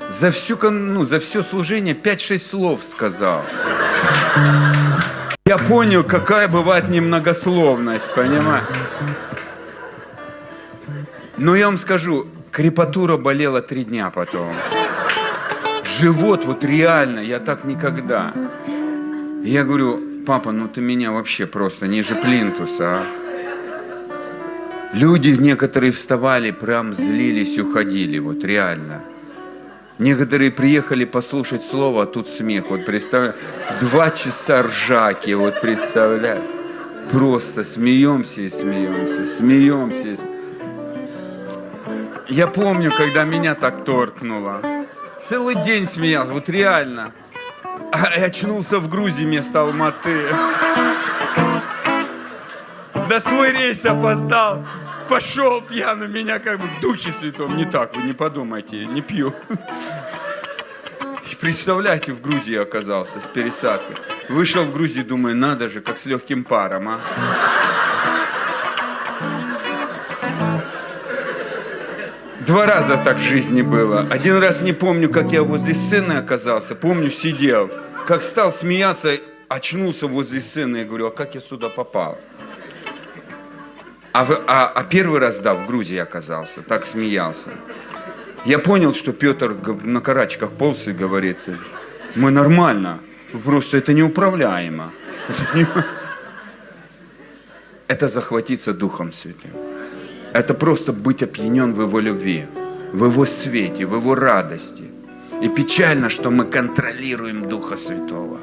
За, 0.09 0.31
всю, 0.31 0.57
ну, 0.69 1.05
за 1.05 1.19
все 1.19 1.43
служение 1.43 1.93
5-6 1.93 2.39
слов 2.39 2.85
сказал. 2.85 3.43
Я 5.45 5.57
понял, 5.57 6.03
какая 6.03 6.47
бывает 6.47 6.89
немногословность, 6.89 8.13
понимаешь? 8.13 8.63
Но 11.37 11.55
я 11.55 11.67
вам 11.67 11.77
скажу, 11.77 12.27
крепатура 12.51 13.17
болела 13.17 13.61
три 13.61 13.83
дня 13.83 14.09
потом. 14.09 14.53
Живот 15.83 16.45
вот 16.45 16.63
реально, 16.63 17.19
я 17.19 17.39
так 17.39 17.65
никогда. 17.65 18.33
Я 19.43 19.63
говорю, 19.63 20.01
папа, 20.25 20.51
ну 20.51 20.67
ты 20.67 20.81
меня 20.81 21.11
вообще 21.11 21.45
просто 21.47 21.87
ниже 21.87 22.15
плинтуса, 22.15 22.97
а? 22.97 23.27
Люди 24.93 25.29
некоторые 25.29 25.91
вставали, 25.91 26.51
прям 26.51 26.93
злились 26.93 27.59
уходили, 27.59 28.19
вот 28.19 28.43
реально. 28.43 29.03
Некоторые 29.99 30.51
приехали 30.51 31.05
послушать 31.05 31.65
слово, 31.65 32.03
а 32.03 32.05
тут 32.05 32.27
смех. 32.27 32.65
Вот 32.69 32.85
представляю, 32.85 33.33
два 33.81 34.11
часа 34.11 34.63
ржаки, 34.63 35.33
вот 35.33 35.59
представляю. 35.59 36.41
Просто 37.11 37.63
смеемся 37.63 38.41
и 38.41 38.49
смеемся, 38.49 39.25
смеемся. 39.25 40.23
Я 42.27 42.47
помню, 42.47 42.91
когда 42.95 43.23
меня 43.23 43.55
так 43.55 43.85
торкнуло. 43.85 44.61
Целый 45.19 45.55
день 45.55 45.85
смеялся, 45.85 46.33
вот 46.33 46.47
реально. 46.49 47.13
А 47.91 48.19
я 48.19 48.25
очнулся 48.25 48.79
в 48.79 48.89
Грузии 48.89 49.23
вместо 49.23 49.61
Алматы. 49.61 50.25
На 53.09 53.19
свой 53.19 53.51
рейс 53.51 53.83
опоздал. 53.85 54.63
Пошел 55.09 55.61
пьяный, 55.61 56.07
меня 56.07 56.39
как 56.39 56.59
бы 56.59 56.67
в 56.67 56.79
Духе 56.81 57.11
Святом. 57.11 57.55
Не 57.55 57.65
так, 57.65 57.95
вы 57.95 58.03
не 58.03 58.13
подумайте, 58.13 58.85
не 58.85 59.01
пью. 59.01 59.33
И 61.31 61.35
Представляете, 61.35 62.13
в 62.13 62.21
Грузии 62.21 62.55
оказался 62.55 63.19
с 63.19 63.27
пересадкой. 63.27 63.95
Вышел 64.29 64.63
в 64.63 64.71
Грузии, 64.71 65.01
думаю, 65.01 65.35
надо 65.35 65.69
же, 65.69 65.81
как 65.81 65.97
с 65.97 66.05
легким 66.05 66.43
паром, 66.43 66.89
а. 66.89 66.99
Два 72.47 72.65
раза 72.65 72.97
так 72.97 73.17
в 73.17 73.23
жизни 73.23 73.61
было. 73.61 74.07
Один 74.09 74.37
раз 74.37 74.61
не 74.61 74.71
помню, 74.71 75.09
как 75.09 75.31
я 75.31 75.43
возле 75.43 75.75
сцены 75.75 76.13
оказался. 76.13 76.75
Помню, 76.75 77.11
сидел. 77.11 77.69
Как 78.05 78.21
стал 78.21 78.53
смеяться, 78.53 79.11
очнулся 79.49 80.07
возле 80.07 80.39
сцены. 80.39 80.77
Я 80.77 80.85
говорю, 80.85 81.07
а 81.07 81.11
как 81.11 81.35
я 81.35 81.41
сюда 81.41 81.67
попал? 81.67 82.17
А, 84.19 84.25
а- 84.47 84.71
а 84.79 84.83
первый 84.83 85.19
раз, 85.19 85.39
да, 85.39 85.53
в 85.53 85.67
Грузии 85.67 85.97
оказался. 86.01 86.61
Так 86.61 86.85
смеялся. 86.85 87.49
Я 88.45 88.59
понял, 88.59 88.93
что 88.93 89.11
Петр 89.13 89.55
на 89.83 89.99
карачках 90.01 90.49
полз 90.51 90.87
и 90.87 90.91
говорит, 90.93 91.37
мы 92.15 92.31
нормально, 92.31 92.99
просто 93.45 93.77
это 93.77 93.93
неуправляемо. 93.93 94.91
Это, 95.29 95.43
не- 95.57 95.67
это 97.87 98.07
захватиться 98.07 98.73
Духом 98.73 99.11
Святым. 99.11 99.51
Это 100.33 100.53
просто 100.53 100.93
быть 100.93 101.23
опьянен 101.23 101.73
в 101.73 101.81
Его 101.81 101.99
любви, 101.99 102.45
в 102.93 103.05
Его 103.05 103.25
свете, 103.25 103.85
в 103.85 103.95
Его 103.95 104.15
радости. 104.15 104.83
И 105.43 105.49
печально, 105.49 106.09
что 106.09 106.31
мы 106.31 106.45
контролируем 106.45 107.47
Духа 107.49 107.75
Святого. 107.75 108.39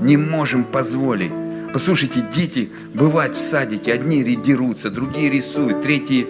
Не 0.00 0.16
можем 0.16 0.64
позволить. 0.64 1.32
Послушайте, 1.76 2.24
дети 2.34 2.70
бывают 2.94 3.36
в 3.36 3.38
садике, 3.38 3.92
одни 3.92 4.24
дерутся, 4.34 4.88
другие 4.88 5.28
рисуют, 5.28 5.82
третьи 5.82 6.26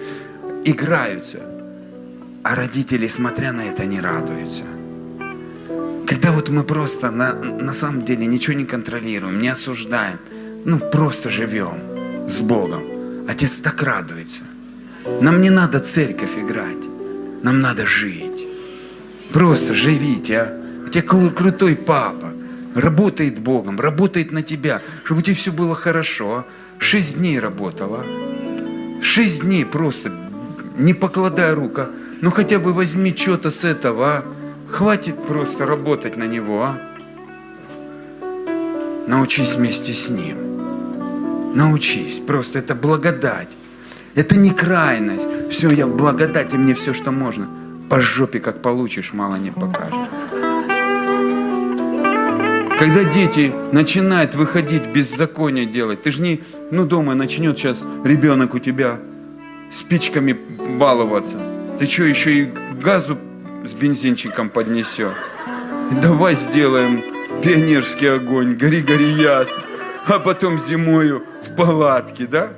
играются. 0.65 1.39
А 2.43 2.57
родители, 2.57 3.07
смотря 3.07 3.53
на 3.53 3.61
это, 3.61 3.87
не 3.87 4.01
радуются. 4.01 4.65
Когда 6.05 6.33
вот 6.33 6.49
мы 6.49 6.65
просто 6.65 7.13
на, 7.13 7.33
на 7.35 7.75
самом 7.75 8.05
деле 8.05 8.27
ничего 8.27 8.57
не 8.57 8.65
контролируем, 8.65 9.41
не 9.41 9.47
осуждаем, 9.47 10.19
ну 10.65 10.81
просто 10.81 11.31
живем 11.31 12.29
с 12.29 12.41
Богом, 12.41 12.83
Отец 13.29 13.61
так 13.61 13.81
радуется. 13.85 14.43
Нам 15.21 15.41
не 15.41 15.51
надо 15.51 15.79
церковь 15.79 16.37
играть, 16.37 16.89
нам 17.45 17.61
надо 17.61 17.87
жить. 17.87 18.49
Просто 19.33 19.75
живите, 19.75 20.39
а. 20.39 20.87
У 20.87 20.89
тебя 20.89 21.05
кру- 21.05 21.31
крутой 21.31 21.77
папа, 21.77 22.26
работает 22.77 23.39
Богом, 23.39 23.81
работает 23.81 24.33
на 24.33 24.43
тебя, 24.43 24.83
чтобы 25.05 25.21
у 25.21 25.23
тебя 25.23 25.37
все 25.37 25.51
было 25.51 25.75
хорошо. 25.75 26.47
Шесть 26.79 27.19
дней 27.19 27.41
работала. 27.41 28.05
Шесть 29.01 29.43
дней 29.43 29.65
просто, 29.65 30.13
не 30.77 30.95
покладая 30.95 31.55
рука. 31.55 31.89
Ну 32.21 32.31
хотя 32.31 32.59
бы 32.59 32.73
возьми 32.73 33.15
что-то 33.17 33.51
с 33.51 33.65
этого, 33.65 34.07
а. 34.07 34.25
Хватит 34.71 35.27
просто 35.27 35.65
работать 35.65 36.17
на 36.17 36.25
него, 36.25 36.63
а. 36.63 36.81
Научись 39.07 39.55
вместе 39.55 39.93
с 39.93 40.11
ним. 40.11 41.55
Научись. 41.55 42.19
Просто 42.19 42.59
это 42.59 42.75
благодать. 42.75 43.49
Это 44.15 44.37
не 44.37 44.51
крайность. 44.51 45.29
Все, 45.51 45.71
я 45.71 45.87
в 45.87 45.97
благодати, 45.97 46.57
мне 46.57 46.75
все, 46.75 46.93
что 46.93 47.13
можно. 47.13 47.49
По 47.89 48.01
жопе, 48.01 48.41
как 48.41 48.63
получишь, 48.63 49.13
мало 49.13 49.37
не 49.37 49.51
покажется. 49.51 50.21
Когда 52.79 53.05
дети 53.05 53.53
начинают 53.73 54.35
выходить 54.35 54.87
беззаконие 54.87 55.65
делать, 55.65 56.03
ты 56.03 56.11
же 56.11 56.21
не, 56.21 56.43
ну 56.71 56.85
дома 56.85 57.15
начнет 57.15 57.59
сейчас 57.59 57.83
ребенок 58.05 58.53
у 58.55 58.59
тебя 58.59 58.99
спичками 59.71 60.37
баловаться. 60.79 61.39
Ты 61.79 61.87
что, 61.87 62.05
еще 62.05 62.35
и 62.35 62.53
газу 62.83 63.17
с 63.65 63.73
бензинчиком 63.73 64.51
поднесет? 64.51 65.15
Давай 66.03 66.35
сделаем 66.35 67.03
пионерский 67.43 68.09
огонь, 68.09 68.57
гори, 68.57 68.83
гори 68.83 69.09
ясно. 69.09 69.63
А 70.07 70.19
потом 70.19 70.59
зимою 70.59 71.25
в 71.45 71.57
палатке, 71.57 72.27
да? 72.27 72.51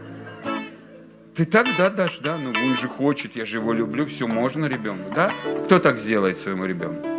Ты 1.33 1.45
так, 1.45 1.67
да, 1.79 1.91
дашь, 1.91 2.19
да? 2.19 2.37
Ну, 2.37 2.51
он 2.51 2.77
же 2.77 2.89
хочет, 2.89 3.37
я 3.37 3.47
же 3.47 3.59
его 3.59 3.73
люблю, 3.73 4.05
все 4.07 4.27
можно 4.27 4.67
ребенку, 4.67 5.13
да? 5.15 5.33
Кто 5.67 5.79
так 5.79 5.97
сделает 5.97 6.37
своему 6.37 6.65
ребенку? 6.65 7.18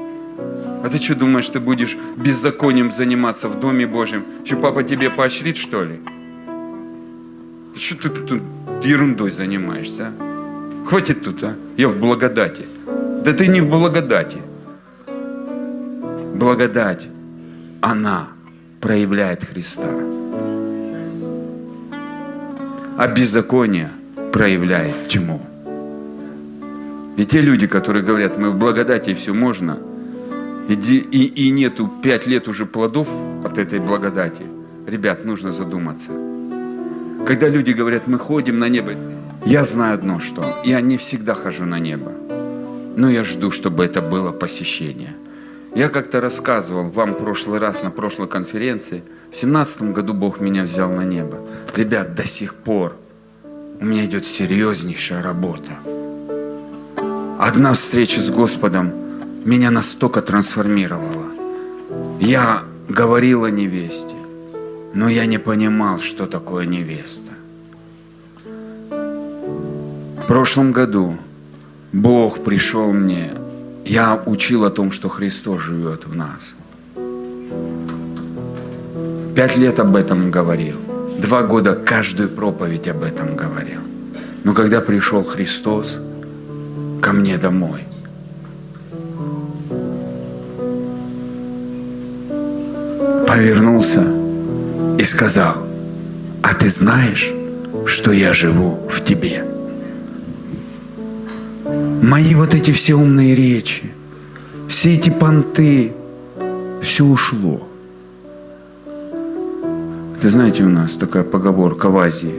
А 0.84 0.90
ты 0.90 0.98
что 0.98 1.16
думаешь, 1.16 1.50
ты 1.50 1.60
будешь 1.60 1.98
беззаконием 2.16 2.92
заниматься 2.92 3.50
в 3.50 3.60
Доме 3.60 3.86
Божьем? 3.86 4.24
Что, 4.46 4.56
папа 4.56 4.84
тебе 4.84 5.10
поощрит, 5.10 5.58
что 5.58 5.84
ли? 5.84 6.00
Что 7.76 8.10
ты 8.10 8.10
тут 8.10 8.42
ерундой 8.84 9.30
занимаешься, 9.30 10.12
а? 10.20 10.30
Хватит 10.88 11.24
тут, 11.24 11.44
а? 11.44 11.56
Я 11.78 11.90
в 11.90 11.98
благодати. 11.98 12.66
Да 13.24 13.34
ты 13.34 13.48
не 13.48 13.62
в 13.62 13.70
благодати. 13.70 14.40
Благодать, 16.36 17.08
она 17.82 18.30
проявляет 18.80 19.44
Христа. 19.44 19.90
А 22.98 23.08
беззаконие 23.08 23.90
проявляет 24.32 25.10
тьму. 25.10 25.42
И 27.18 27.26
те 27.26 27.42
люди, 27.42 27.68
которые 27.68 28.04
говорят, 28.04 28.38
мы 28.38 28.50
в 28.52 28.58
благодати 28.58 29.14
все 29.14 29.34
можно, 29.34 29.78
и, 30.70 30.76
де- 30.76 31.06
и, 31.12 31.48
и 31.48 31.52
нету 31.52 31.90
пять 32.02 32.28
лет 32.28 32.48
уже 32.48 32.66
плодов 32.66 33.08
от 33.44 33.58
этой 33.58 33.80
благодати, 33.80 34.44
ребят, 34.88 35.26
нужно 35.26 35.52
задуматься. 35.52 36.12
Когда 37.26 37.50
люди 37.50 37.72
говорят, 37.72 38.08
мы 38.08 38.18
ходим 38.18 38.60
на 38.60 38.70
небо, 38.70 38.92
я 39.46 39.64
знаю 39.64 39.96
одно, 39.96 40.20
что 40.20 40.62
я 40.66 40.82
не 40.82 40.98
всегда 40.98 41.34
хожу 41.34 41.66
на 41.66 41.80
небо. 41.80 42.14
но 43.00 43.10
я 43.10 43.24
жду, 43.24 43.50
чтобы 43.50 43.86
это 43.86 44.02
было 44.02 44.32
посещение. 44.32 45.16
Я 45.74 45.88
как-то 45.88 46.20
рассказывал 46.20 46.90
вам 46.90 47.14
в 47.14 47.20
прошлый 47.20 47.60
раз 47.60 47.82
на 47.82 47.92
прошлой 47.92 48.28
конференции. 48.28 49.04
В 49.32 49.38
семнадцатом 49.38 49.94
году 49.94 50.14
Бог 50.14 50.42
меня 50.42 50.64
взял 50.64 50.92
на 50.92 51.06
небо. 51.06 51.38
Ребят, 51.76 52.16
до 52.16 52.26
сих 52.26 52.56
пор 52.56 52.98
у 53.80 53.86
меня 53.86 54.04
идет 54.04 54.26
серьезнейшая 54.26 55.22
работа. 55.24 55.72
Одна 57.40 57.74
встреча 57.74 58.20
с 58.20 58.30
Господом 58.30 58.92
меня 59.46 59.72
настолько 59.72 60.22
трансформировала. 60.22 61.26
Я 62.20 62.64
говорил 62.88 63.46
о 63.46 63.50
невесте, 63.50 64.16
но 64.94 65.10
я 65.10 65.26
не 65.26 65.38
понимал, 65.38 66.00
что 66.00 66.26
такое 66.26 66.66
невеста. 66.66 67.32
В 68.90 70.28
прошлом 70.28 70.72
году 70.72 71.18
Бог 71.92 72.44
пришел 72.44 72.92
мне, 72.94 73.32
я 73.86 74.22
учил 74.26 74.66
о 74.66 74.70
том, 74.70 74.92
что 74.92 75.10
Христос 75.10 75.62
живет 75.62 76.06
в 76.06 76.16
нас. 76.16 76.54
Пять 79.36 79.58
лет 79.58 79.80
об 79.80 79.96
этом 79.96 80.30
говорил. 80.30 80.76
Два 81.20 81.44
года 81.44 81.76
каждую 81.76 82.30
проповедь 82.30 82.88
об 82.88 83.04
этом 83.04 83.36
говорил. 83.36 83.80
Но 84.44 84.54
когда 84.54 84.82
пришел 84.82 85.24
Христос 85.24 85.98
ко 87.02 87.14
мне 87.14 87.38
домой, 87.38 87.89
повернулся 93.30 94.04
и 94.98 95.04
сказал, 95.04 95.58
а 96.42 96.56
ты 96.56 96.68
знаешь, 96.68 97.32
что 97.86 98.12
я 98.12 98.34
живу 98.34 98.80
в 98.90 99.04
тебе? 99.04 99.46
Мои 102.02 102.34
вот 102.34 102.56
эти 102.56 102.72
все 102.72 102.96
умные 102.96 103.36
речи, 103.36 103.92
все 104.68 104.96
эти 104.96 105.12
понты, 105.12 105.94
все 106.82 107.06
ушло. 107.06 107.68
Ты 110.22 110.30
знаете, 110.32 110.64
у 110.64 110.70
нас 110.70 110.96
такая 110.96 111.24
поговорка 111.24 111.90
в 111.90 112.00
Азии. 112.00 112.34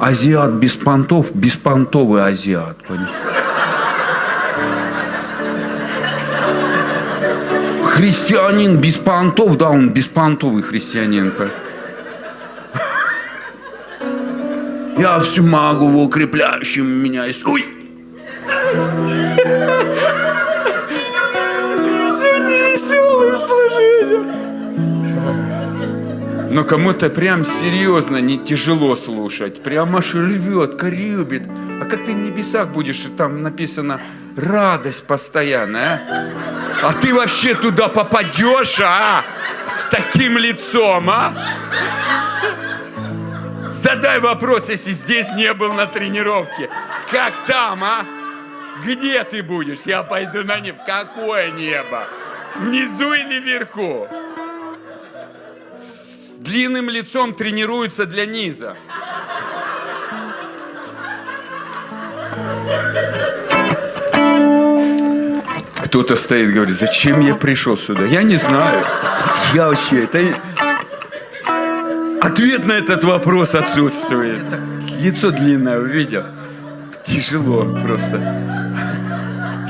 Азиат 0.00 0.54
без 0.54 0.74
понтов, 0.74 1.26
беспонтовый 1.34 2.24
азиат. 2.24 2.78
понимаешь? 2.88 3.27
Христианин 7.98 8.76
без 8.80 8.94
понтов, 8.94 9.58
да, 9.58 9.70
он 9.70 9.90
беспонтовый 9.90 10.62
христианин. 10.62 11.32
Я 14.96 15.18
всю 15.18 15.42
магу 15.42 15.88
в 15.88 15.98
укрепляющем 15.98 16.86
меня. 16.86 17.26
и 17.26 17.32
Ой! 17.44 17.64
Сегодня 22.08 22.56
веселое 22.70 23.36
служение. 23.40 24.32
Но 26.52 26.62
кому-то 26.62 27.10
прям 27.10 27.44
серьезно 27.44 28.18
не 28.18 28.38
тяжело 28.38 28.94
слушать. 28.94 29.60
Прямо 29.64 29.98
аж 29.98 30.14
рвет, 30.14 30.76
корюбит. 30.76 31.48
А 31.82 31.84
как 31.84 32.04
ты 32.04 32.12
в 32.12 32.18
небесах 32.18 32.68
будешь, 32.68 33.08
там 33.16 33.42
написано 33.42 34.00
радость 34.36 35.04
постоянная, 35.04 36.00
а? 36.08 36.67
А 36.82 36.92
ты 36.92 37.12
вообще 37.12 37.54
туда 37.54 37.88
попадешь, 37.88 38.80
а? 38.80 39.24
С 39.74 39.86
таким 39.86 40.38
лицом, 40.38 41.10
а? 41.10 41.34
Задай 43.70 44.20
вопрос, 44.20 44.70
если 44.70 44.92
здесь 44.92 45.28
не 45.30 45.52
был 45.54 45.72
на 45.72 45.86
тренировке. 45.86 46.70
Как 47.10 47.32
там, 47.46 47.82
а? 47.82 48.06
Где 48.84 49.24
ты 49.24 49.42
будешь? 49.42 49.82
Я 49.82 50.02
пойду 50.02 50.44
на 50.44 50.60
небо. 50.60 50.78
Какое 50.86 51.50
небо? 51.50 52.06
Внизу 52.56 53.12
или 53.12 53.40
вверху? 53.40 54.08
С 55.76 56.36
длинным 56.38 56.88
лицом 56.88 57.34
тренируются 57.34 58.06
для 58.06 58.24
низа. 58.24 58.76
Кто-то 65.88 66.16
стоит, 66.16 66.52
говорит, 66.52 66.76
зачем 66.76 67.20
я 67.20 67.34
пришел 67.34 67.78
сюда? 67.78 68.04
Я 68.04 68.22
не 68.22 68.36
знаю. 68.36 68.84
Я 69.54 69.68
вообще, 69.68 70.04
это... 70.04 70.20
Ответ 72.20 72.66
на 72.66 72.72
этот 72.72 73.04
вопрос 73.04 73.54
отсутствует. 73.54 74.44
Лицо 75.00 75.30
длинное 75.30 75.78
увидел. 75.78 76.24
Тяжело 77.02 77.64
просто. 77.80 78.18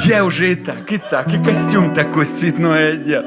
Я 0.04 0.24
уже 0.24 0.50
и 0.50 0.54
так, 0.56 0.90
и 0.90 0.98
так, 0.98 1.28
и 1.28 1.40
костюм 1.40 1.94
такой 1.94 2.24
цветной 2.24 2.94
одел. 2.94 3.22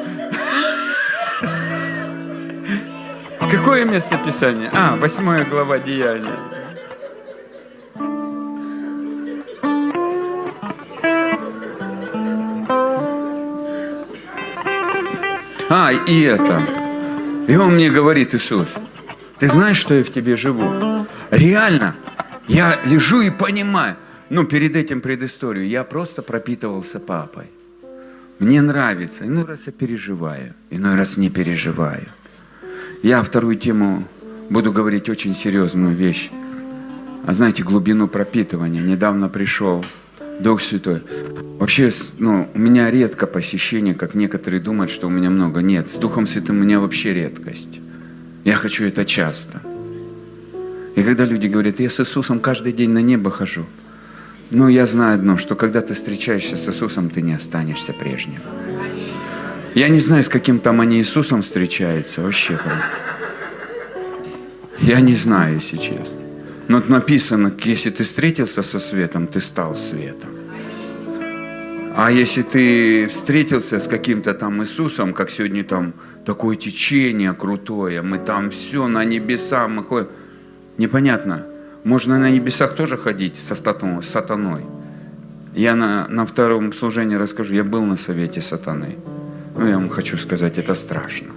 Какое 3.50 3.86
место 3.86 4.18
Писания? 4.18 4.70
А, 4.74 4.98
восьмая 4.98 5.46
глава 5.46 5.80
Деяния. 5.80 6.51
И 16.12 16.22
это. 16.24 16.68
И 17.48 17.56
он 17.56 17.76
мне 17.76 17.90
говорит, 17.90 18.36
Иисус, 18.36 18.68
ты 19.40 19.48
знаешь, 19.48 19.78
что 19.78 19.94
я 19.94 20.04
в 20.04 20.10
тебе 20.10 20.36
живу? 20.36 21.06
Реально, 21.32 21.96
я 22.48 22.78
лежу 22.86 23.22
и 23.22 23.30
понимаю. 23.30 23.96
Ну, 24.30 24.46
перед 24.46 24.76
этим 24.76 25.02
предысторию. 25.02 25.68
Я 25.68 25.84
просто 25.84 26.22
пропитывался 26.22 27.00
папой. 27.00 27.46
Мне 28.40 28.62
нравится. 28.62 29.26
Иной 29.26 29.46
раз 29.46 29.68
я 29.68 29.74
переживаю, 29.74 30.54
иной 30.70 30.96
раз 30.96 31.18
не 31.18 31.30
переживаю. 31.30 32.08
Я 33.04 33.24
вторую 33.24 33.56
тему 33.56 34.04
буду 34.50 34.72
говорить 34.72 35.10
очень 35.10 35.36
серьезную 35.36 35.96
вещь. 35.96 36.32
А 37.26 37.34
знаете, 37.34 37.64
глубину 37.64 38.08
пропитывания. 38.08 38.82
Недавно 38.82 39.30
пришел 39.30 39.86
Дух 40.42 40.62
Святой. 40.62 41.02
Вообще, 41.60 41.92
ну, 42.18 42.50
у 42.54 42.60
меня 42.60 42.90
редко 42.90 43.28
посещение, 43.28 43.94
как 43.94 44.16
некоторые 44.16 44.60
думают, 44.60 44.90
что 44.90 45.08
у 45.08 45.10
меня 45.10 45.30
много. 45.30 45.62
Нет, 45.62 45.90
с 45.90 45.98
Духом 45.98 46.26
Святым 46.26 46.58
у 46.58 46.64
меня 46.64 46.80
вообще 46.80 47.14
редкость. 47.14 47.80
Я 48.44 48.56
хочу 48.56 48.86
это 48.86 49.06
часто. 49.06 49.62
И 50.96 51.04
когда 51.04 51.26
люди 51.26 51.48
говорят, 51.48 51.80
я 51.80 51.90
с 51.90 52.00
Иисусом 52.00 52.40
каждый 52.40 52.74
день 52.74 52.90
на 52.90 53.02
небо 53.02 53.30
хожу, 53.30 53.66
ну, 54.50 54.68
я 54.68 54.86
знаю 54.86 55.16
одно, 55.16 55.38
что 55.38 55.56
когда 55.56 55.82
ты 55.82 55.94
встречаешься 55.94 56.58
с 56.58 56.68
Иисусом, 56.68 57.10
ты 57.10 57.22
не 57.22 57.34
останешься 57.34 57.94
прежним. 57.94 58.40
Я 59.76 59.88
не 59.88 60.00
знаю, 60.00 60.24
с 60.24 60.30
каким 60.30 60.60
там 60.60 60.82
они 60.82 60.98
Иисусом 60.98 61.44
встречаются, 61.44 62.22
вообще. 62.22 62.60
Я 64.80 65.00
не 65.00 65.14
знаю, 65.14 65.56
если 65.56 65.78
честно. 65.78 66.21
Но 66.68 66.82
написано, 66.88 67.52
если 67.64 67.90
ты 67.90 68.04
встретился 68.04 68.62
со 68.62 68.80
светом, 68.80 69.28
ты 69.28 69.40
стал 69.40 69.76
светом. 69.76 70.30
А 71.94 72.10
если 72.10 72.42
ты 72.42 73.08
встретился 73.08 73.80
с 73.80 73.88
каким-то 73.88 74.34
там 74.34 74.62
Иисусом, 74.64 75.14
как 75.14 75.30
сегодня 75.30 75.64
там 75.64 75.94
такое 76.26 76.56
течение 76.56 77.34
крутое, 77.34 78.02
мы 78.02 78.18
там 78.18 78.50
все 78.50 78.88
на 78.88 79.04
небеса, 79.04 79.68
мы 79.68 79.84
ходим. 79.84 80.08
Непонятно. 80.78 81.46
Можно 81.84 82.18
на 82.18 82.30
небесах 82.30 82.76
тоже 82.76 82.98
ходить 82.98 83.36
со 83.36 83.56
статом- 83.56 84.02
с 84.02 84.08
сатаной. 84.08 84.66
Я 85.54 85.76
на, 85.76 86.08
на 86.08 86.26
втором 86.26 86.72
служении 86.72 87.16
расскажу, 87.16 87.56
я 87.56 87.64
был 87.64 87.84
на 87.84 87.98
совете 87.98 88.42
сатаны. 88.42 88.96
Ну, 89.58 89.68
я 89.68 89.76
вам 89.76 89.90
хочу 89.90 90.18
сказать, 90.18 90.58
это 90.58 90.76
страшно. 90.76 91.32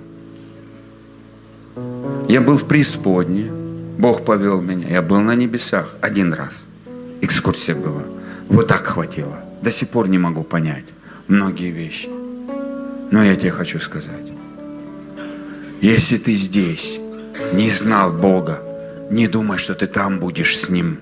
Я 2.29 2.41
был 2.41 2.57
в 2.57 2.69
преисподне, 2.69 3.51
Бог 3.99 4.25
повел 4.25 4.61
меня. 4.61 4.89
Я 4.89 5.03
был 5.03 5.21
на 5.21 5.35
небесах 5.35 5.97
один 6.01 6.33
раз. 6.33 6.69
Экскурсия 7.21 7.75
была. 7.75 8.03
Вот 8.49 8.69
так 8.69 8.87
хватило. 8.87 9.39
До 9.63 9.71
сих 9.71 9.89
пор 9.89 10.09
не 10.09 10.19
могу 10.19 10.43
понять 10.43 10.85
многие 11.29 11.71
вещи. 11.71 12.09
Но 13.11 13.23
я 13.23 13.37
тебе 13.37 13.53
хочу 13.53 13.79
сказать. 13.79 14.33
Если 15.81 16.17
ты 16.17 16.33
здесь 16.33 16.99
не 17.53 17.71
знал 17.71 18.13
Бога, 18.13 18.63
не 19.11 19.29
думай, 19.29 19.59
что 19.59 19.75
ты 19.75 19.87
там 19.87 20.19
будешь 20.19 20.59
с 20.59 20.69
Ним 20.71 20.99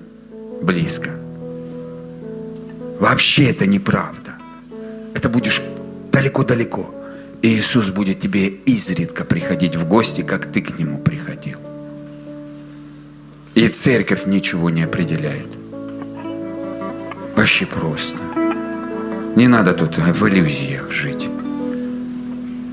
близко. 0.62 1.10
Вообще 3.00 3.50
это 3.50 3.66
неправда. 3.66 4.34
Это 5.14 5.28
будешь 5.28 5.62
далеко-далеко. 6.12 6.94
И 7.42 7.48
Иисус 7.58 7.88
будет 7.88 8.20
тебе 8.20 8.46
изредка 8.46 9.24
приходить 9.24 9.76
в 9.76 9.88
гости, 9.88 10.22
как 10.22 10.46
ты 10.52 10.60
к 10.60 10.78
Нему 10.78 10.98
приходил. 10.98 11.58
И 13.54 13.68
церковь 13.68 14.26
ничего 14.26 14.70
не 14.70 14.82
определяет. 14.82 15.48
Вообще 17.36 17.66
просто. 17.66 18.18
Не 19.36 19.48
надо 19.48 19.74
тут 19.74 19.98
в 19.98 20.28
иллюзиях 20.28 20.90
жить. 20.90 21.28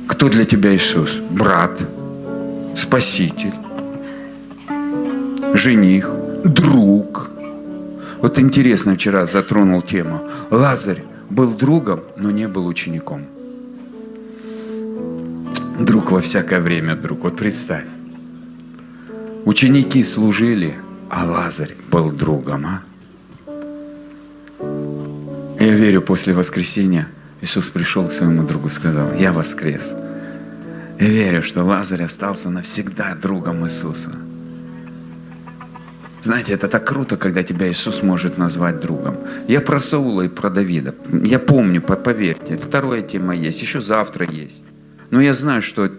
Кто 0.08 0.30
для 0.30 0.46
тебя 0.46 0.76
Иисус? 0.76 1.22
Брат, 1.30 1.80
спаситель, 2.76 3.54
жених, 5.54 6.10
друг, 6.44 7.30
Вот 8.22 8.38
интересно, 8.38 8.96
вчера 8.96 9.26
затронул 9.26 9.82
тему. 9.82 10.22
Лазарь 10.52 11.04
был 11.30 11.54
другом, 11.54 12.02
но 12.18 12.32
не 12.32 12.48
был 12.48 12.68
учеником. 12.68 13.26
Друг 15.80 16.12
во 16.12 16.20
всякое 16.20 16.60
время, 16.60 16.96
друг. 16.96 17.24
Вот 17.24 17.38
представь. 17.38 17.86
Ученики 19.46 20.04
служили, 20.04 20.76
а 21.10 21.26
Лазарь 21.26 21.76
был 21.92 22.12
другом, 22.12 22.66
а? 22.66 22.84
Я 25.60 25.76
верю, 25.76 26.02
после 26.02 26.34
воскресения 26.34 27.08
Иисус 27.42 27.70
пришел 27.70 28.08
к 28.08 28.12
своему 28.12 28.44
другу 28.44 28.68
и 28.68 28.72
сказал, 28.72 29.14
я 29.14 29.32
воскрес. 29.34 29.94
Я 31.00 31.08
верю, 31.08 31.42
что 31.42 31.64
Лазарь 31.64 32.04
остался 32.04 32.50
навсегда 32.50 33.16
другом 33.16 33.66
Иисуса. 33.66 34.12
Знаете, 36.22 36.54
это 36.54 36.68
так 36.68 36.86
круто, 36.86 37.16
когда 37.16 37.44
тебя 37.44 37.70
Иисус 37.70 38.04
может 38.04 38.38
назвать 38.38 38.82
другом. 38.82 39.18
Я 39.48 39.62
про 39.62 39.80
Саула 39.80 40.24
и 40.24 40.28
про 40.28 40.50
Давида. 40.50 40.94
Я 41.24 41.40
помню, 41.40 41.82
по- 41.82 41.96
поверьте, 41.96 42.58
вторая 42.58 43.02
тема 43.02 43.34
есть, 43.34 43.62
еще 43.62 43.80
завтра 43.80 44.28
есть. 44.30 44.62
Но 45.12 45.22
я 45.22 45.34
знаю, 45.34 45.62
что 45.62 45.90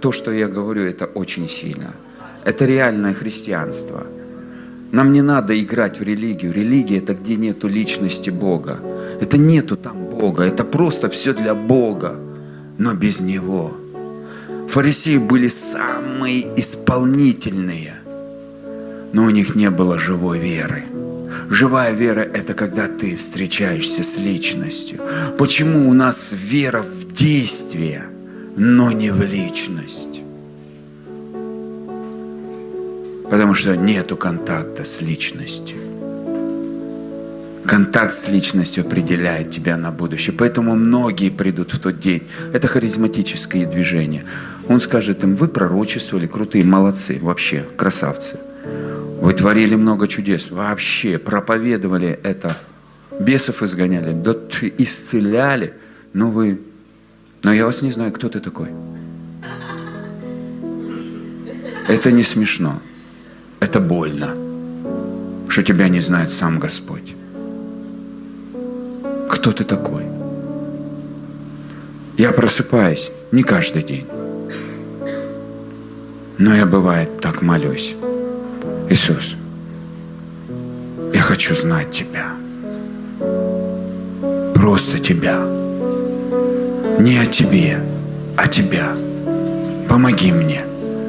то, 0.00 0.12
что 0.12 0.32
я 0.32 0.48
говорю, 0.48 0.82
это 0.82 1.06
очень 1.06 1.48
сильно. 1.48 1.94
Это 2.44 2.64
реальное 2.64 3.14
христианство. 3.14 4.06
Нам 4.92 5.12
не 5.12 5.22
надо 5.22 5.60
играть 5.60 6.00
в 6.00 6.02
религию. 6.02 6.52
Религия– 6.52 6.98
это 6.98 7.14
где 7.14 7.36
нету 7.36 7.68
личности 7.68 8.30
Бога. 8.30 8.78
Это 9.20 9.36
нету 9.36 9.76
там 9.76 10.06
Бога. 10.06 10.44
Это 10.44 10.64
просто 10.64 11.08
все 11.08 11.34
для 11.34 11.54
Бога, 11.54 12.16
но 12.78 12.94
без 12.94 13.20
Него. 13.20 13.76
Фарисеи 14.68 15.18
были 15.18 15.48
самые 15.48 16.46
исполнительные, 16.58 17.94
но 19.12 19.24
у 19.24 19.30
них 19.30 19.54
не 19.54 19.70
было 19.70 19.98
живой 19.98 20.38
веры. 20.38 20.84
Живая 21.50 21.92
вера– 21.92 22.20
это 22.34 22.54
когда 22.54 22.88
ты 22.88 23.16
встречаешься 23.16 24.02
с 24.02 24.18
личностью. 24.18 25.00
Почему 25.38 25.88
у 25.88 25.94
нас 25.94 26.34
вера 26.38 26.82
в 26.82 27.12
действие, 27.12 28.04
но 28.58 28.92
не 28.92 29.10
в 29.10 29.22
личность? 29.22 30.22
Потому 33.30 33.54
что 33.54 33.76
нету 33.76 34.16
контакта 34.16 34.84
с 34.84 35.00
личностью. 35.00 35.78
Контакт 37.66 38.14
с 38.14 38.28
личностью 38.30 38.84
определяет 38.86 39.50
тебя 39.50 39.76
на 39.76 39.90
будущее. 39.90 40.34
Поэтому 40.36 40.74
многие 40.74 41.30
придут 41.30 41.74
в 41.74 41.78
тот 41.78 42.00
день. 42.00 42.22
Это 42.54 42.66
харизматическое 42.66 43.66
движение. 43.66 44.24
Он 44.68 44.80
скажет 44.80 45.22
им, 45.22 45.34
вы 45.34 45.48
пророчествовали, 45.48 46.26
крутые, 46.26 46.64
молодцы, 46.64 47.18
вообще, 47.20 47.66
красавцы. 47.76 48.38
Вы 49.20 49.34
творили 49.34 49.74
много 49.74 50.08
чудес, 50.08 50.50
вообще, 50.50 51.18
проповедовали 51.18 52.18
это. 52.22 52.56
Бесов 53.20 53.62
изгоняли, 53.62 54.12
да 54.12 54.34
исцеляли. 54.78 55.74
Но 56.14 56.30
вы... 56.30 56.60
Но 57.42 57.52
я 57.52 57.64
вас 57.64 57.82
не 57.82 57.92
знаю, 57.92 58.12
кто 58.12 58.28
ты 58.28 58.40
такой. 58.40 58.68
Это 61.88 62.12
не 62.12 62.22
смешно. 62.22 62.80
Это 63.60 63.80
больно, 63.80 64.34
что 65.48 65.62
тебя 65.62 65.88
не 65.88 66.00
знает 66.00 66.30
сам 66.30 66.58
Господь. 66.58 67.14
Кто 69.30 69.52
ты 69.52 69.64
такой? 69.64 70.04
Я 72.16 72.32
просыпаюсь 72.32 73.10
не 73.32 73.42
каждый 73.42 73.82
день. 73.82 74.06
Но 76.38 76.54
я 76.54 76.66
бывает 76.66 77.20
так 77.20 77.42
молюсь. 77.42 77.96
Иисус, 78.90 79.34
я 81.12 81.20
хочу 81.20 81.54
знать 81.54 81.90
Тебя. 81.90 82.32
Просто 84.54 84.98
Тебя. 84.98 85.57
Не 87.00 87.18
о 87.18 87.26
Тебе, 87.26 87.80
а 88.36 88.48
Тебя. 88.48 88.92
Помоги 89.88 90.32
мне. 90.32 90.64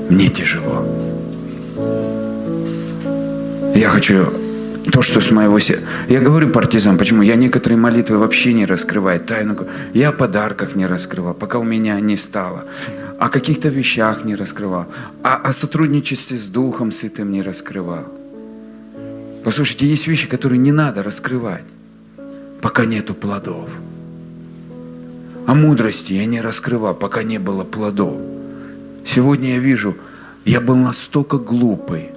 Мне 0.10 0.30
тяжело. 0.30 0.86
Я 3.76 3.90
хочу 3.90 4.28
то, 4.92 5.02
что 5.02 5.20
с 5.20 5.32
моего 5.32 5.60
сердца. 5.60 5.84
Я 6.08 6.20
говорю 6.20 6.50
партизан, 6.50 6.98
почему? 6.98 7.24
Я 7.24 7.36
некоторые 7.36 7.80
молитвы 7.80 8.18
вообще 8.18 8.54
не 8.54 8.66
раскрываю, 8.66 9.20
тайну. 9.20 9.58
Я 9.94 10.10
о 10.10 10.12
подарках 10.12 10.76
не 10.76 10.86
раскрывал, 10.86 11.34
пока 11.34 11.58
у 11.58 11.64
меня 11.64 12.00
не 12.00 12.18
стало. 12.18 12.66
О 13.18 13.30
каких-то 13.30 13.70
вещах 13.70 14.26
не 14.26 14.36
раскрывал. 14.36 14.86
А 15.24 15.38
о 15.38 15.52
сотрудничестве 15.52 16.38
с 16.38 16.48
Духом 16.48 16.92
Святым 16.92 17.32
не 17.32 17.42
раскрывал. 17.42 18.06
Послушайте, 19.44 19.88
есть 19.88 20.08
вещи, 20.08 20.28
которые 20.28 20.60
не 20.60 20.72
надо 20.72 21.02
раскрывать, 21.02 21.64
пока 22.62 22.86
нету 22.86 23.14
плодов. 23.16 23.70
О 25.50 25.56
мудрости 25.56 26.14
я 26.14 26.26
не 26.26 26.42
раскрывал, 26.42 26.94
пока 26.94 27.24
не 27.24 27.40
было 27.40 27.64
плодов. 27.64 28.22
Сегодня 29.04 29.54
я 29.54 29.58
вижу, 29.58 29.98
я 30.46 30.62
был 30.62 30.76
настолько 30.76 31.40
глупый, 31.40 32.12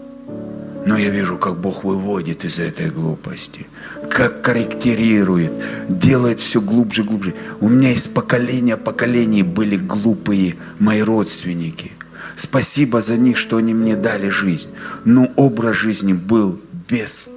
но 0.84 0.98
я 0.98 1.08
вижу, 1.08 1.38
как 1.38 1.58
Бог 1.58 1.82
выводит 1.82 2.44
из 2.44 2.58
этой 2.58 2.90
глупости, 2.90 3.66
как 4.10 4.42
корректирует, 4.42 5.50
делает 5.88 6.40
все 6.40 6.60
глубже, 6.60 7.04
глубже. 7.04 7.34
У 7.62 7.70
меня 7.70 7.92
из 7.92 8.06
поколения 8.06 8.76
поколений 8.76 9.42
были 9.42 9.76
глупые 9.76 10.56
мои 10.78 11.00
родственники. 11.00 11.92
Спасибо 12.36 13.00
за 13.00 13.16
них, 13.16 13.38
что 13.38 13.56
они 13.56 13.72
мне 13.72 13.96
дали 13.96 14.28
жизнь. 14.28 14.68
Но 15.06 15.32
образ 15.36 15.76
жизни 15.76 16.12
был 16.12 16.60
без, 16.86 17.30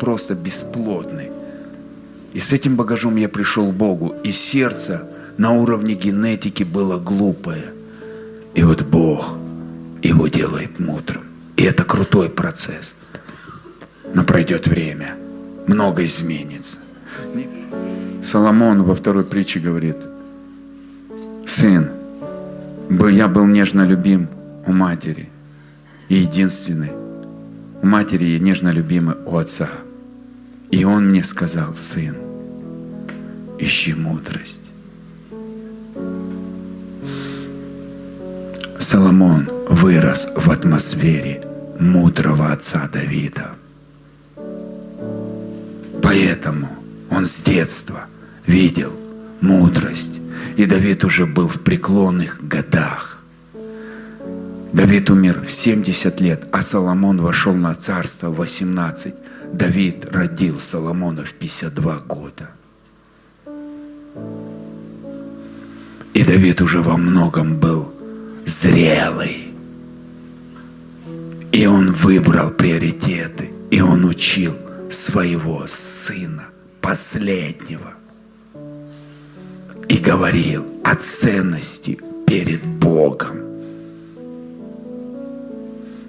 просто 0.00 0.34
бесплодный. 0.34 1.30
И 2.32 2.40
с 2.40 2.50
этим 2.54 2.76
багажом 2.76 3.16
я 3.16 3.28
пришел 3.28 3.70
к 3.70 3.74
Богу. 3.74 4.14
И 4.24 4.32
сердце 4.32 5.10
на 5.38 5.52
уровне 5.52 5.94
генетики 5.94 6.62
было 6.62 6.98
глупое. 6.98 7.72
И 8.54 8.62
вот 8.62 8.82
Бог 8.82 9.36
его 10.02 10.28
делает 10.28 10.78
мудрым. 10.78 11.24
И 11.56 11.62
это 11.62 11.84
крутой 11.84 12.28
процесс. 12.28 12.94
Но 14.12 14.24
пройдет 14.24 14.66
время. 14.66 15.16
Много 15.66 16.04
изменится. 16.04 16.78
Соломон 18.22 18.82
во 18.82 18.94
второй 18.94 19.24
притче 19.24 19.60
говорит, 19.60 19.96
сын, 21.46 21.90
бы 22.88 23.12
я 23.12 23.28
был 23.28 23.44
нежно 23.46 23.84
любим 23.84 24.28
у 24.66 24.72
матери 24.72 25.28
и 26.08 26.16
единственный 26.16 26.92
у 27.84 27.86
матери 27.86 28.24
и 28.24 28.40
нежно 28.40 28.70
любимый 28.70 29.14
у 29.26 29.36
отца. 29.36 29.68
И 30.70 30.84
он 30.84 31.10
мне 31.10 31.22
сказал, 31.22 31.74
сын, 31.74 32.16
ищи 33.58 33.92
мудрость. 33.92 34.73
Соломон 38.94 39.50
вырос 39.68 40.28
в 40.36 40.48
атмосфере 40.52 41.42
мудрого 41.80 42.52
отца 42.52 42.88
Давида. 42.92 43.56
Поэтому 46.00 46.68
он 47.10 47.24
с 47.24 47.42
детства 47.42 48.06
видел 48.46 48.92
мудрость. 49.40 50.20
И 50.56 50.64
Давид 50.64 51.02
уже 51.02 51.26
был 51.26 51.48
в 51.48 51.58
преклонных 51.62 52.46
годах. 52.46 53.24
Давид 54.72 55.10
умер 55.10 55.42
в 55.44 55.50
70 55.50 56.20
лет, 56.20 56.46
а 56.52 56.62
Соломон 56.62 57.20
вошел 57.20 57.54
на 57.54 57.74
царство 57.74 58.30
в 58.30 58.36
18. 58.36 59.12
Давид 59.52 60.06
родил 60.12 60.60
Соломона 60.60 61.24
в 61.24 61.32
52 61.32 61.98
года. 61.98 62.48
И 66.12 66.22
Давид 66.22 66.60
уже 66.60 66.80
во 66.80 66.96
многом 66.96 67.58
был 67.58 67.93
зрелый. 68.46 69.52
И 71.52 71.66
он 71.66 71.92
выбрал 71.92 72.50
приоритеты, 72.50 73.50
и 73.70 73.80
он 73.80 74.04
учил 74.04 74.54
своего 74.90 75.66
сына, 75.66 76.46
последнего. 76.80 77.94
И 79.88 79.98
говорил 79.98 80.66
о 80.82 80.94
ценности 80.96 81.98
перед 82.26 82.64
Богом. 82.64 83.40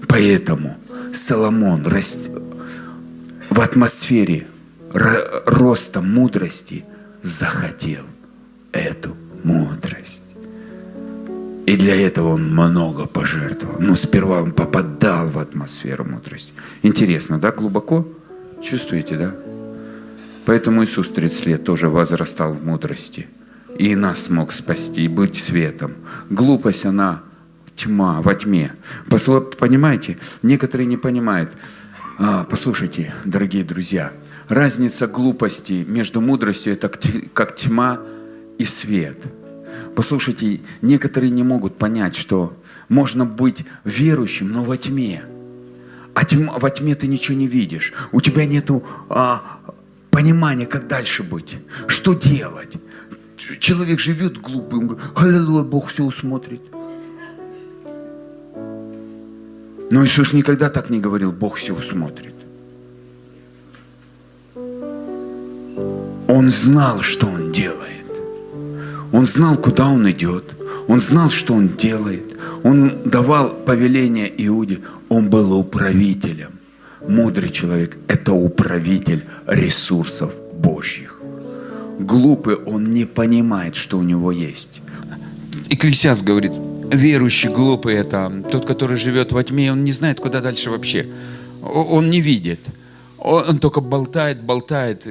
Поэтому 0.07 0.77
Соломон 1.13 1.83
в 1.83 3.59
атмосфере 3.59 4.47
ро- 4.91 5.43
роста 5.45 6.01
мудрости 6.01 6.83
захотел 7.21 8.03
эту 8.71 9.15
мудрость. 9.43 10.24
И 11.65 11.77
для 11.77 11.95
этого 11.95 12.29
он 12.29 12.51
много 12.51 13.05
пожертвовал. 13.07 13.79
Но 13.79 13.95
сперва 13.95 14.41
он 14.41 14.51
попадал 14.51 15.27
в 15.27 15.39
атмосферу 15.39 16.05
мудрости. 16.05 16.53
Интересно, 16.83 17.39
да, 17.39 17.51
глубоко? 17.51 18.07
Чувствуете, 18.61 19.17
да? 19.17 19.35
Поэтому 20.45 20.83
Иисус 20.83 21.09
30 21.09 21.45
лет 21.47 21.63
тоже 21.63 21.89
возрастал 21.89 22.53
в 22.53 22.63
мудрости. 22.63 23.27
И 23.79 23.95
нас 23.95 24.23
смог 24.23 24.53
спасти, 24.53 25.05
и 25.05 25.07
быть 25.07 25.35
светом. 25.35 25.95
Глупость, 26.29 26.85
она 26.85 27.23
тьма, 27.75 28.21
во 28.21 28.35
тьме. 28.35 28.73
Посло- 29.07 29.41
Понимаете, 29.57 30.17
некоторые 30.43 30.85
не 30.85 30.97
понимают. 30.97 31.51
А, 32.17 32.45
послушайте, 32.45 33.13
дорогие 33.25 33.63
друзья, 33.63 34.13
разница 34.47 35.07
глупости 35.07 35.83
между 35.87 36.21
мудростью 36.21 36.73
это 36.73 36.89
как 37.33 37.55
тьма 37.55 37.99
и 38.59 38.63
свет. 38.65 39.17
Послушайте, 39.95 40.59
некоторые 40.81 41.29
не 41.29 41.43
могут 41.43 41.77
понять, 41.77 42.15
что 42.15 42.53
можно 42.89 43.25
быть 43.25 43.65
верующим, 43.85 44.51
но 44.51 44.63
во 44.63 44.77
тьме. 44.77 45.23
А 46.13 46.23
тьма- 46.23 46.59
во 46.59 46.69
тьме 46.69 46.95
ты 46.95 47.07
ничего 47.07 47.37
не 47.37 47.47
видишь. 47.47 47.93
У 48.11 48.19
тебя 48.19 48.45
нету 48.45 48.83
а, 49.09 49.59
понимания, 50.11 50.65
как 50.65 50.87
дальше 50.87 51.23
быть, 51.23 51.57
что 51.87 52.13
делать. 52.13 52.73
Человек 53.59 53.99
живет 53.99 54.37
говорит, 54.37 54.99
аллилуйя, 55.15 55.63
Бог 55.63 55.89
все 55.89 56.03
усмотрит. 56.03 56.61
Но 59.91 60.03
Иисус 60.03 60.33
никогда 60.33 60.69
так 60.69 60.89
не 60.89 60.99
говорил, 60.99 61.31
Бог 61.31 61.55
все 61.55 61.73
усмотрит. 61.73 62.33
Он 66.27 66.49
знал, 66.49 67.01
что 67.01 67.27
Он 67.27 67.51
делает. 67.51 67.94
Он 69.15 69.25
знал, 69.25 69.55
куда 69.55 69.87
Он 69.87 70.09
идет. 70.11 70.43
Он 70.89 70.99
знал, 70.99 71.29
что 71.29 71.53
Он 71.53 71.69
делает. 71.69 72.35
Он 72.63 72.91
давал 73.05 73.49
повеление 73.65 74.29
Иуде. 74.45 74.79
Он 75.07 75.29
был 75.29 75.53
управителем. 75.53 76.59
Мудрый 77.07 77.49
человек– 77.49 77.97
это 78.09 78.33
управитель 78.33 79.23
ресурсов 79.47 80.33
Божьих. 80.53 81.21
Глупый, 81.99 82.55
он 82.55 82.83
не 82.83 83.05
понимает, 83.05 83.75
что 83.75 83.97
у 83.97 84.03
него 84.03 84.33
есть. 84.33 84.81
Экклесиаст 85.69 86.25
говорит, 86.25 86.51
верующий 86.91 87.49
глупый 87.49 87.95
это 87.95 88.43
тот, 88.51 88.65
который 88.65 88.97
живет 88.97 89.31
во 89.31 89.43
тьме, 89.43 89.71
он 89.71 89.85
не 89.85 89.93
знает, 89.93 90.19
куда 90.19 90.41
дальше 90.41 90.69
вообще. 90.69 91.05
Он 91.61 92.09
не 92.09 92.19
видит. 92.19 92.59
Он 93.17 93.59
только 93.59 93.79
болтает, 93.79 94.43
болтает. 94.43 95.07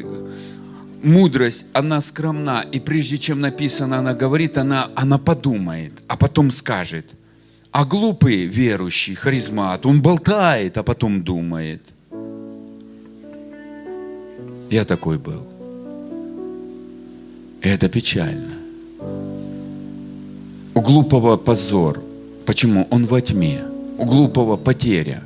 Мудрость, 1.04 1.66
она 1.74 2.00
скромна, 2.00 2.64
и 2.72 2.80
прежде 2.80 3.18
чем 3.18 3.40
написано, 3.40 3.98
она 3.98 4.14
говорит, 4.14 4.56
она, 4.56 4.88
она 4.94 5.18
подумает, 5.18 5.92
а 6.08 6.16
потом 6.16 6.50
скажет. 6.50 7.04
А 7.70 7.84
глупый 7.84 8.46
верующий, 8.46 9.14
харизмат, 9.14 9.84
он 9.84 10.00
болтает, 10.00 10.78
а 10.78 10.82
потом 10.82 11.22
думает. 11.22 11.82
Я 14.70 14.84
такой 14.86 15.18
был. 15.18 15.46
И 17.62 17.68
это 17.68 17.90
печально. 17.90 18.54
У 20.74 20.80
глупого 20.80 21.36
позор. 21.36 22.02
Почему? 22.46 22.86
Он 22.90 23.04
во 23.04 23.20
тьме. 23.20 23.62
У 23.98 24.06
глупого 24.06 24.56
потеря. 24.56 25.22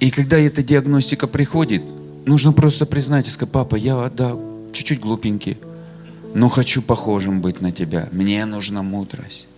И 0.00 0.10
когда 0.10 0.38
эта 0.38 0.62
диагностика 0.62 1.26
приходит, 1.26 1.82
нужно 2.26 2.52
просто 2.52 2.84
признать 2.86 3.26
и 3.26 3.30
сказать, 3.30 3.52
папа, 3.52 3.76
я, 3.76 4.10
да, 4.14 4.36
чуть-чуть 4.72 5.00
глупенький, 5.00 5.58
но 6.34 6.48
хочу 6.48 6.82
похожим 6.82 7.40
быть 7.40 7.60
на 7.60 7.72
тебя. 7.72 8.08
Мне 8.12 8.44
нужна 8.44 8.82
мудрость. 8.82 9.48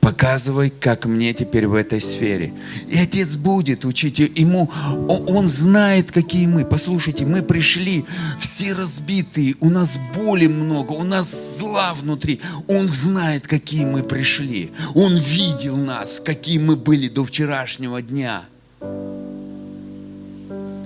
Показывай, 0.00 0.70
как 0.70 1.06
мне 1.06 1.32
теперь 1.32 1.68
в 1.68 1.74
этой 1.74 2.00
сфере. 2.00 2.52
И 2.88 2.98
отец 2.98 3.36
будет 3.36 3.84
учить 3.84 4.18
ему. 4.18 4.68
Он 5.08 5.46
знает, 5.46 6.10
какие 6.10 6.48
мы. 6.48 6.64
Послушайте, 6.64 7.24
мы 7.24 7.40
пришли 7.40 8.04
все 8.40 8.72
разбитые. 8.72 9.54
У 9.60 9.70
нас 9.70 10.00
боли 10.16 10.48
много. 10.48 10.90
У 10.90 11.04
нас 11.04 11.56
зла 11.56 11.94
внутри. 11.94 12.40
Он 12.66 12.88
знает, 12.88 13.46
какие 13.46 13.84
мы 13.84 14.02
пришли. 14.02 14.72
Он 14.96 15.16
видел 15.18 15.76
нас, 15.76 16.18
какие 16.18 16.58
мы 16.58 16.74
были 16.74 17.06
до 17.06 17.24
вчерашнего 17.24 18.02
дня. 18.02 18.42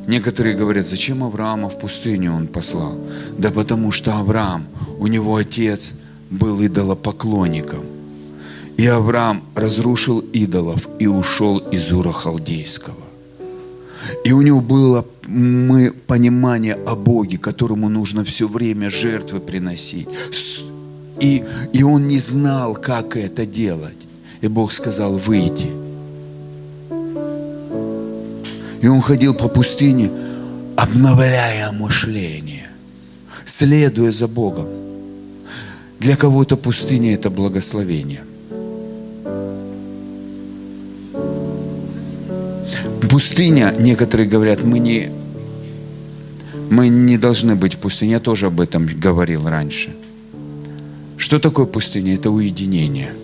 Некоторые 0.06 0.54
говорят, 0.54 0.86
зачем 0.86 1.24
Авраама 1.24 1.68
в 1.68 1.78
пустыню 1.78 2.32
он 2.32 2.46
послал? 2.46 2.96
Да 3.38 3.50
потому 3.50 3.90
что 3.90 4.16
Авраам, 4.18 4.66
у 4.98 5.08
него 5.08 5.36
отец 5.36 5.94
был 6.30 6.64
идолопоклонником. 6.64 7.84
И 8.76 8.86
Авраам 8.86 9.42
разрушил 9.54 10.20
идолов 10.20 10.86
и 11.00 11.06
ушел 11.06 11.58
из 11.58 11.90
Ура 11.92 12.12
Халдейского. 12.12 12.94
И 14.24 14.32
у 14.32 14.42
него 14.42 14.60
было 14.60 15.04
мы, 15.26 15.92
понимание 16.06 16.74
о 16.74 16.94
Боге, 16.94 17.38
которому 17.38 17.88
нужно 17.88 18.22
все 18.22 18.46
время 18.46 18.90
жертвы 18.90 19.40
приносить. 19.40 20.08
И, 21.20 21.44
и 21.72 21.82
он 21.82 22.06
не 22.06 22.20
знал, 22.20 22.74
как 22.74 23.16
это 23.16 23.46
делать. 23.46 23.96
И 24.40 24.48
Бог 24.48 24.72
сказал, 24.72 25.16
выйди. 25.16 25.85
И 28.82 28.88
он 28.88 29.00
ходил 29.00 29.34
по 29.34 29.48
пустыне, 29.48 30.10
обновляя 30.76 31.72
мышление, 31.72 32.68
следуя 33.44 34.10
за 34.10 34.28
Богом. 34.28 34.66
Для 35.98 36.16
кого-то 36.16 36.56
пустыня– 36.56 37.14
это 37.14 37.30
благословение. 37.30 38.24
Пустыня, 43.08 43.74
некоторые 43.78 44.28
говорят, 44.28 44.62
мы 44.62 44.78
не, 44.78 45.10
мы 46.68 46.88
не 46.88 47.16
должны 47.16 47.54
быть 47.54 47.74
в 47.74 47.78
пустыне. 47.78 48.12
Я 48.12 48.20
тоже 48.20 48.46
об 48.46 48.60
этом 48.60 48.86
говорил 48.86 49.48
раньше. 49.48 49.96
Что 51.16 51.38
такое 51.38 51.64
пустыня? 51.64 52.14
Это 52.14 52.30
уединение. 52.30 53.14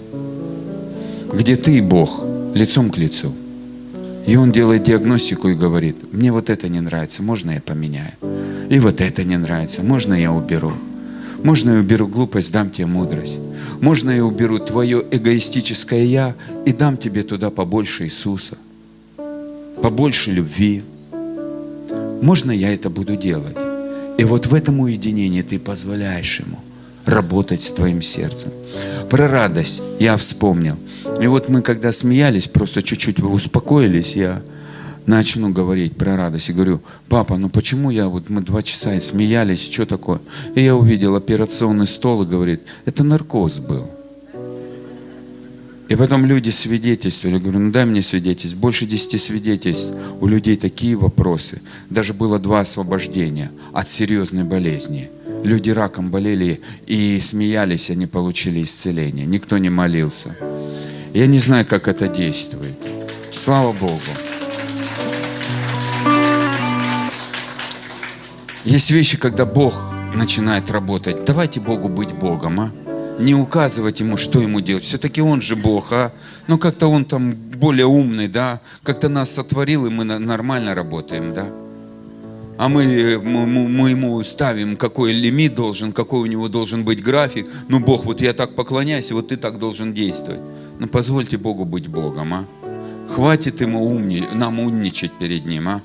Где 1.30 1.56
ты 1.56 1.76
и 1.76 1.80
Бог 1.82 2.24
лицом 2.54 2.90
к 2.90 2.96
лицу. 2.96 3.34
И 4.26 4.36
он 4.36 4.52
делает 4.52 4.84
диагностику 4.84 5.48
и 5.48 5.54
говорит, 5.54 6.12
мне 6.12 6.32
вот 6.32 6.48
это 6.48 6.68
не 6.68 6.80
нравится, 6.80 7.22
можно 7.22 7.52
я 7.52 7.60
поменяю? 7.60 8.12
И 8.70 8.78
вот 8.78 9.00
это 9.00 9.24
не 9.24 9.36
нравится, 9.36 9.82
можно 9.82 10.14
я 10.14 10.32
уберу? 10.32 10.72
Можно 11.42 11.70
я 11.70 11.80
уберу 11.80 12.06
глупость, 12.06 12.52
дам 12.52 12.70
тебе 12.70 12.86
мудрость? 12.86 13.38
Можно 13.80 14.10
я 14.10 14.24
уберу 14.24 14.58
твое 14.60 15.04
эгоистическое 15.10 16.04
«я» 16.04 16.36
и 16.64 16.72
дам 16.72 16.96
тебе 16.96 17.24
туда 17.24 17.50
побольше 17.50 18.04
Иисуса? 18.04 18.56
Побольше 19.82 20.30
любви? 20.30 20.84
Можно 22.22 22.52
я 22.52 22.72
это 22.72 22.90
буду 22.90 23.16
делать? 23.16 23.56
И 24.18 24.24
вот 24.24 24.46
в 24.46 24.54
этом 24.54 24.78
уединении 24.80 25.42
ты 25.42 25.58
позволяешь 25.58 26.38
Ему 26.38 26.58
работать 27.06 27.60
с 27.60 27.72
твоим 27.72 28.02
сердцем. 28.02 28.50
Про 29.10 29.28
радость 29.28 29.82
я 29.98 30.16
вспомнил. 30.16 30.76
И 31.20 31.26
вот 31.26 31.48
мы 31.48 31.62
когда 31.62 31.92
смеялись, 31.92 32.48
просто 32.48 32.82
чуть-чуть 32.82 33.20
успокоились, 33.20 34.16
я 34.16 34.42
начну 35.06 35.50
говорить 35.50 35.96
про 35.96 36.16
радость. 36.16 36.50
И 36.50 36.52
говорю, 36.52 36.80
папа, 37.08 37.36
ну 37.36 37.48
почему 37.48 37.90
я, 37.90 38.08
вот 38.08 38.30
мы 38.30 38.40
два 38.40 38.62
часа 38.62 38.94
и 38.94 39.00
смеялись, 39.00 39.70
что 39.70 39.86
такое? 39.86 40.20
И 40.54 40.62
я 40.62 40.76
увидел 40.76 41.16
операционный 41.16 41.86
стол 41.86 42.22
и 42.22 42.26
говорит, 42.26 42.62
это 42.84 43.04
наркоз 43.04 43.58
был. 43.58 43.88
И 45.88 45.96
потом 45.96 46.24
люди 46.24 46.48
свидетельствовали. 46.48 47.34
Я 47.34 47.42
говорю, 47.42 47.58
ну 47.58 47.70
дай 47.70 47.84
мне 47.84 48.00
свидетельств. 48.00 48.56
Больше 48.56 48.86
десяти 48.86 49.18
свидетельств. 49.18 49.92
У 50.20 50.26
людей 50.26 50.56
такие 50.56 50.96
вопросы. 50.96 51.60
Даже 51.90 52.14
было 52.14 52.38
два 52.38 52.60
освобождения 52.60 53.50
от 53.74 53.88
серьезной 53.88 54.44
болезни. 54.44 55.10
Люди 55.42 55.70
раком 55.70 56.10
болели 56.10 56.60
и 56.86 57.18
смеялись, 57.20 57.90
они 57.90 58.06
получили 58.06 58.62
исцеление. 58.62 59.26
Никто 59.26 59.58
не 59.58 59.70
молился. 59.70 60.36
Я 61.12 61.26
не 61.26 61.40
знаю, 61.40 61.66
как 61.66 61.88
это 61.88 62.06
действует. 62.06 62.76
Слава 63.34 63.72
Богу. 63.72 64.00
Есть 68.64 68.92
вещи, 68.92 69.18
когда 69.18 69.44
Бог 69.44 69.74
начинает 70.14 70.70
работать. 70.70 71.24
Давайте 71.24 71.58
Богу 71.58 71.88
быть 71.88 72.12
Богом, 72.12 72.60
а? 72.60 72.70
Не 73.18 73.34
указывать 73.34 74.00
Ему, 74.00 74.16
что 74.16 74.40
Ему 74.40 74.60
делать. 74.60 74.84
Все-таки 74.84 75.20
Он 75.20 75.40
же 75.40 75.56
Бог, 75.56 75.92
а? 75.92 76.12
Ну, 76.46 76.56
как-то 76.56 76.86
Он 76.86 77.04
там 77.04 77.32
более 77.32 77.86
умный, 77.86 78.28
да? 78.28 78.60
Как-то 78.84 79.08
нас 79.08 79.32
сотворил, 79.32 79.86
и 79.86 79.90
мы 79.90 80.04
нормально 80.04 80.74
работаем, 80.76 81.34
да? 81.34 81.61
А 82.62 82.68
мы, 82.68 83.18
мы, 83.24 83.44
мы- 83.44 83.68
мы 83.68 83.90
ему 83.90 84.22
ставим, 84.22 84.76
какой 84.76 85.12
лимит 85.12 85.56
должен, 85.56 85.92
какой 85.92 86.20
у 86.20 86.26
него 86.26 86.46
должен 86.46 86.84
быть 86.84 87.02
график. 87.02 87.48
Ну, 87.68 87.80
Бог, 87.80 88.04
вот 88.04 88.20
я 88.20 88.32
так 88.34 88.54
поклоняюсь, 88.54 89.10
вот 89.10 89.32
ты 89.32 89.36
так 89.36 89.58
должен 89.58 89.92
действовать. 89.92 90.40
Ну, 90.78 90.86
позвольте 90.86 91.38
Богу 91.38 91.64
быть 91.64 91.88
Богом, 91.88 92.34
а? 92.34 92.44
Хватит 93.08 93.60
ему 93.62 93.84
умни, 93.84 94.28
нам 94.32 94.60
умничать 94.60 95.10
перед 95.18 95.44
Ним, 95.44 95.68
а? 95.68 95.80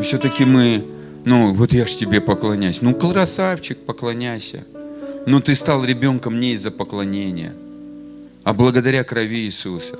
Все-таки 0.00 0.44
мы, 0.44 0.84
ну, 1.24 1.52
вот 1.52 1.72
я 1.72 1.88
ж 1.88 1.92
тебе 1.96 2.20
поклоняюсь. 2.20 2.80
Ну, 2.80 2.94
красавчик, 2.94 3.78
поклоняйся. 3.78 4.64
Но 5.26 5.40
ты 5.40 5.56
стал 5.56 5.84
ребенком 5.84 6.38
не 6.38 6.52
из-за 6.52 6.70
поклонения, 6.70 7.52
а 8.44 8.52
благодаря 8.52 9.02
крови 9.02 9.40
Иисуса. 9.40 9.98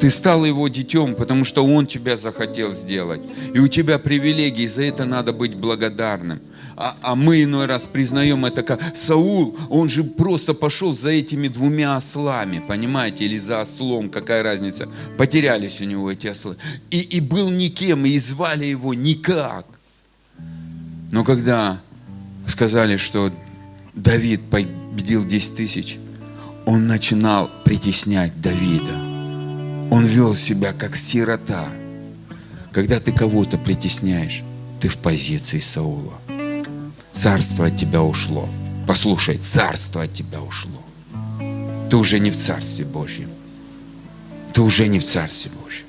Ты 0.00 0.10
стал 0.10 0.44
его 0.44 0.68
детем, 0.68 1.14
потому 1.14 1.44
что 1.44 1.64
он 1.64 1.86
тебя 1.86 2.16
захотел 2.16 2.70
сделать. 2.72 3.22
И 3.54 3.58
у 3.58 3.68
тебя 3.68 3.98
привилегии, 3.98 4.66
за 4.66 4.82
это 4.82 5.04
надо 5.04 5.32
быть 5.32 5.54
благодарным. 5.54 6.40
а, 6.76 6.96
а 7.00 7.14
мы 7.14 7.42
иной 7.42 7.66
раз 7.66 7.86
признаем 7.86 8.44
это 8.44 8.62
как 8.62 8.80
Саул, 8.94 9.56
он 9.70 9.88
же 9.88 10.04
просто 10.04 10.52
пошел 10.52 10.92
за 10.92 11.10
этими 11.10 11.48
двумя 11.48 11.96
ослами, 11.96 12.62
понимаете, 12.66 13.24
или 13.24 13.38
за 13.38 13.60
ослом, 13.60 14.10
какая 14.10 14.42
разница. 14.42 14.88
Потерялись 15.16 15.80
у 15.80 15.84
него 15.84 16.10
эти 16.10 16.26
ослы. 16.26 16.56
И, 16.90 17.00
и 17.00 17.20
был 17.20 17.50
никем, 17.50 18.04
и 18.04 18.18
звали 18.18 18.66
его 18.66 18.92
никак. 18.92 19.66
Но 21.10 21.24
когда 21.24 21.80
сказали, 22.46 22.96
что 22.96 23.32
Давид 23.94 24.42
победил 24.50 25.24
10 25.24 25.56
тысяч, 25.56 25.98
он 26.66 26.86
начинал 26.86 27.50
притеснять 27.64 28.38
Давида. 28.40 29.05
Он 29.90 30.04
вел 30.04 30.34
себя 30.34 30.72
как 30.72 30.96
сирота. 30.96 31.68
Когда 32.72 33.00
ты 33.00 33.12
кого-то 33.12 33.56
притесняешь, 33.58 34.42
ты 34.80 34.88
в 34.88 34.96
позиции 34.98 35.58
Саула. 35.58 36.14
Царство 37.12 37.66
от 37.66 37.76
тебя 37.76 38.02
ушло. 38.02 38.48
Послушай, 38.86 39.38
царство 39.38 40.02
от 40.02 40.12
тебя 40.12 40.40
ушло. 40.40 40.82
Ты 41.90 41.96
уже 41.96 42.18
не 42.18 42.30
в 42.30 42.36
Царстве 42.36 42.84
Божьем. 42.84 43.30
Ты 44.52 44.60
уже 44.60 44.88
не 44.88 44.98
в 44.98 45.04
Царстве 45.04 45.50
Божьем. 45.62 45.86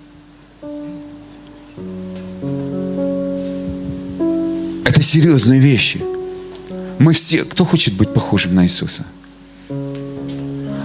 Это 4.85 5.01
серьезные 5.01 5.59
вещи. 5.59 6.01
Мы 6.99 7.13
все, 7.13 7.43
кто 7.43 7.65
хочет 7.65 7.95
быть 7.95 8.13
похожим 8.13 8.55
на 8.55 8.63
Иисуса? 8.63 9.05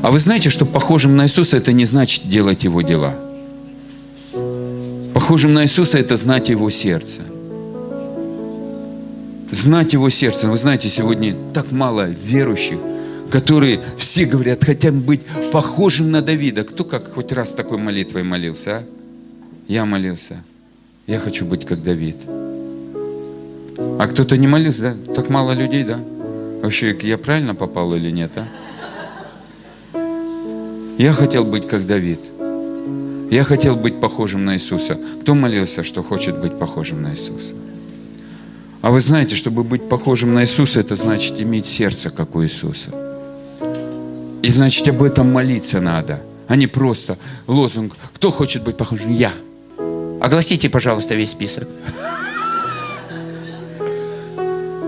А 0.03 0.11
вы 0.11 0.19
знаете, 0.19 0.51
что 0.51 0.67
похожим 0.67 1.17
на 1.17 1.27
Иисуса 1.27 1.57
это 1.57 1.73
не 1.73 1.85
значит 1.85 2.29
делать 2.29 2.65
Его 2.65 2.83
дела. 2.83 3.15
Похожим 5.15 5.55
на 5.55 5.63
Иисуса 5.63 5.99
это 5.99 6.17
знать 6.17 6.49
Его 6.49 6.71
сердце. 6.71 7.23
Знать 9.53 9.93
Его 9.93 10.11
сердце. 10.11 10.49
Вы 10.49 10.59
знаете, 10.59 10.89
сегодня 10.89 11.37
так 11.55 11.71
мало 11.71 12.09
верующих, 12.09 12.79
которые 13.31 13.81
все 13.97 14.25
говорят, 14.27 14.65
хотят 14.65 14.93
быть 14.93 15.21
похожим 15.53 16.11
на 16.11 16.21
Давида. 16.21 16.65
Кто 16.65 16.83
как 16.83 17.13
хоть 17.13 17.31
раз 17.31 17.55
такой 17.55 17.79
молитвой 17.79 18.25
молился, 18.25 18.79
а? 18.79 18.85
Я 19.69 19.85
молился. 19.85 20.43
Я 21.07 21.21
хочу 21.21 21.45
быть 21.45 21.65
как 21.65 21.81
Давид. 21.81 22.17
А 24.01 24.09
кто-то 24.11 24.37
не 24.37 24.49
молился, 24.49 24.83
да? 24.83 25.15
Так 25.15 25.29
мало 25.29 25.53
людей, 25.53 25.85
да? 25.85 26.01
Вообще, 26.61 26.97
я 27.03 27.19
правильно 27.19 27.55
попал 27.55 27.95
или 27.95 28.11
нет, 28.11 28.33
а? 28.35 28.49
Я 31.03 31.13
хотел 31.13 31.45
быть 31.45 31.67
как 31.67 31.85
Давид. 31.85 32.21
Я 33.29 33.43
хотел 33.43 33.75
быть 33.75 33.99
похожим 33.99 34.45
на 34.45 34.55
Иисуса. 34.55 34.97
Кто 35.23 35.35
молился, 35.35 35.83
что 35.83 36.01
хочет 36.01 36.39
быть 36.39 36.57
похожим 36.57 37.03
на 37.03 37.11
Иисуса? 37.11 37.57
А 38.83 38.93
вы 38.93 39.01
знаете, 39.01 39.35
чтобы 39.35 39.65
быть 39.65 39.89
похожим 39.89 40.33
на 40.33 40.43
Иисуса, 40.45 40.79
это 40.79 40.95
значит 40.95 41.41
иметь 41.41 41.67
сердце, 41.67 42.11
как 42.11 42.37
у 42.37 42.45
Иисуса. 42.45 42.91
И 44.43 44.49
значит, 44.53 44.87
об 44.87 45.03
этом 45.03 45.33
молиться 45.33 45.81
надо, 45.81 46.23
а 46.47 46.55
не 46.55 46.69
просто 46.69 47.19
лозунг 47.49 47.97
«Кто 48.15 48.31
хочет 48.31 48.63
быть 48.63 48.77
похожим?» 48.77 49.13
Я. 49.13 49.33
Огласите, 50.21 50.71
пожалуйста, 50.71 51.17
весь 51.17 51.33
список. 51.33 51.67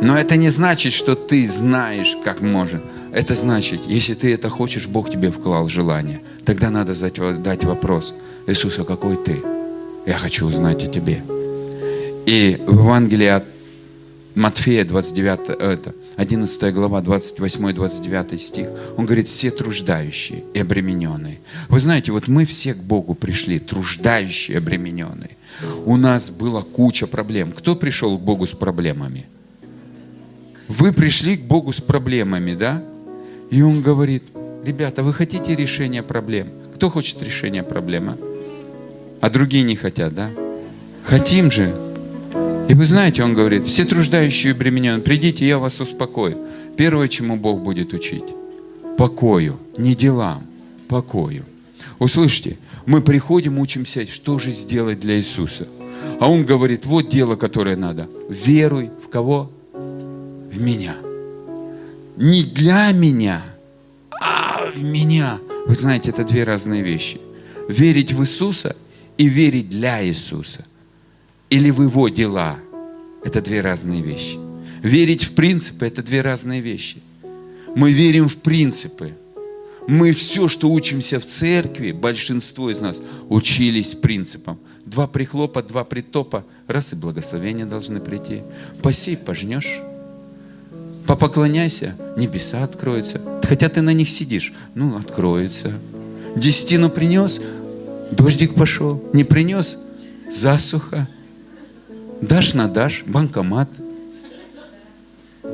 Но 0.00 0.16
это 0.16 0.36
не 0.36 0.48
значит, 0.48 0.92
что 0.92 1.16
ты 1.16 1.48
знаешь, 1.48 2.14
как 2.24 2.40
можно. 2.40 2.82
Это 3.14 3.36
значит, 3.36 3.82
если 3.86 4.14
ты 4.14 4.34
это 4.34 4.48
хочешь, 4.48 4.88
Бог 4.88 5.08
тебе 5.08 5.30
вклал 5.30 5.68
желание. 5.68 6.20
Тогда 6.44 6.70
надо 6.70 6.94
задать 6.94 7.62
вопрос. 7.62 8.12
Иисус, 8.48 8.80
а 8.80 8.84
какой 8.84 9.16
ты? 9.16 9.40
Я 10.04 10.18
хочу 10.18 10.46
узнать 10.46 10.84
о 10.84 10.88
тебе. 10.88 11.22
И 12.26 12.60
в 12.66 12.80
Евангелии 12.80 13.28
от 13.28 13.44
Матфея 14.34 14.84
29, 14.84 15.50
это, 15.50 15.94
11 16.16 16.74
глава, 16.74 17.00
28-29 17.02 18.38
стих, 18.38 18.68
он 18.96 19.06
говорит, 19.06 19.28
все 19.28 19.52
труждающие 19.52 20.42
и 20.52 20.58
обремененные. 20.58 21.38
Вы 21.68 21.78
знаете, 21.78 22.10
вот 22.10 22.26
мы 22.26 22.44
все 22.44 22.74
к 22.74 22.78
Богу 22.78 23.14
пришли, 23.14 23.60
труждающие 23.60 24.56
и 24.56 24.58
обремененные. 24.58 25.36
У 25.86 25.96
нас 25.96 26.32
была 26.32 26.62
куча 26.62 27.06
проблем. 27.06 27.52
Кто 27.52 27.76
пришел 27.76 28.18
к 28.18 28.22
Богу 28.22 28.44
с 28.44 28.54
проблемами? 28.54 29.26
Вы 30.66 30.92
пришли 30.92 31.36
к 31.36 31.42
Богу 31.42 31.72
с 31.72 31.80
проблемами, 31.80 32.54
да? 32.54 32.82
И 33.50 33.62
Он 33.62 33.82
говорит, 33.82 34.22
ребята, 34.64 35.02
вы 35.02 35.12
хотите 35.12 35.54
решения 35.54 36.02
проблем? 36.02 36.48
Кто 36.74 36.90
хочет 36.90 37.22
решения 37.22 37.62
проблемы? 37.62 38.16
А 39.20 39.30
другие 39.30 39.62
не 39.64 39.76
хотят, 39.76 40.14
да? 40.14 40.30
Хотим 41.04 41.50
же. 41.50 41.74
И 42.68 42.74
вы 42.74 42.84
знаете, 42.84 43.22
Он 43.22 43.34
говорит, 43.34 43.66
все 43.66 43.84
труждающие 43.84 44.52
и 44.52 44.56
обремененные, 44.56 45.02
придите, 45.02 45.46
я 45.46 45.58
вас 45.58 45.80
успокою. 45.80 46.38
Первое, 46.76 47.08
чему 47.08 47.36
Бог 47.36 47.62
будет 47.62 47.92
учить. 47.92 48.24
Покою, 48.96 49.58
не 49.76 49.94
делам, 49.94 50.46
покою. 50.88 51.44
Услышьте, 51.98 52.56
мы 52.86 53.00
приходим, 53.00 53.58
учимся, 53.58 54.06
что 54.06 54.38
же 54.38 54.50
сделать 54.50 55.00
для 55.00 55.16
Иисуса. 55.16 55.66
А 56.20 56.30
Он 56.30 56.44
говорит, 56.44 56.86
вот 56.86 57.08
дело, 57.08 57.36
которое 57.36 57.76
надо. 57.76 58.08
Веруй 58.28 58.90
в 59.04 59.08
кого? 59.08 59.50
в 60.54 60.60
меня. 60.60 61.03
Не 62.16 62.44
для 62.44 62.92
меня, 62.92 63.44
а 64.20 64.70
в 64.70 64.82
меня. 64.82 65.40
Вы 65.66 65.74
знаете, 65.74 66.10
это 66.10 66.24
две 66.24 66.44
разные 66.44 66.82
вещи. 66.82 67.20
Верить 67.68 68.12
в 68.12 68.22
Иисуса 68.22 68.76
и 69.18 69.28
верить 69.28 69.68
для 69.68 70.04
Иисуса. 70.06 70.64
Или 71.50 71.70
в 71.70 71.82
Его 71.82 72.08
дела. 72.08 72.58
Это 73.24 73.40
две 73.40 73.60
разные 73.60 74.02
вещи. 74.02 74.38
Верить 74.82 75.24
в 75.24 75.32
принципы– 75.32 75.86
это 75.86 76.02
две 76.02 76.20
разные 76.20 76.60
вещи. 76.60 77.02
Мы 77.74 77.90
верим 77.90 78.28
в 78.28 78.36
принципы. 78.36 79.14
Мы 79.88 80.12
все, 80.12 80.46
что 80.48 80.70
учимся 80.70 81.18
в 81.18 81.26
церкви, 81.26 81.92
большинство 81.92 82.70
из 82.70 82.80
нас 82.80 83.02
учились 83.28 83.94
принципам. 83.94 84.58
Два 84.84 85.06
прихлопа, 85.06 85.62
два 85.62 85.84
притопа, 85.84 86.44
раз 86.66 86.92
и 86.92 86.96
благословения 86.96 87.66
должны 87.66 88.00
прийти. 88.00 88.42
Посей, 88.82 89.16
пожнешь. 89.16 89.80
Попоклоняйся, 91.06 91.96
небеса 92.16 92.64
откроются. 92.64 93.20
Хотя 93.42 93.68
ты 93.68 93.82
на 93.82 93.92
них 93.92 94.08
сидишь, 94.08 94.52
ну, 94.74 94.96
откроется. 94.96 95.72
Десятину 96.34 96.88
принес, 96.88 97.40
дождик 98.10 98.54
пошел. 98.54 99.02
Не 99.12 99.24
принес, 99.24 99.76
засуха. 100.30 101.08
Дашь 102.20 102.54
на 102.54 102.68
дашь, 102.68 103.04
банкомат. 103.06 103.68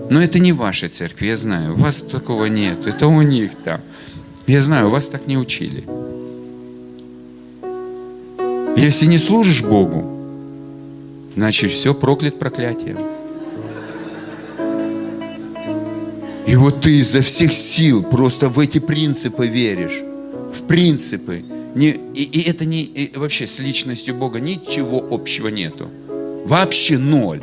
Но 0.08 0.22
это 0.22 0.38
не 0.38 0.52
ваша 0.52 0.88
церковь, 0.88 1.22
я 1.22 1.36
знаю. 1.36 1.74
У 1.74 1.76
вас 1.76 2.00
такого 2.00 2.46
нет. 2.46 2.86
Это 2.86 3.08
у 3.08 3.22
них 3.22 3.52
там. 3.64 3.80
Я 4.46 4.60
знаю, 4.60 4.88
вас 4.88 5.08
так 5.08 5.26
не 5.26 5.36
учили. 5.36 5.84
Если 8.76 9.06
не 9.06 9.18
служишь 9.18 9.62
Богу, 9.62 11.32
значит 11.36 11.70
все 11.70 11.92
проклят 11.92 12.38
проклятием. 12.38 12.98
И 16.46 16.56
вот 16.56 16.80
ты 16.80 16.98
изо 16.98 17.22
всех 17.22 17.52
сил 17.52 18.02
просто 18.02 18.48
в 18.48 18.58
эти 18.58 18.78
принципы 18.78 19.46
веришь. 19.46 20.02
В 20.54 20.66
принципы. 20.66 21.42
Не, 21.74 21.90
и, 22.14 22.22
и 22.22 22.50
это 22.50 22.64
не 22.64 22.82
и 22.82 23.16
вообще 23.16 23.46
с 23.46 23.60
личностью 23.60 24.14
Бога 24.14 24.40
ничего 24.40 25.06
общего 25.10 25.48
нету. 25.48 25.88
Вообще 26.44 26.98
ноль. 26.98 27.42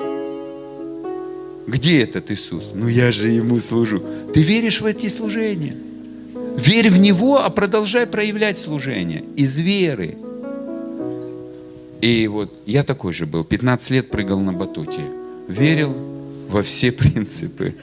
Где 1.67 2.01
этот 2.01 2.31
Иисус? 2.31 2.71
Ну 2.73 2.87
я 2.87 3.11
же 3.11 3.29
Ему 3.29 3.59
служу. 3.59 4.01
Ты 4.33 4.41
веришь 4.41 4.81
в 4.81 4.85
эти 4.85 5.07
служения? 5.07 5.75
Верь 6.57 6.89
в 6.89 6.97
Него, 6.97 7.43
а 7.43 7.49
продолжай 7.49 8.07
проявлять 8.07 8.57
служение. 8.57 9.23
Из 9.35 9.57
веры. 9.57 10.17
И 12.01 12.27
вот 12.27 12.53
я 12.65 12.83
такой 12.83 13.13
же 13.13 13.25
был. 13.25 13.43
15 13.43 13.91
лет 13.91 14.09
прыгал 14.09 14.39
на 14.39 14.53
батуте. 14.53 15.01
Верил 15.47 15.93
во 16.49 16.63
все 16.63 16.91
принципы. 16.93 17.75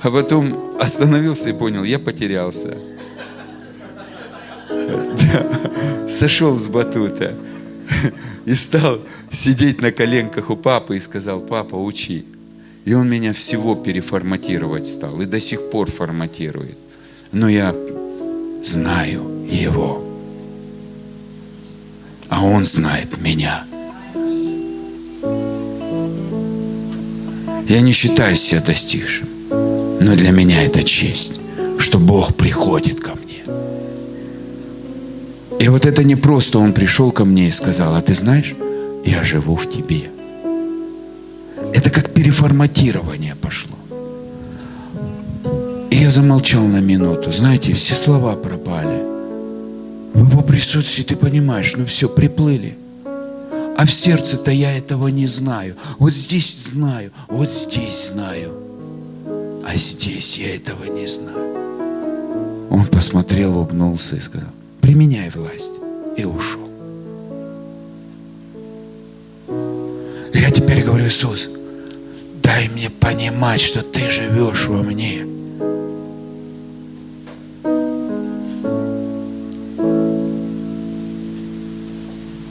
А 0.00 0.10
потом 0.10 0.76
остановился 0.80 1.50
и 1.50 1.52
понял, 1.52 1.84
я 1.84 1.98
потерялся. 1.98 2.78
Да. 4.68 6.08
Сошел 6.08 6.54
с 6.54 6.68
батута 6.68 7.34
и 8.44 8.54
стал 8.54 9.00
сидеть 9.30 9.80
на 9.80 9.90
коленках 9.92 10.50
у 10.50 10.56
папы 10.56 10.96
и 10.96 11.00
сказал, 11.00 11.40
папа, 11.40 11.74
учи. 11.74 12.24
И 12.84 12.94
он 12.94 13.10
меня 13.10 13.32
всего 13.32 13.74
переформатировать 13.74 14.86
стал 14.86 15.20
и 15.20 15.26
до 15.26 15.40
сих 15.40 15.70
пор 15.70 15.90
форматирует. 15.90 16.78
Но 17.32 17.48
я 17.48 17.74
знаю 18.62 19.46
его. 19.50 20.04
А 22.28 22.44
он 22.44 22.64
знает 22.64 23.18
меня. 23.18 23.64
Я 27.68 27.80
не 27.82 27.92
считаю 27.92 28.36
себя 28.36 28.62
достигшим. 28.62 29.37
Но 30.00 30.14
для 30.14 30.30
меня 30.30 30.62
это 30.62 30.82
честь, 30.82 31.40
что 31.78 31.98
Бог 31.98 32.34
приходит 32.34 33.00
ко 33.00 33.14
мне. 33.14 33.44
И 35.60 35.68
вот 35.68 35.86
это 35.86 36.04
не 36.04 36.16
просто 36.16 36.58
Он 36.58 36.72
пришел 36.72 37.10
ко 37.10 37.24
мне 37.24 37.48
и 37.48 37.52
сказал, 37.52 37.94
а 37.94 38.00
ты 38.00 38.14
знаешь, 38.14 38.54
я 39.04 39.24
живу 39.24 39.56
в 39.56 39.68
тебе. 39.68 40.10
Это 41.74 41.90
как 41.90 42.14
переформатирование 42.14 43.34
пошло. 43.34 43.76
И 45.90 45.96
я 45.96 46.10
замолчал 46.10 46.62
на 46.64 46.78
минуту. 46.80 47.32
Знаете, 47.32 47.72
все 47.72 47.94
слова 47.94 48.36
пропали. 48.36 49.02
В 50.14 50.30
его 50.30 50.42
присутствии 50.42 51.02
ты 51.02 51.16
понимаешь, 51.16 51.74
ну 51.76 51.86
все, 51.86 52.08
приплыли. 52.08 52.76
А 53.76 53.84
в 53.84 53.90
сердце-то 53.90 54.50
я 54.50 54.76
этого 54.76 55.08
не 55.08 55.26
знаю. 55.26 55.76
Вот 55.98 56.12
здесь 56.12 56.68
знаю, 56.68 57.12
вот 57.28 57.52
здесь 57.52 58.08
знаю. 58.08 58.67
А 59.68 59.76
здесь 59.76 60.38
я 60.38 60.56
этого 60.56 60.84
не 60.84 61.06
знаю. 61.06 61.36
Он 62.70 62.86
посмотрел, 62.86 63.58
улыбнулся 63.58 64.16
и 64.16 64.20
сказал, 64.20 64.48
применяй 64.80 65.28
власть. 65.28 65.74
И 66.16 66.24
ушел. 66.24 66.66
Я 70.32 70.50
теперь 70.50 70.82
говорю, 70.82 71.06
Иисус, 71.06 71.50
дай 72.42 72.70
мне 72.70 72.88
понимать, 72.88 73.60
что 73.60 73.82
ты 73.82 74.08
живешь 74.08 74.68
во 74.68 74.82
мне. 74.82 75.26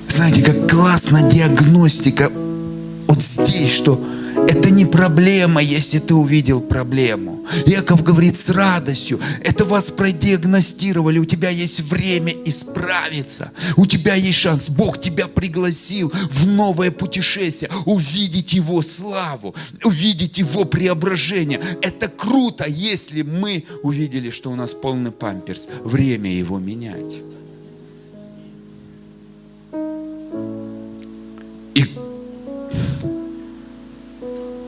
Знаете, 0.07 0.44
как 0.44 0.69
классно 0.69 1.23
диагностика 1.23 2.30
вот 3.07 3.23
здесь, 3.23 3.73
что 3.73 3.99
это 4.48 4.69
не 4.69 4.86
проблема, 4.86 5.61
если 5.61 5.99
ты 5.99 6.14
увидел 6.14 6.61
проблему. 6.61 7.45
Яков 7.65 8.03
говорит 8.03 8.38
с 8.38 8.49
радостью, 8.49 9.19
это 9.44 9.65
вас 9.65 9.91
продиагностировали, 9.91 11.19
у 11.19 11.26
тебя 11.26 11.49
есть 11.49 11.82
время 11.82 12.34
исправиться, 12.45 13.52
у 13.76 13.86
тебя 13.86 14.15
есть 14.15 14.38
шанс, 14.40 14.69
Бог 14.69 15.02
тебя 15.02 15.28
пригласил 15.28 16.11
в 16.32 16.48
новое 16.48 16.91
путешествие, 16.91 17.72
увидеть 17.86 18.53
Его 18.53 18.82
славу, 18.82 19.56
увидеть 19.84 20.38
Его 20.38 20.65
преображение. 20.65 21.61
Это 21.82 22.07
круто, 22.07 22.65
если 22.68 23.22
мы 23.22 23.65
увидели, 23.84 24.30
что 24.30 24.52
у 24.52 24.56
нас 24.56 24.74
полный 24.74 25.11
памперс, 25.11 25.68
время 25.84 26.32
Его 26.34 26.60
менять. 26.60 27.22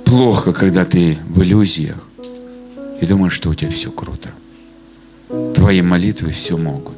Плохо, 0.09 0.53
когда 0.53 0.85
ты 0.85 1.19
в 1.29 1.43
иллюзиях 1.43 1.97
и 2.99 3.05
думаешь, 3.05 3.33
что 3.33 3.49
у 3.49 3.53
тебя 3.53 3.69
все 3.69 3.91
круто. 3.91 4.29
Твои 5.53 5.81
молитвы 5.81 6.31
все 6.31 6.57
могут. 6.57 6.97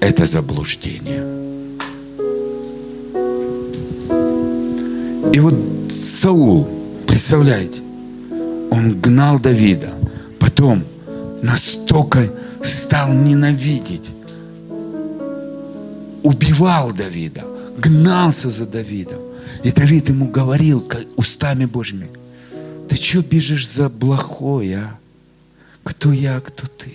Это 0.00 0.24
заблуждение. 0.24 1.22
И 5.34 5.40
вот 5.40 5.54
Саул, 5.90 6.66
представляете, 7.06 7.82
он 8.70 8.98
гнал 8.98 9.38
Давида, 9.38 9.90
потом 10.38 10.82
настолько 11.42 12.32
стал 12.62 13.12
ненавидеть, 13.12 14.10
убивал 16.22 16.92
Давида, 16.92 17.44
гнался 17.76 18.48
за 18.48 18.66
Давидом. 18.66 19.25
И 19.64 19.72
Давид 19.72 20.08
ему 20.08 20.28
говорил 20.28 20.84
устами 21.16 21.64
Божьими, 21.64 22.08
ты 22.88 22.96
что 22.96 23.22
бежишь 23.22 23.68
за 23.68 23.90
плохой, 23.90 24.74
а? 24.74 24.98
Кто 25.82 26.12
я, 26.12 26.36
а 26.36 26.40
кто 26.40 26.66
ты? 26.66 26.94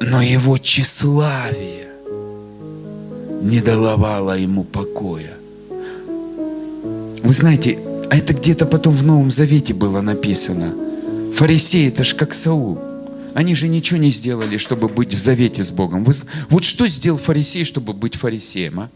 Но 0.00 0.22
его 0.22 0.58
тщеславие 0.58 1.88
не 3.42 3.60
давало 3.60 4.36
ему 4.36 4.64
покоя. 4.64 5.34
Вы 7.22 7.32
знаете, 7.32 7.78
а 8.10 8.16
это 8.16 8.32
где-то 8.34 8.66
потом 8.66 8.94
в 8.94 9.04
Новом 9.04 9.30
Завете 9.30 9.74
было 9.74 10.00
написано. 10.00 10.74
Фарисеи, 11.34 11.88
это 11.88 12.04
ж 12.04 12.14
как 12.14 12.34
Саул. 12.34 12.78
Они 13.34 13.54
же 13.54 13.68
ничего 13.68 13.98
не 14.00 14.10
сделали, 14.10 14.56
чтобы 14.56 14.88
быть 14.88 15.14
в 15.14 15.18
завете 15.18 15.62
с 15.62 15.70
Богом. 15.70 16.06
Вот 16.48 16.64
что 16.64 16.86
сделал 16.86 17.18
фарисей, 17.18 17.64
чтобы 17.64 17.92
быть 17.92 18.16
фарисеем, 18.16 18.80
а? 18.80 18.90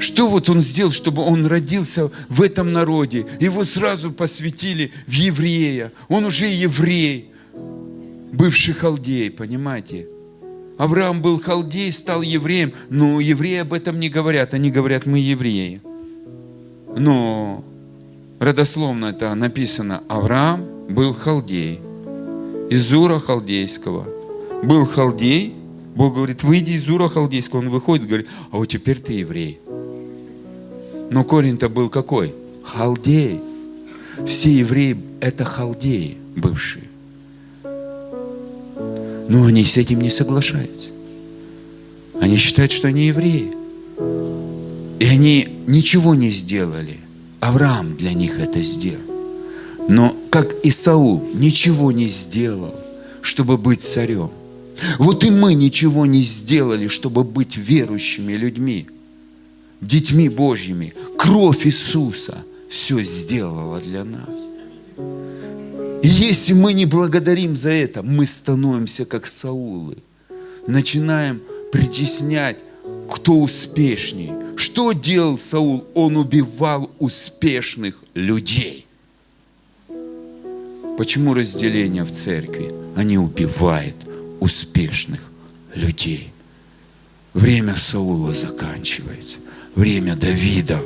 Что 0.00 0.28
вот 0.28 0.48
он 0.48 0.62
сделал, 0.62 0.90
чтобы 0.90 1.22
он 1.22 1.44
родился 1.44 2.10
в 2.30 2.40
этом 2.40 2.72
народе? 2.72 3.26
Его 3.38 3.64
сразу 3.64 4.10
посвятили 4.10 4.92
в 5.06 5.12
еврея. 5.12 5.92
Он 6.08 6.24
уже 6.24 6.46
еврей, 6.46 7.30
бывший 8.32 8.72
халдей, 8.72 9.30
понимаете? 9.30 10.08
Авраам 10.78 11.20
был 11.20 11.38
халдей, 11.38 11.92
стал 11.92 12.22
евреем, 12.22 12.72
но 12.88 13.20
евреи 13.20 13.58
об 13.58 13.74
этом 13.74 14.00
не 14.00 14.08
говорят. 14.08 14.54
Они 14.54 14.70
говорят, 14.70 15.04
мы 15.04 15.18
евреи. 15.18 15.82
Но 16.96 17.62
родословно 18.38 19.06
это 19.06 19.34
написано, 19.34 20.02
Авраам 20.08 20.64
был 20.88 21.12
халдей, 21.12 21.78
из 22.70 22.90
Ура 22.90 23.18
халдейского. 23.18 24.08
Был 24.62 24.86
халдей, 24.86 25.54
Бог 25.94 26.14
говорит, 26.14 26.42
выйди 26.42 26.72
из 26.72 26.88
Ура 26.88 27.08
халдейского. 27.08 27.58
Он 27.58 27.68
выходит, 27.68 28.06
говорит, 28.06 28.28
а 28.50 28.56
вот 28.56 28.66
теперь 28.66 28.96
ты 28.96 29.12
еврей. 29.12 29.60
Но 31.10 31.24
корень-то 31.24 31.68
был 31.68 31.88
какой? 31.88 32.34
Халдей. 32.64 33.40
Все 34.26 34.52
евреи– 34.52 34.96
это 35.20 35.44
халдеи 35.44 36.16
бывшие. 36.36 36.84
Но 37.64 39.44
они 39.44 39.64
с 39.64 39.76
этим 39.76 40.00
не 40.00 40.10
соглашаются. 40.10 40.90
Они 42.20 42.36
считают, 42.36 42.72
что 42.72 42.88
они 42.88 43.06
евреи. 43.06 43.52
И 44.98 45.06
они 45.06 45.48
ничего 45.66 46.14
не 46.14 46.30
сделали. 46.30 46.98
Авраам 47.40 47.96
для 47.96 48.12
них 48.12 48.38
это 48.38 48.60
сделал. 48.60 49.00
Но 49.88 50.14
как 50.30 50.54
и 50.64 50.70
Саул 50.70 51.24
ничего 51.34 51.90
не 51.90 52.06
сделал, 52.06 52.74
чтобы 53.22 53.56
быть 53.56 53.82
царем. 53.82 54.30
Вот 54.98 55.24
и 55.24 55.30
мы 55.30 55.54
ничего 55.54 56.06
не 56.06 56.22
сделали, 56.22 56.86
чтобы 56.86 57.24
быть 57.24 57.56
верующими 57.56 58.34
людьми, 58.34 58.86
детьми 59.80 60.28
Божьими. 60.28 60.94
Кровь 61.18 61.66
Иисуса 61.66 62.44
все 62.68 63.02
сделала 63.02 63.80
для 63.80 64.04
нас. 64.04 64.40
И 66.02 66.08
если 66.08 66.54
мы 66.54 66.72
не 66.72 66.86
благодарим 66.86 67.54
за 67.54 67.70
это, 67.70 68.02
мы 68.02 68.26
становимся 68.26 69.04
как 69.04 69.26
Саулы. 69.26 69.98
Начинаем 70.66 71.42
притеснять, 71.72 72.60
кто 73.10 73.40
успешней. 73.40 74.32
Что 74.56 74.92
делал 74.92 75.36
Саул? 75.36 75.84
Он 75.94 76.16
убивал 76.16 76.90
успешных 76.98 78.02
людей. 78.14 78.86
Почему 80.96 81.34
разделение 81.34 82.04
в 82.04 82.12
церкви? 82.12 82.72
Они 82.96 83.18
убивают 83.18 83.96
успешных 84.38 85.20
людей. 85.74 86.32
Время 87.34 87.76
Саула 87.76 88.32
заканчивается. 88.32 89.38
Время 89.74 90.16
Давида 90.16 90.80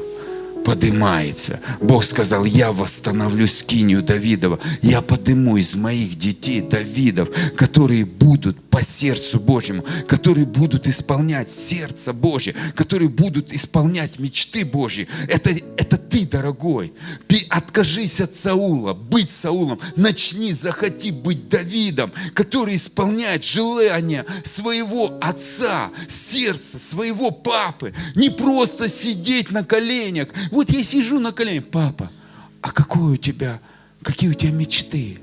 поднимается. 0.64 1.60
Бог 1.80 2.04
сказал, 2.04 2.44
я 2.44 2.72
восстановлю 2.72 3.46
скинию 3.46 4.02
Давидова. 4.02 4.58
Я 4.82 5.02
подниму 5.02 5.56
из 5.56 5.76
моих 5.76 6.16
детей 6.16 6.60
Давидов, 6.62 7.28
которые 7.54 8.04
будут 8.04 8.60
по 8.70 8.82
сердцу 8.82 9.38
Божьему, 9.38 9.84
которые 10.08 10.46
будут 10.46 10.88
исполнять 10.88 11.50
сердце 11.50 12.12
Божье, 12.12 12.56
которые 12.74 13.08
будут 13.08 13.52
исполнять 13.52 14.18
мечты 14.18 14.64
Божьи. 14.64 15.06
Это, 15.28 15.50
это 15.76 15.96
ты, 15.96 16.26
дорогой. 16.26 16.92
Ты 17.28 17.46
откажись 17.50 18.20
от 18.20 18.34
Саула, 18.34 18.94
быть 18.94 19.30
Саулом. 19.30 19.78
Начни, 19.96 20.50
захоти 20.52 21.12
быть 21.12 21.48
Давидом, 21.48 22.12
который 22.32 22.74
исполняет 22.74 23.44
желания 23.44 24.24
своего 24.42 25.18
отца, 25.20 25.90
сердца, 26.08 26.78
своего 26.78 27.30
папы. 27.30 27.92
Не 28.14 28.30
просто 28.30 28.88
сидеть 28.88 29.50
на 29.50 29.62
коленях. 29.62 30.28
Вот 30.54 30.70
я 30.70 30.84
сижу 30.84 31.18
на 31.18 31.32
коленях. 31.32 31.64
Папа, 31.64 32.12
а 32.60 32.70
какой 32.70 33.14
у 33.14 33.16
тебя, 33.16 33.60
какие 34.02 34.30
у 34.30 34.34
тебя 34.34 34.52
мечты? 34.52 35.18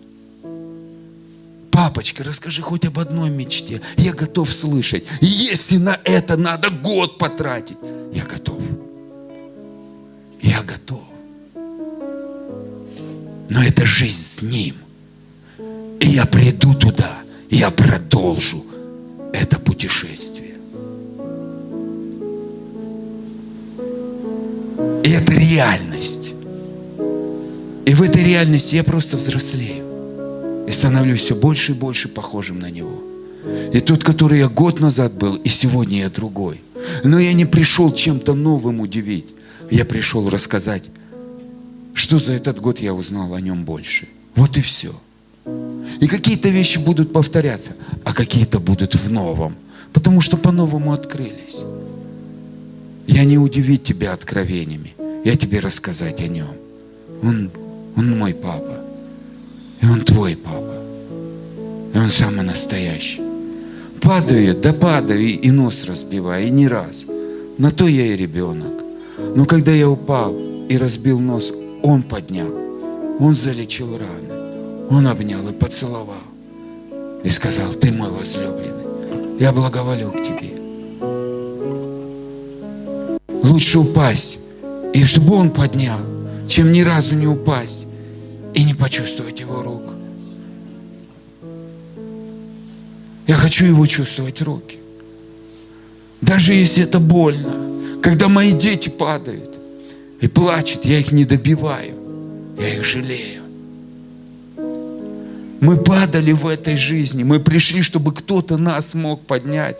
Папочка, 1.71 2.25
расскажи 2.25 2.61
хоть 2.61 2.83
об 2.83 2.99
одной 2.99 3.29
мечте. 3.29 3.81
Я 3.95 4.11
готов 4.11 4.53
слышать. 4.53 5.05
Если 5.21 5.77
на 5.77 5.97
это 6.03 6.35
надо 6.35 6.69
год 6.69 7.17
потратить, 7.17 7.77
я 8.11 8.25
готов. 8.25 8.61
Я 10.41 10.63
готов. 10.63 11.03
Но 13.49 13.63
это 13.63 13.85
жизнь 13.85 14.17
с 14.17 14.41
Ним. 14.41 14.75
И 16.01 16.07
я 16.07 16.25
приду 16.25 16.73
туда, 16.73 17.19
я 17.49 17.71
продолжу 17.71 18.65
это 19.31 19.57
путешествие. 19.57 20.50
И 25.03 25.09
это 25.09 25.33
реальность. 25.33 26.33
И 27.85 27.93
в 27.93 28.01
этой 28.01 28.23
реальности 28.23 28.75
я 28.75 28.83
просто 28.83 29.17
взрослею. 29.17 29.85
И 30.67 30.71
становлюсь 30.71 31.21
все 31.21 31.35
больше 31.35 31.71
и 31.71 31.75
больше 31.75 32.07
похожим 32.07 32.59
на 32.59 32.69
Него. 32.69 33.03
И 33.73 33.79
тот, 33.79 34.03
который 34.03 34.39
я 34.39 34.47
год 34.47 34.79
назад 34.79 35.13
был, 35.13 35.35
и 35.35 35.49
сегодня 35.49 35.99
я 35.99 36.09
другой. 36.09 36.61
Но 37.03 37.19
я 37.19 37.33
не 37.33 37.45
пришел 37.45 37.93
чем-то 37.93 38.33
новым 38.33 38.79
удивить. 38.79 39.27
Я 39.69 39.85
пришел 39.85 40.29
рассказать, 40.29 40.83
что 41.93 42.19
за 42.19 42.33
этот 42.33 42.59
год 42.59 42.79
я 42.79 42.93
узнал 42.93 43.33
о 43.33 43.41
нем 43.41 43.65
больше. 43.65 44.07
Вот 44.35 44.57
и 44.57 44.61
все. 44.61 44.93
И 45.99 46.07
какие-то 46.07 46.49
вещи 46.49 46.77
будут 46.77 47.11
повторяться, 47.13 47.73
а 48.03 48.13
какие-то 48.13 48.59
будут 48.59 48.95
в 48.95 49.11
новом. 49.11 49.55
Потому 49.93 50.21
что 50.21 50.37
по-новому 50.37 50.93
открылись. 50.93 51.61
Я 53.11 53.25
не 53.25 53.37
удивить 53.37 53.83
тебя 53.83 54.13
откровениями. 54.13 54.93
Я 55.25 55.35
тебе 55.35 55.59
рассказать 55.59 56.21
о 56.21 56.27
нем. 56.27 56.55
Он, 57.21 57.51
он 57.97 58.17
мой 58.17 58.33
папа. 58.33 58.77
И 59.81 59.85
он 59.85 60.01
твой 60.01 60.37
папа. 60.37 60.81
И 61.93 61.97
он 61.97 62.09
самый 62.09 62.45
настоящий. 62.45 63.21
Падаю, 64.01 64.55
да 64.55 64.71
падаю, 64.71 65.21
и, 65.21 65.51
нос 65.51 65.85
разбиваю, 65.85 66.47
и 66.47 66.49
не 66.49 66.69
раз. 66.69 67.05
На 67.57 67.69
то 67.69 67.85
я 67.85 68.13
и 68.13 68.15
ребенок. 68.15 68.81
Но 69.35 69.45
когда 69.45 69.73
я 69.73 69.89
упал 69.89 70.33
и 70.69 70.77
разбил 70.77 71.19
нос, 71.19 71.53
он 71.83 72.03
поднял. 72.03 72.49
Он 73.19 73.35
залечил 73.35 73.97
раны. 73.97 74.87
Он 74.89 75.05
обнял 75.05 75.45
и 75.49 75.53
поцеловал. 75.53 76.23
И 77.25 77.29
сказал, 77.29 77.73
ты 77.73 77.91
мой 77.91 78.09
возлюбленный. 78.09 79.37
Я 79.37 79.51
благоволю 79.51 80.11
к 80.11 80.21
тебе. 80.21 80.60
Лучше 83.43 83.79
упасть, 83.79 84.39
и 84.93 85.03
чтобы 85.03 85.35
он 85.35 85.49
поднял, 85.49 85.99
чем 86.47 86.71
ни 86.71 86.81
разу 86.81 87.15
не 87.15 87.27
упасть 87.27 87.87
и 88.53 88.63
не 88.63 88.73
почувствовать 88.73 89.39
его 89.39 89.61
рук. 89.63 89.83
Я 93.27 93.35
хочу 93.35 93.65
его 93.65 93.85
чувствовать 93.85 94.41
руки. 94.41 94.77
Даже 96.19 96.53
если 96.53 96.83
это 96.83 96.99
больно, 96.99 97.99
когда 98.01 98.27
мои 98.27 98.51
дети 98.51 98.89
падают 98.89 99.55
и 100.19 100.27
плачут, 100.27 100.85
я 100.85 100.99
их 100.99 101.11
не 101.11 101.25
добиваю, 101.25 101.95
я 102.59 102.75
их 102.75 102.83
жалею. 102.83 103.41
Мы 105.61 105.77
падали 105.77 106.31
в 106.31 106.47
этой 106.47 106.75
жизни, 106.75 107.23
мы 107.23 107.39
пришли, 107.39 107.81
чтобы 107.81 108.13
кто-то 108.13 108.57
нас 108.57 108.95
мог 108.95 109.21
поднять, 109.21 109.77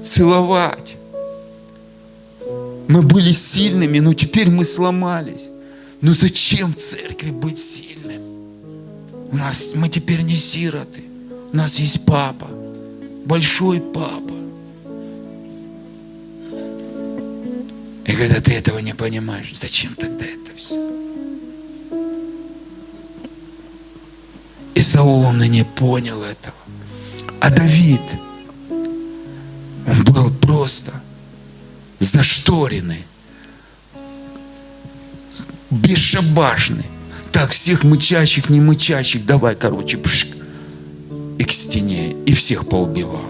целовать. 0.00 0.96
Мы 2.88 3.02
были 3.02 3.32
сильными, 3.32 3.98
но 3.98 4.14
теперь 4.14 4.50
мы 4.50 4.64
сломались. 4.64 5.48
Но 6.00 6.12
зачем 6.12 6.74
церкви 6.74 7.30
быть 7.30 7.58
сильным? 7.58 8.22
У 9.32 9.36
нас, 9.36 9.70
мы 9.74 9.88
теперь 9.88 10.20
не 10.22 10.36
сироты. 10.36 11.04
У 11.52 11.56
нас 11.56 11.78
есть 11.78 12.04
папа, 12.04 12.48
большой 13.24 13.80
папа. 13.80 14.34
И 18.06 18.12
когда 18.12 18.40
ты 18.40 18.52
этого 18.52 18.78
не 18.78 18.94
понимаешь, 18.94 19.50
зачем 19.54 19.94
тогда 19.94 20.24
это 20.24 20.50
все? 20.56 20.74
И 24.74 24.80
Саул, 24.80 25.24
он 25.24 25.42
и 25.42 25.48
не 25.48 25.64
понял 25.64 26.22
этого. 26.22 26.56
А 27.40 27.50
Давид, 27.50 28.02
он 28.68 30.04
был 30.04 30.30
просто 30.34 30.92
зашторенный, 32.04 33.04
бесшабашный. 35.70 36.86
Так, 37.32 37.50
всех 37.50 37.82
мычащих, 37.82 38.48
не 38.48 38.60
мычащих, 38.60 39.26
давай, 39.26 39.56
короче, 39.56 39.96
пшик, 39.98 40.36
и 41.38 41.44
к 41.44 41.50
стене, 41.50 42.14
и 42.26 42.34
всех 42.34 42.68
поубивал. 42.68 43.24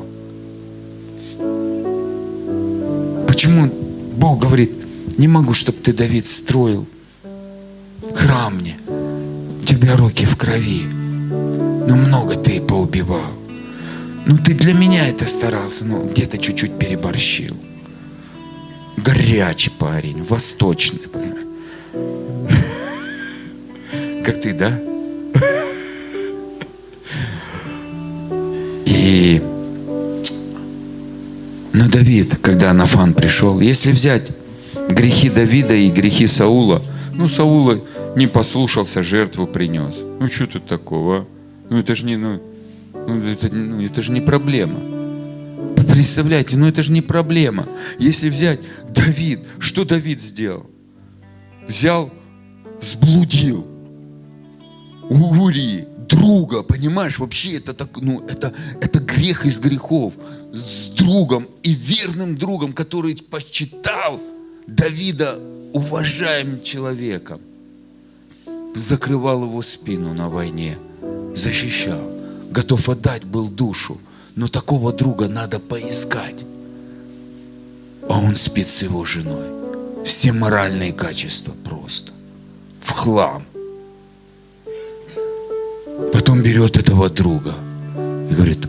Почему 3.26 3.72
Бог 4.16 4.40
говорит, 4.40 4.72
не 5.18 5.26
могу, 5.26 5.54
чтобы 5.54 5.78
ты, 5.78 5.92
Давид, 5.92 6.26
строил 6.26 6.86
храм 8.14 8.56
мне. 8.56 8.76
У 8.88 9.64
тебя 9.64 9.96
руки 9.96 10.24
в 10.24 10.36
крови. 10.36 10.82
Но 10.84 11.96
много 11.96 12.36
ты 12.36 12.60
поубивал. 12.60 13.32
Ну, 14.26 14.38
ты 14.38 14.54
для 14.54 14.74
меня 14.74 15.06
это 15.06 15.26
старался, 15.26 15.84
но 15.84 16.02
где-то 16.02 16.38
чуть-чуть 16.38 16.78
переборщил. 16.78 17.56
Горячий 18.96 19.70
парень, 19.70 20.22
восточный. 20.22 21.00
Как 24.24 24.40
ты, 24.40 24.54
да? 24.54 24.80
И 28.86 29.42
но 31.74 31.88
Давид, 31.88 32.36
когда 32.40 32.70
Анафан 32.70 33.14
пришел, 33.14 33.60
если 33.60 33.90
взять 33.90 34.30
грехи 34.88 35.28
Давида 35.28 35.74
и 35.74 35.90
грехи 35.90 36.26
Саула, 36.26 36.82
ну, 37.12 37.26
Саула 37.28 37.80
не 38.16 38.28
послушался, 38.28 39.02
жертву 39.02 39.46
принес. 39.46 40.02
Ну, 40.20 40.28
что 40.28 40.46
тут 40.46 40.66
такого? 40.66 41.18
а? 41.18 41.26
Ну, 41.70 41.80
это 41.80 41.94
же 41.94 42.06
не, 42.06 42.16
ну, 42.16 42.40
ну, 42.92 43.28
это, 43.28 43.52
ну, 43.52 43.84
это 43.84 44.02
же 44.02 44.12
не 44.12 44.20
проблема. 44.20 44.93
Представляете, 45.94 46.56
ну 46.56 46.66
это 46.66 46.82
же 46.82 46.90
не 46.90 47.02
проблема. 47.02 47.68
Если 48.00 48.28
взять 48.28 48.58
Давид, 48.88 49.38
что 49.60 49.84
Давид 49.84 50.20
сделал? 50.20 50.68
Взял, 51.68 52.12
сблудил 52.80 53.64
у 55.08 55.50
друга, 56.08 56.64
понимаешь, 56.64 57.20
вообще 57.20 57.58
это 57.58 57.74
так, 57.74 57.96
ну, 57.98 58.26
это, 58.26 58.52
это 58.80 58.98
грех 58.98 59.46
из 59.46 59.60
грехов 59.60 60.14
с 60.52 60.88
другом 60.88 61.46
и 61.62 61.72
верным 61.74 62.36
другом, 62.36 62.72
который 62.72 63.14
посчитал 63.14 64.20
Давида 64.66 65.38
уважаемым 65.74 66.60
человеком, 66.64 67.40
закрывал 68.74 69.44
его 69.44 69.62
спину 69.62 70.12
на 70.12 70.28
войне, 70.28 70.76
защищал, 71.36 72.10
готов 72.50 72.88
отдать 72.88 73.22
был 73.22 73.46
душу, 73.46 74.00
но 74.36 74.48
такого 74.48 74.92
друга 74.92 75.28
надо 75.28 75.58
поискать. 75.58 76.44
А 78.08 78.18
он 78.18 78.36
спит 78.36 78.68
с 78.68 78.82
его 78.82 79.04
женой. 79.04 79.46
Все 80.04 80.32
моральные 80.32 80.92
качества 80.92 81.54
просто 81.64 82.12
в 82.80 82.90
хлам. 82.90 83.44
Потом 86.12 86.42
берет 86.42 86.76
этого 86.76 87.08
друга 87.08 87.54
и 88.30 88.34
говорит, 88.34 88.66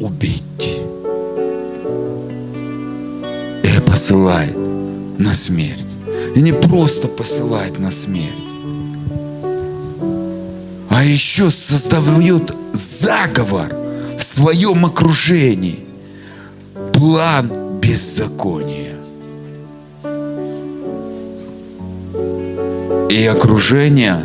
убить. 0.00 0.42
И 3.62 3.80
посылает 3.86 4.56
на 5.18 5.34
смерть. 5.34 5.86
И 6.34 6.40
не 6.40 6.52
просто 6.52 7.08
посылает 7.08 7.78
на 7.78 7.90
смерть, 7.90 8.38
а 10.88 11.04
еще 11.04 11.50
создает 11.50 12.54
заговор 12.72 13.81
в 14.22 14.24
своем 14.24 14.86
окружении. 14.86 15.80
План 16.92 17.50
беззакония. 17.80 18.94
И 23.10 23.26
окружение 23.26 24.22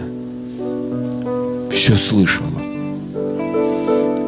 все 1.72 1.96
слышало 1.96 2.62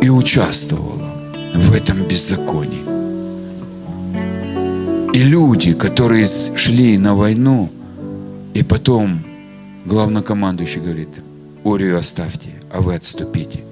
и 0.02 0.10
участвовало 0.10 1.14
в 1.54 1.72
этом 1.76 2.02
беззаконии. 2.08 2.86
И 5.14 5.20
люди, 5.20 5.74
которые 5.74 6.26
шли 6.56 6.98
на 6.98 7.14
войну, 7.14 7.70
и 8.56 8.64
потом 8.64 9.24
главнокомандующий 9.86 10.82
говорит, 10.82 11.10
Орию 11.64 12.00
оставьте, 12.00 12.50
а 12.72 12.82
вы 12.82 12.96
отступите. 12.96 13.69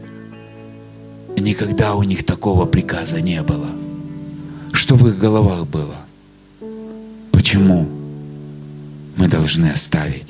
Никогда 1.37 1.95
у 1.95 2.03
них 2.03 2.25
такого 2.25 2.65
приказа 2.65 3.21
не 3.21 3.41
было. 3.41 3.69
Что 4.73 4.95
в 4.95 5.07
их 5.07 5.17
головах 5.17 5.65
было? 5.65 5.95
Почему 7.31 7.87
мы 9.15 9.27
должны 9.27 9.67
оставить 9.67 10.27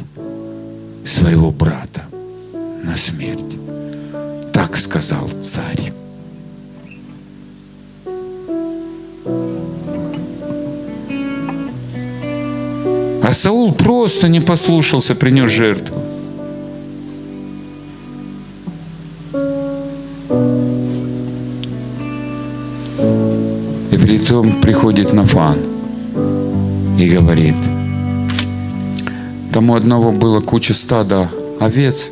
своего 1.05 1.49
брата 1.49 2.03
на 2.83 2.95
смерть? 2.95 3.57
Так 4.53 4.77
сказал 4.77 5.27
царь. 5.41 5.91
А 13.23 13.33
Саул 13.33 13.73
просто 13.73 14.27
не 14.27 14.39
послушался, 14.39 15.15
принес 15.15 15.49
жертву. 15.51 16.06
И 24.27 24.29
притом 24.29 24.59
приходит 24.59 25.13
Нафан 25.13 25.57
и 26.99 27.09
говорит, 27.09 27.55
там 29.53 29.69
у 29.69 29.75
одного 29.75 30.11
было 30.11 30.41
куча 30.41 30.73
стада 30.73 31.29
овец, 31.61 32.11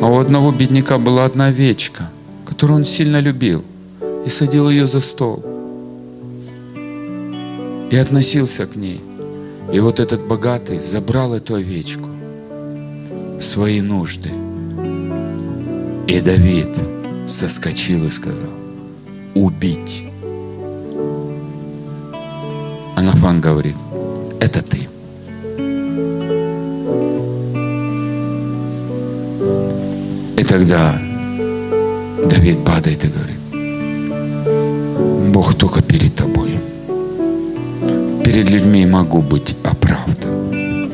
а 0.00 0.06
у 0.06 0.20
одного 0.20 0.52
бедняка 0.52 0.96
была 0.96 1.24
одна 1.24 1.46
овечка, 1.46 2.08
которую 2.46 2.78
он 2.78 2.84
сильно 2.84 3.18
любил 3.18 3.64
и 4.24 4.30
садил 4.30 4.70
ее 4.70 4.86
за 4.86 5.00
стол. 5.00 5.44
и 7.90 7.96
относился 7.96 8.66
к 8.66 8.76
ней. 8.76 9.00
И 9.72 9.80
вот 9.80 9.98
этот 9.98 10.28
богатый 10.28 10.80
забрал 10.80 11.34
эту 11.34 11.56
овечку 11.56 12.08
в 13.40 13.42
свои 13.42 13.80
нужды. 13.80 14.30
И 16.06 16.20
Давид 16.20 16.68
соскочил 17.26 18.06
и 18.06 18.10
сказал, 18.10 18.54
убить. 19.34 20.09
А 23.10 23.12
Нафан 23.12 23.40
говорит, 23.40 23.74
это 24.38 24.62
ты. 24.62 24.86
И 30.36 30.44
тогда 30.44 30.96
Давид 32.30 32.64
падает 32.64 33.04
и 33.04 33.08
говорит, 33.08 33.40
Бог 35.32 35.54
только 35.54 35.82
перед 35.82 36.14
тобой. 36.14 36.60
Перед 38.24 38.48
людьми 38.48 38.86
могу 38.86 39.22
быть 39.22 39.56
оправдан. 39.64 40.92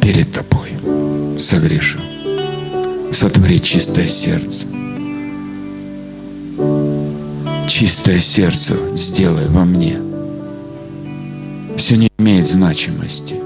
Перед 0.00 0.32
тобой 0.32 0.70
согрешил. 1.38 2.00
Сотвори 3.12 3.60
чистое 3.60 4.08
сердце. 4.08 4.66
Чистое 7.68 8.18
сердце 8.18 8.74
сделай 8.96 9.46
во 9.46 9.64
мне. 9.64 10.09
Все 11.80 11.96
не 11.96 12.12
имеет 12.18 12.46
значимости. 12.46 13.36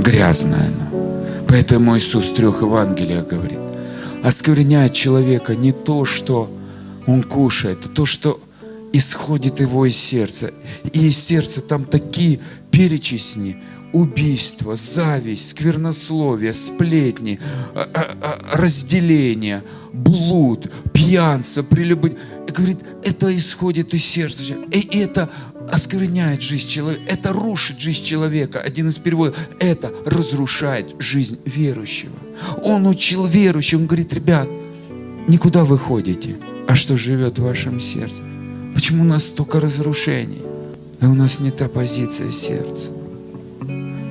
Грязное 0.00 0.66
оно. 0.66 1.22
Поэтому 1.48 1.96
Иисус 1.96 2.30
в 2.30 2.34
трех 2.34 2.60
Евангелиях 2.60 3.28
говорит, 3.28 3.60
оскверняет 4.24 4.92
человека 4.92 5.54
не 5.54 5.70
то, 5.70 6.04
что 6.04 6.50
он 7.06 7.22
кушает, 7.22 7.78
а 7.84 7.88
то, 7.88 8.04
что 8.04 8.40
исходит 8.92 9.60
его 9.60 9.86
из 9.86 9.96
сердца. 9.96 10.52
И 10.92 11.06
из 11.06 11.16
сердца 11.16 11.60
там 11.60 11.84
такие 11.84 12.40
перечисни, 12.72 13.62
убийство, 13.92 14.74
зависть, 14.74 15.50
сквернословие, 15.50 16.54
сплетни, 16.54 17.38
а- 17.72 17.88
а- 17.94 18.16
а- 18.20 18.56
разделение, 18.56 19.62
блуд, 19.92 20.72
пьянство, 20.92 21.62
прелюбодение. 21.62 22.20
И 22.48 22.52
говорит, 22.52 22.78
это 23.04 23.34
исходит 23.36 23.94
из 23.94 24.04
сердца. 24.04 24.54
И 24.72 24.98
это 24.98 25.30
оскверняет 25.70 26.42
жизнь 26.42 26.68
человека, 26.68 27.02
это 27.06 27.32
рушит 27.32 27.80
жизнь 27.80 28.04
человека. 28.04 28.60
Один 28.60 28.88
из 28.88 28.98
переводов, 28.98 29.36
это 29.60 29.92
разрушает 30.04 30.94
жизнь 30.98 31.38
верующего. 31.44 32.14
Он 32.62 32.86
учил 32.86 33.26
верующих, 33.26 33.80
он 33.80 33.86
говорит, 33.86 34.12
ребят, 34.12 34.48
никуда 35.28 35.64
вы 35.64 35.78
ходите, 35.78 36.36
а 36.68 36.74
что 36.74 36.96
живет 36.96 37.38
в 37.38 37.42
вашем 37.42 37.80
сердце. 37.80 38.22
Почему 38.74 39.02
у 39.02 39.06
нас 39.06 39.26
столько 39.26 39.60
разрушений? 39.60 40.42
Да 41.00 41.08
у 41.08 41.14
нас 41.14 41.40
не 41.40 41.50
та 41.50 41.68
позиция 41.68 42.30
сердца. 42.30 42.90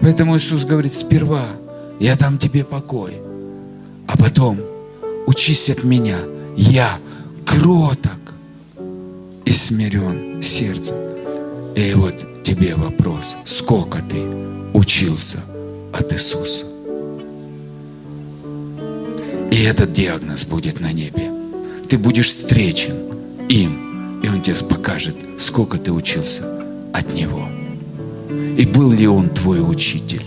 Поэтому 0.01 0.37
Иисус 0.37 0.65
говорит, 0.65 0.93
сперва 0.93 1.49
я 1.99 2.15
дам 2.15 2.37
тебе 2.37 2.63
покой, 2.63 3.13
а 4.07 4.17
потом 4.17 4.59
учись 5.25 5.69
от 5.69 5.83
меня. 5.83 6.19
Я 6.55 6.99
кроток 7.45 8.33
и 9.45 9.51
смирен 9.51 10.41
сердцем. 10.41 11.14
И 11.75 11.93
вот 11.93 12.43
тебе 12.43 12.75
вопрос, 12.75 13.35
сколько 13.43 14.01
ты 14.01 14.23
учился 14.73 15.39
от 15.91 16.13
Иисуса? 16.13 16.65
И 19.51 19.63
этот 19.63 19.91
диагноз 19.91 20.45
будет 20.45 20.79
на 20.79 20.93
небе. 20.93 21.31
Ты 21.89 21.97
будешь 21.97 22.29
встречен 22.29 22.95
им, 23.49 24.21
и 24.23 24.29
он 24.29 24.41
тебе 24.41 24.55
покажет, 24.55 25.15
сколько 25.37 25.77
ты 25.77 25.91
учился 25.91 26.43
от 26.93 27.13
Него. 27.13 27.47
И 28.57 28.65
был 28.65 28.91
ли 28.91 29.07
он 29.07 29.29
твой 29.29 29.59
учитель? 29.59 30.23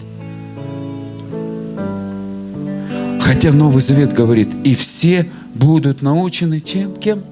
Хотя 3.20 3.52
Новый 3.52 3.80
Завет 3.80 4.12
говорит, 4.12 4.48
и 4.64 4.74
все 4.74 5.30
будут 5.54 6.02
научены 6.02 6.60
чем? 6.60 6.94
Кем? 6.96 7.24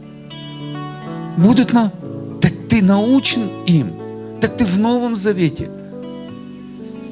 Будут 1.37 1.75
на... 1.75 1.93
Так 2.41 2.53
ты 2.69 2.83
научен 2.83 3.49
им. 3.67 4.06
Так 4.41 4.57
ты 4.57 4.67
в 4.67 4.79
Новом 4.79 5.17
Завете. 5.17 5.71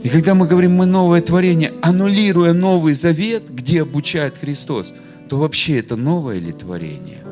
И 0.03 0.09
когда 0.11 0.35
мы 0.35 0.47
говорим, 0.47 0.73
мы 0.73 0.85
новое 0.85 1.23
творение, 1.23 1.73
аннулируя 1.81 2.53
Новый 2.53 2.93
Завет, 2.93 3.45
где 3.49 3.83
обучает 3.83 4.37
Христос, 4.37 4.93
то 5.31 5.39
вообще 5.39 5.79
это 5.79 5.97
новое 5.97 6.39
ли 6.39 6.53
творение? 6.53 7.25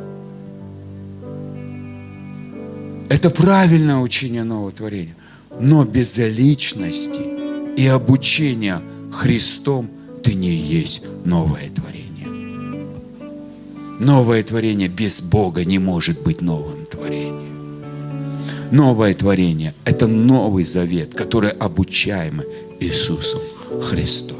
Это 3.10 3.28
правильное 3.28 3.98
учение 3.98 4.42
нового 4.42 4.72
творения. 4.72 5.14
Но 5.60 5.84
без 5.84 6.16
личности 6.16 7.20
и 7.76 7.86
обучения 7.86 8.80
Христом 9.12 9.90
ты 10.22 10.32
не 10.32 10.54
есть 10.54 11.02
новое 11.26 11.68
творение. 11.68 12.28
Новое 14.00 14.42
творение 14.42 14.88
без 14.88 15.20
Бога 15.20 15.66
не 15.66 15.78
может 15.78 16.22
быть 16.22 16.40
новым 16.40 16.86
творением. 16.86 17.51
Новое 18.72 19.12
творение– 19.12 19.74
это 19.84 20.06
новый 20.06 20.64
завет, 20.64 21.14
который 21.14 21.50
обучаем 21.50 22.42
Иисусом 22.80 23.42
Христом. 23.82 24.38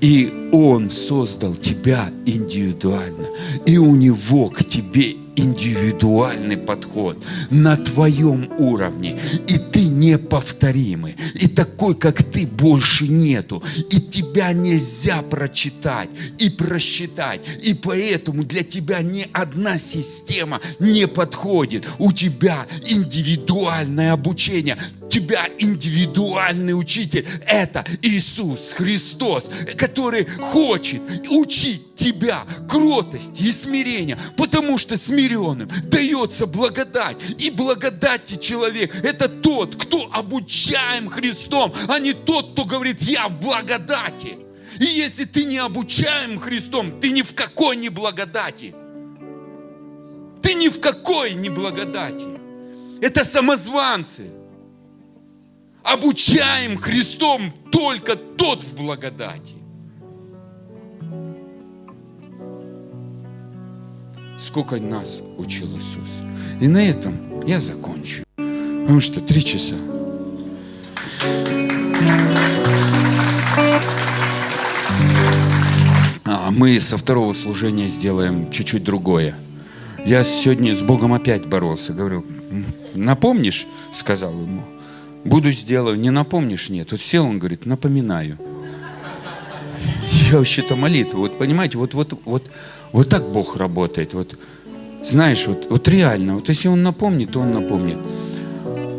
И 0.00 0.50
Он 0.52 0.90
создал 0.90 1.54
тебя 1.54 2.10
индивидуально. 2.26 3.28
И 3.64 3.78
у 3.78 3.94
Него 3.94 4.48
к 4.48 4.64
тебе 4.64 5.14
индивидуальный 5.36 6.56
подход 6.56 7.24
на 7.50 7.76
твоем 7.76 8.48
уровне. 8.58 9.18
И 9.46 9.58
ты 9.58 9.88
неповторимый. 9.88 11.16
И 11.34 11.48
такой, 11.48 11.94
как 11.94 12.22
ты, 12.22 12.46
больше 12.46 13.06
нету. 13.06 13.62
И 13.90 14.00
тебя 14.00 14.52
нельзя 14.52 15.22
прочитать 15.22 16.10
и 16.38 16.50
просчитать. 16.50 17.40
И 17.62 17.74
поэтому 17.74 18.44
для 18.44 18.64
тебя 18.64 19.02
ни 19.02 19.26
одна 19.32 19.78
система 19.78 20.60
не 20.80 21.06
подходит. 21.06 21.86
У 21.98 22.12
тебя 22.12 22.66
индивидуальное 22.86 24.12
обучение. 24.12 24.78
Тебя 25.16 25.48
индивидуальный 25.58 26.78
учитель. 26.78 27.26
Это 27.46 27.86
Иисус 28.02 28.74
Христос, 28.74 29.50
который 29.74 30.26
хочет 30.26 31.00
учить 31.30 31.94
тебя 31.94 32.44
кротости 32.68 33.44
и 33.44 33.50
смирения, 33.50 34.18
потому 34.36 34.76
что 34.76 34.98
смиренным 34.98 35.70
дается 35.84 36.46
благодать. 36.46 37.16
И 37.38 37.50
благодати 37.50 38.36
человек– 38.36 38.94
это 39.02 39.26
тот, 39.30 39.76
кто 39.82 40.06
обучаем 40.12 41.08
Христом, 41.08 41.72
а 41.88 41.98
не 41.98 42.12
тот, 42.12 42.52
кто 42.52 42.66
говорит, 42.66 43.00
я 43.00 43.28
в 43.28 43.40
благодати. 43.40 44.36
И 44.78 44.84
если 44.84 45.24
ты 45.24 45.44
не 45.44 45.56
обучаем 45.56 46.38
Христом, 46.38 47.00
ты 47.00 47.08
ни 47.08 47.22
в 47.22 47.34
какой 47.34 47.78
не 47.78 47.88
благодати. 47.88 48.74
Ты 50.42 50.52
ни 50.52 50.68
в 50.68 50.78
какой 50.78 51.32
не 51.32 51.48
благодати. 51.48 52.26
Это 53.00 53.24
самозванцы. 53.24 54.24
Обучаем 55.86 56.76
Христом 56.78 57.52
только 57.70 58.16
тот 58.16 58.64
в 58.64 58.74
благодати. 58.74 59.54
Сколько 64.36 64.78
нас 64.78 65.22
учил 65.38 65.68
Иисус. 65.78 66.18
И 66.60 66.66
на 66.66 66.78
этом 66.78 67.40
я 67.46 67.60
закончу. 67.60 68.24
Потому 68.34 69.00
что 69.00 69.20
три 69.20 69.44
часа. 69.44 69.76
А 76.24 76.50
мы 76.50 76.80
со 76.80 76.98
второго 76.98 77.32
служения 77.32 77.86
сделаем 77.86 78.50
чуть-чуть 78.50 78.82
другое. 78.82 79.36
Я 80.04 80.24
сегодня 80.24 80.74
с 80.74 80.80
Богом 80.80 81.12
опять 81.12 81.46
боролся. 81.46 81.92
Говорю, 81.92 82.24
«М, 82.50 82.64
напомнишь? 82.94 83.68
Сказал 83.92 84.32
ему. 84.32 84.62
Буду 85.26 85.50
сделаю. 85.50 85.98
Не 85.98 86.10
напомнишь? 86.10 86.70
Нет. 86.70 86.92
Вот 86.92 87.00
сел, 87.00 87.24
он 87.24 87.38
говорит, 87.38 87.66
напоминаю. 87.66 88.38
Я 90.30 90.38
вообще-то 90.38 90.76
молитва. 90.76 91.18
Вот 91.18 91.38
понимаете, 91.38 91.78
вот, 91.78 91.94
вот, 91.94 92.18
вот, 92.24 92.44
вот 92.92 93.08
так 93.08 93.30
Бог 93.30 93.56
работает. 93.56 94.14
Вот, 94.14 94.36
знаешь, 95.02 95.46
вот, 95.46 95.66
вот 95.68 95.88
реально. 95.88 96.36
Вот 96.36 96.48
если 96.48 96.68
Он 96.68 96.82
напомнит, 96.82 97.32
то 97.32 97.40
Он 97.40 97.52
напомнит. 97.52 97.98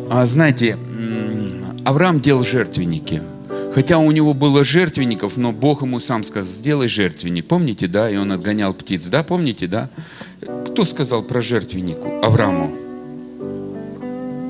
А 0.09 0.25
знаете, 0.25 0.77
Авраам 1.83 2.21
делал 2.21 2.43
жертвенники. 2.43 3.21
Хотя 3.73 3.99
у 3.99 4.11
него 4.11 4.33
было 4.33 4.63
жертвенников, 4.63 5.37
но 5.37 5.51
Бог 5.51 5.83
ему 5.83 5.99
сам 5.99 6.23
сказал, 6.23 6.51
сделай 6.51 6.87
жертвенник. 6.87 7.47
Помните, 7.47 7.87
да? 7.87 8.09
И 8.09 8.15
он 8.15 8.31
отгонял 8.31 8.73
птиц, 8.73 9.05
да? 9.05 9.23
Помните, 9.23 9.67
да? 9.67 9.89
Кто 10.65 10.83
сказал 10.83 11.23
про 11.23 11.41
жертвеннику? 11.41 12.21
Аврааму. 12.23 12.86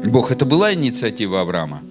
Бог, 0.06 0.32
это 0.32 0.46
была 0.46 0.74
инициатива 0.74 1.42
Авраама? 1.42 1.82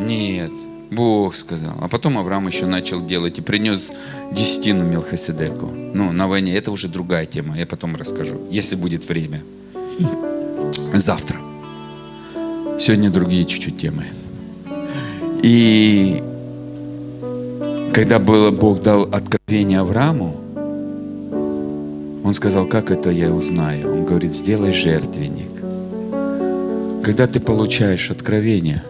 Нет, 0.00 0.50
Бог 0.90 1.34
сказал. 1.34 1.76
А 1.80 1.88
потом 1.88 2.18
Авраам 2.18 2.48
еще 2.48 2.66
начал 2.66 3.04
делать 3.04 3.38
и 3.38 3.42
принес 3.42 3.90
десятину 4.32 4.84
Мелхиседеку. 4.84 5.66
Ну, 5.66 6.12
на 6.12 6.28
войне. 6.28 6.54
Это 6.54 6.70
уже 6.70 6.88
другая 6.88 7.26
тема. 7.26 7.56
Я 7.56 7.66
потом 7.66 7.96
расскажу, 7.96 8.40
если 8.50 8.76
будет 8.76 9.08
время. 9.08 9.42
Завтра. 10.94 11.38
Сегодня 12.78 13.10
другие 13.10 13.44
чуть-чуть 13.44 13.78
темы. 13.78 14.04
И 15.42 16.22
когда 17.92 18.18
было, 18.18 18.50
Бог 18.50 18.82
дал 18.82 19.02
откровение 19.02 19.80
Аврааму, 19.80 20.36
он 22.24 22.34
сказал, 22.34 22.66
как 22.66 22.90
это 22.90 23.10
я 23.10 23.30
узнаю? 23.30 23.92
Он 23.92 24.04
говорит, 24.04 24.32
сделай 24.32 24.72
жертвенник. 24.72 25.51
Когда 27.02 27.26
ты 27.26 27.40
получаешь 27.40 28.12
откровение, 28.12 28.84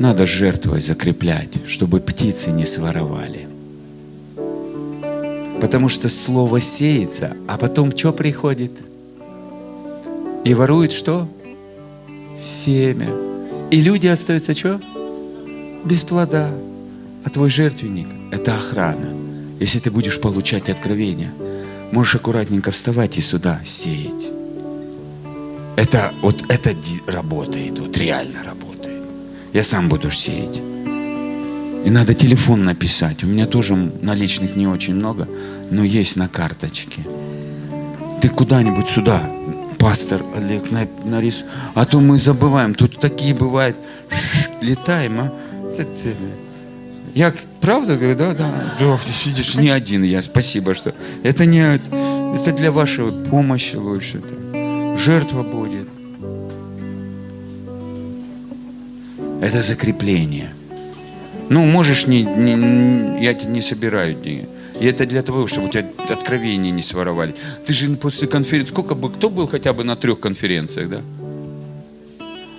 надо 0.00 0.26
жертвой 0.26 0.80
закреплять, 0.80 1.64
чтобы 1.64 2.00
птицы 2.00 2.50
не 2.50 2.66
своровали. 2.66 3.46
Потому 5.60 5.88
что 5.88 6.08
слово 6.08 6.60
сеется, 6.60 7.36
а 7.46 7.58
потом 7.58 7.96
что 7.96 8.12
приходит? 8.12 8.72
И 10.44 10.52
ворует 10.52 10.90
что? 10.90 11.28
Семя. 12.40 13.08
И 13.70 13.80
люди 13.80 14.08
остаются 14.08 14.52
что? 14.52 14.80
Без 15.84 16.02
плода. 16.02 16.50
А 17.24 17.30
твой 17.30 17.50
жертвенник– 17.50 18.08
это 18.32 18.56
охрана. 18.56 19.14
Если 19.60 19.78
ты 19.78 19.92
будешь 19.92 20.20
получать 20.20 20.68
откровения, 20.68 21.32
можешь 21.92 22.16
аккуратненько 22.16 22.72
вставать 22.72 23.16
и 23.16 23.20
сюда 23.20 23.60
сеять. 23.64 24.30
Это 25.76 26.14
вот 26.22 26.42
это 26.48 26.74
работает, 27.06 27.78
вот 27.78 27.96
реально 27.98 28.42
работает. 28.42 29.02
Я 29.52 29.62
сам 29.62 29.88
буду 29.88 30.10
сеять. 30.10 30.56
И 31.84 31.90
надо 31.90 32.14
телефон 32.14 32.64
написать. 32.64 33.22
У 33.22 33.26
меня 33.26 33.46
тоже 33.46 33.74
наличных 33.74 34.56
не 34.56 34.66
очень 34.66 34.94
много, 34.94 35.28
но 35.70 35.84
есть 35.84 36.16
на 36.16 36.28
карточке. 36.28 37.02
Ты 38.20 38.28
куда-нибудь 38.30 38.88
сюда, 38.88 39.30
пастор 39.78 40.22
Олег, 40.34 40.70
на-. 40.70 40.88
А 41.74 41.84
то 41.84 42.00
мы 42.00 42.18
забываем. 42.18 42.74
Тут 42.74 42.98
такие 42.98 43.34
бывают. 43.34 43.76
Летаем, 44.62 45.20
а? 45.20 45.32
Я 47.14 47.32
правда 47.60 47.96
говорю, 47.96 48.16
да, 48.16 48.34
да. 48.34 48.76
Да, 48.80 48.98
ты 49.06 49.12
сидишь 49.12 49.54
не 49.56 49.68
один. 49.68 50.02
Я 50.02 50.22
спасибо, 50.22 50.74
что. 50.74 50.94
Это 51.22 51.44
не 51.44 51.60
это 51.60 52.52
для 52.52 52.72
вашей 52.72 53.12
помощи 53.12 53.76
лучше. 53.76 54.18
-то. 54.18 54.45
Жертва 54.96 55.42
будет. 55.42 55.88
Это 59.40 59.60
закрепление. 59.60 60.54
Ну, 61.50 61.64
можешь 61.64 62.06
не, 62.06 62.22
не- 62.24 63.22
я 63.22 63.34
тебе 63.34 63.52
не 63.52 63.62
собираю 63.62 64.14
деньги. 64.14 64.48
И 64.80 64.86
это 64.86 65.06
для 65.06 65.22
того, 65.22 65.46
чтобы 65.46 65.68
у 65.68 65.70
тебя 65.70 65.86
откровения 66.08 66.72
не 66.72 66.82
своровали. 66.82 67.34
Ты 67.64 67.72
же 67.72 67.88
после 67.96 68.26
конференции, 68.26 68.72
сколько 68.72 68.94
бы, 68.94 69.10
кто 69.10 69.30
был 69.30 69.46
хотя 69.46 69.72
бы 69.72 69.84
на 69.84 69.96
трех 69.96 70.18
конференциях, 70.18 70.88
да? 70.90 71.02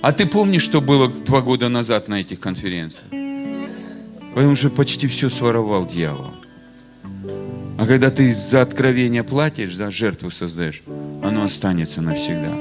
А 0.02 0.12
ты 0.12 0.26
помнишь, 0.26 0.64
что 0.64 0.80
было 0.80 1.10
два 1.10 1.42
года 1.42 1.70
назад 1.70 2.08
на 2.08 2.22
этих 2.22 2.40
конференциях? 2.40 3.08
Потому 4.34 4.56
что 4.56 4.70
почти 4.70 5.08
все 5.08 5.30
своровал 5.30 5.86
дьявол. 5.86 6.32
А 7.78 7.86
когда 7.86 8.10
ты 8.10 8.34
за 8.34 8.62
откровение 8.62 9.24
платишь, 9.24 9.76
да, 9.76 9.92
жертву 9.92 10.32
создаешь, 10.32 10.82
оно 11.22 11.44
останется 11.44 12.02
навсегда. 12.02 12.56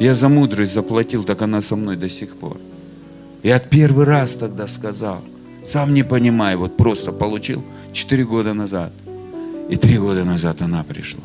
Я 0.00 0.14
за 0.14 0.28
мудрость 0.28 0.72
заплатил, 0.72 1.24
так 1.24 1.42
она 1.42 1.60
со 1.60 1.76
мной 1.76 1.96
до 1.96 2.08
сих 2.08 2.36
пор. 2.36 2.58
Я 3.42 3.58
первый 3.58 4.06
раз 4.06 4.36
тогда 4.36 4.66
сказал, 4.66 5.22
сам 5.62 5.92
не 5.92 6.02
понимаю, 6.02 6.58
вот 6.58 6.76
просто 6.76 7.12
получил 7.12 7.64
4 7.92 8.24
года 8.24 8.54
назад. 8.54 8.92
И 9.68 9.76
три 9.76 9.98
года 9.98 10.24
назад 10.24 10.62
она 10.62 10.84
пришла. 10.84 11.24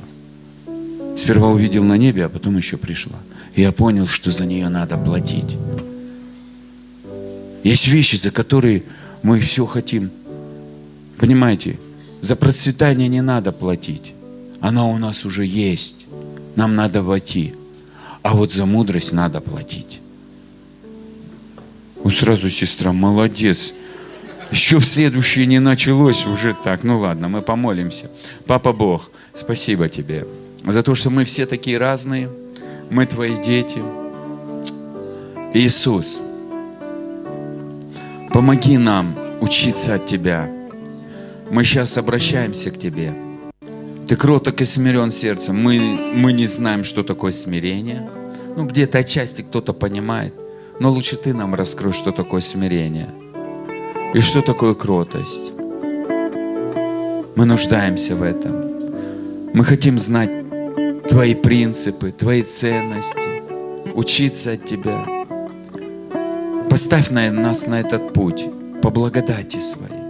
Сперва 1.15 1.49
увидел 1.49 1.83
на 1.83 1.97
небе, 1.97 2.25
а 2.25 2.29
потом 2.29 2.57
еще 2.57 2.77
пришла. 2.77 3.19
И 3.55 3.61
я 3.61 3.71
понял, 3.71 4.07
что 4.07 4.31
за 4.31 4.45
нее 4.45 4.67
надо 4.69 4.97
платить. 4.97 5.57
Есть 7.63 7.87
вещи, 7.87 8.15
за 8.15 8.31
которые 8.31 8.83
мы 9.21 9.39
все 9.39 9.65
хотим. 9.65 10.09
Понимаете, 11.17 11.77
за 12.21 12.35
процветание 12.35 13.07
не 13.07 13.21
надо 13.21 13.51
платить. 13.51 14.13
Оно 14.61 14.91
у 14.91 14.97
нас 14.97 15.25
уже 15.25 15.43
есть. 15.45 16.05
Нам 16.55 16.75
надо 16.75 17.01
войти. 17.01 17.55
А 18.21 18.35
вот 18.35 18.53
за 18.53 18.65
мудрость 18.65 19.11
надо 19.11 19.41
платить. 19.41 19.99
Вот 22.03 22.13
сразу 22.13 22.49
сестра, 22.49 22.93
молодец. 22.93 23.73
Еще 24.51 24.79
следующее 24.81 25.47
не 25.47 25.59
началось 25.59 26.27
уже 26.27 26.53
так. 26.53 26.83
Ну 26.83 26.99
ладно, 26.99 27.27
мы 27.27 27.41
помолимся. 27.41 28.11
Папа 28.45 28.71
Бог, 28.71 29.09
спасибо 29.33 29.89
тебе 29.89 30.27
за 30.63 30.83
то, 30.83 30.93
что 30.93 31.09
мы 31.09 31.25
все 31.25 31.45
такие 31.45 31.77
разные. 31.77 32.29
Мы 32.91 33.05
твои 33.05 33.35
дети. 33.35 33.81
Иисус, 35.53 36.21
помоги 38.29 38.77
нам 38.77 39.15
учиться 39.39 39.95
от 39.95 40.05
Тебя. 40.05 40.60
Мы 41.51 41.65
сейчас 41.65 41.97
обращаемся 41.97 42.71
к 42.71 42.77
Тебе. 42.77 43.13
Ты 44.07 44.15
кроток 44.15 44.61
и 44.61 44.65
смирен 44.65 45.11
сердцем. 45.11 45.61
Мы, 45.61 45.79
мы 46.15 46.31
не 46.31 46.47
знаем, 46.47 46.85
что 46.85 47.03
такое 47.03 47.33
смирение. 47.33 48.09
Ну, 48.55 48.65
где-то 48.65 48.99
отчасти 48.99 49.41
кто-то 49.41 49.73
понимает. 49.73 50.33
Но 50.79 50.89
лучше 50.89 51.17
Ты 51.17 51.33
нам 51.33 51.53
раскрой, 51.53 51.91
что 51.91 52.13
такое 52.13 52.39
смирение. 52.39 53.09
И 54.13 54.21
что 54.21 54.41
такое 54.41 54.75
кротость. 54.75 55.51
Мы 57.35 57.43
нуждаемся 57.45 58.15
в 58.15 58.23
этом. 58.23 59.53
Мы 59.53 59.65
хотим 59.65 59.99
знать 59.99 60.31
Твои 61.09 61.35
принципы, 61.35 62.13
Твои 62.13 62.43
ценности, 62.43 63.91
учиться 63.93 64.53
от 64.53 64.63
Тебя. 64.63 65.05
Поставь 66.69 67.09
на 67.09 67.29
нас 67.29 67.67
на 67.67 67.81
этот 67.81 68.13
путь 68.13 68.47
по 68.81 68.89
благодати 68.89 69.59
Своей. 69.59 70.00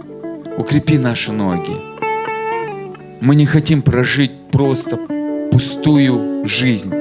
Укрепи 0.62 0.96
наши 0.96 1.32
ноги. 1.32 1.76
Мы 3.20 3.34
не 3.34 3.46
хотим 3.46 3.82
прожить 3.82 4.30
просто 4.52 4.96
пустую 5.50 6.46
жизнь. 6.46 6.92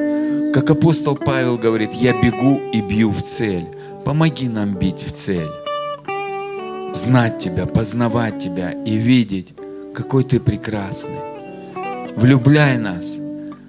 Как 0.51 0.71
апостол 0.71 1.15
Павел 1.15 1.59
говорит, 1.59 1.93
я 1.93 2.19
бегу 2.19 2.59
и 2.73 2.81
бью 2.81 3.11
в 3.11 3.21
цель. 3.21 3.65
Помоги 4.03 4.47
нам 4.47 4.73
бить 4.73 5.03
в 5.03 5.11
цель. 5.11 5.51
Знать 6.95 7.37
Тебя, 7.37 7.67
познавать 7.67 8.39
Тебя 8.39 8.71
и 8.71 8.97
видеть, 8.97 9.53
какой 9.93 10.23
Ты 10.23 10.39
прекрасный. 10.39 11.19
Влюбляй 12.15 12.79
нас. 12.79 13.19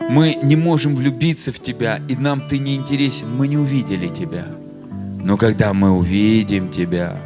Мы 0.08 0.38
не 0.42 0.56
можем 0.56 0.94
влюбиться 0.94 1.52
в 1.52 1.58
Тебя, 1.58 2.00
и 2.08 2.16
нам 2.16 2.48
Ты 2.48 2.58
не 2.58 2.76
интересен. 2.76 3.36
Мы 3.36 3.46
не 3.46 3.58
увидели 3.58 4.06
Тебя. 4.06 4.46
Но 5.22 5.36
когда 5.36 5.74
мы 5.74 5.90
увидим 5.90 6.70
Тебя, 6.70 7.20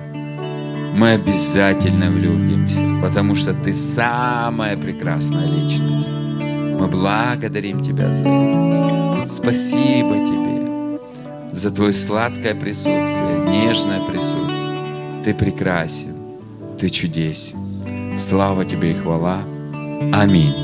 мы 0.96 1.12
обязательно 1.12 2.10
влюбимся, 2.10 2.84
потому 3.02 3.34
что 3.34 3.52
Ты 3.52 3.72
самая 3.72 4.76
прекрасная 4.76 5.46
личность. 5.46 6.10
Мы 6.10 6.88
благодарим 6.88 7.82
Тебя 7.82 8.12
за 8.12 8.24
это. 8.24 9.26
Спасибо 9.26 10.24
Тебе 10.24 11.00
за 11.52 11.70
Твое 11.70 11.92
сладкое 11.92 12.54
присутствие, 12.54 13.48
нежное 13.48 14.00
присутствие. 14.06 15.22
Ты 15.22 15.34
прекрасен, 15.34 16.16
Ты 16.78 16.88
чудесен. 16.88 18.16
Слава 18.16 18.64
Тебе 18.64 18.92
и 18.92 18.94
хвала. 18.94 19.42
Аминь. 20.12 20.54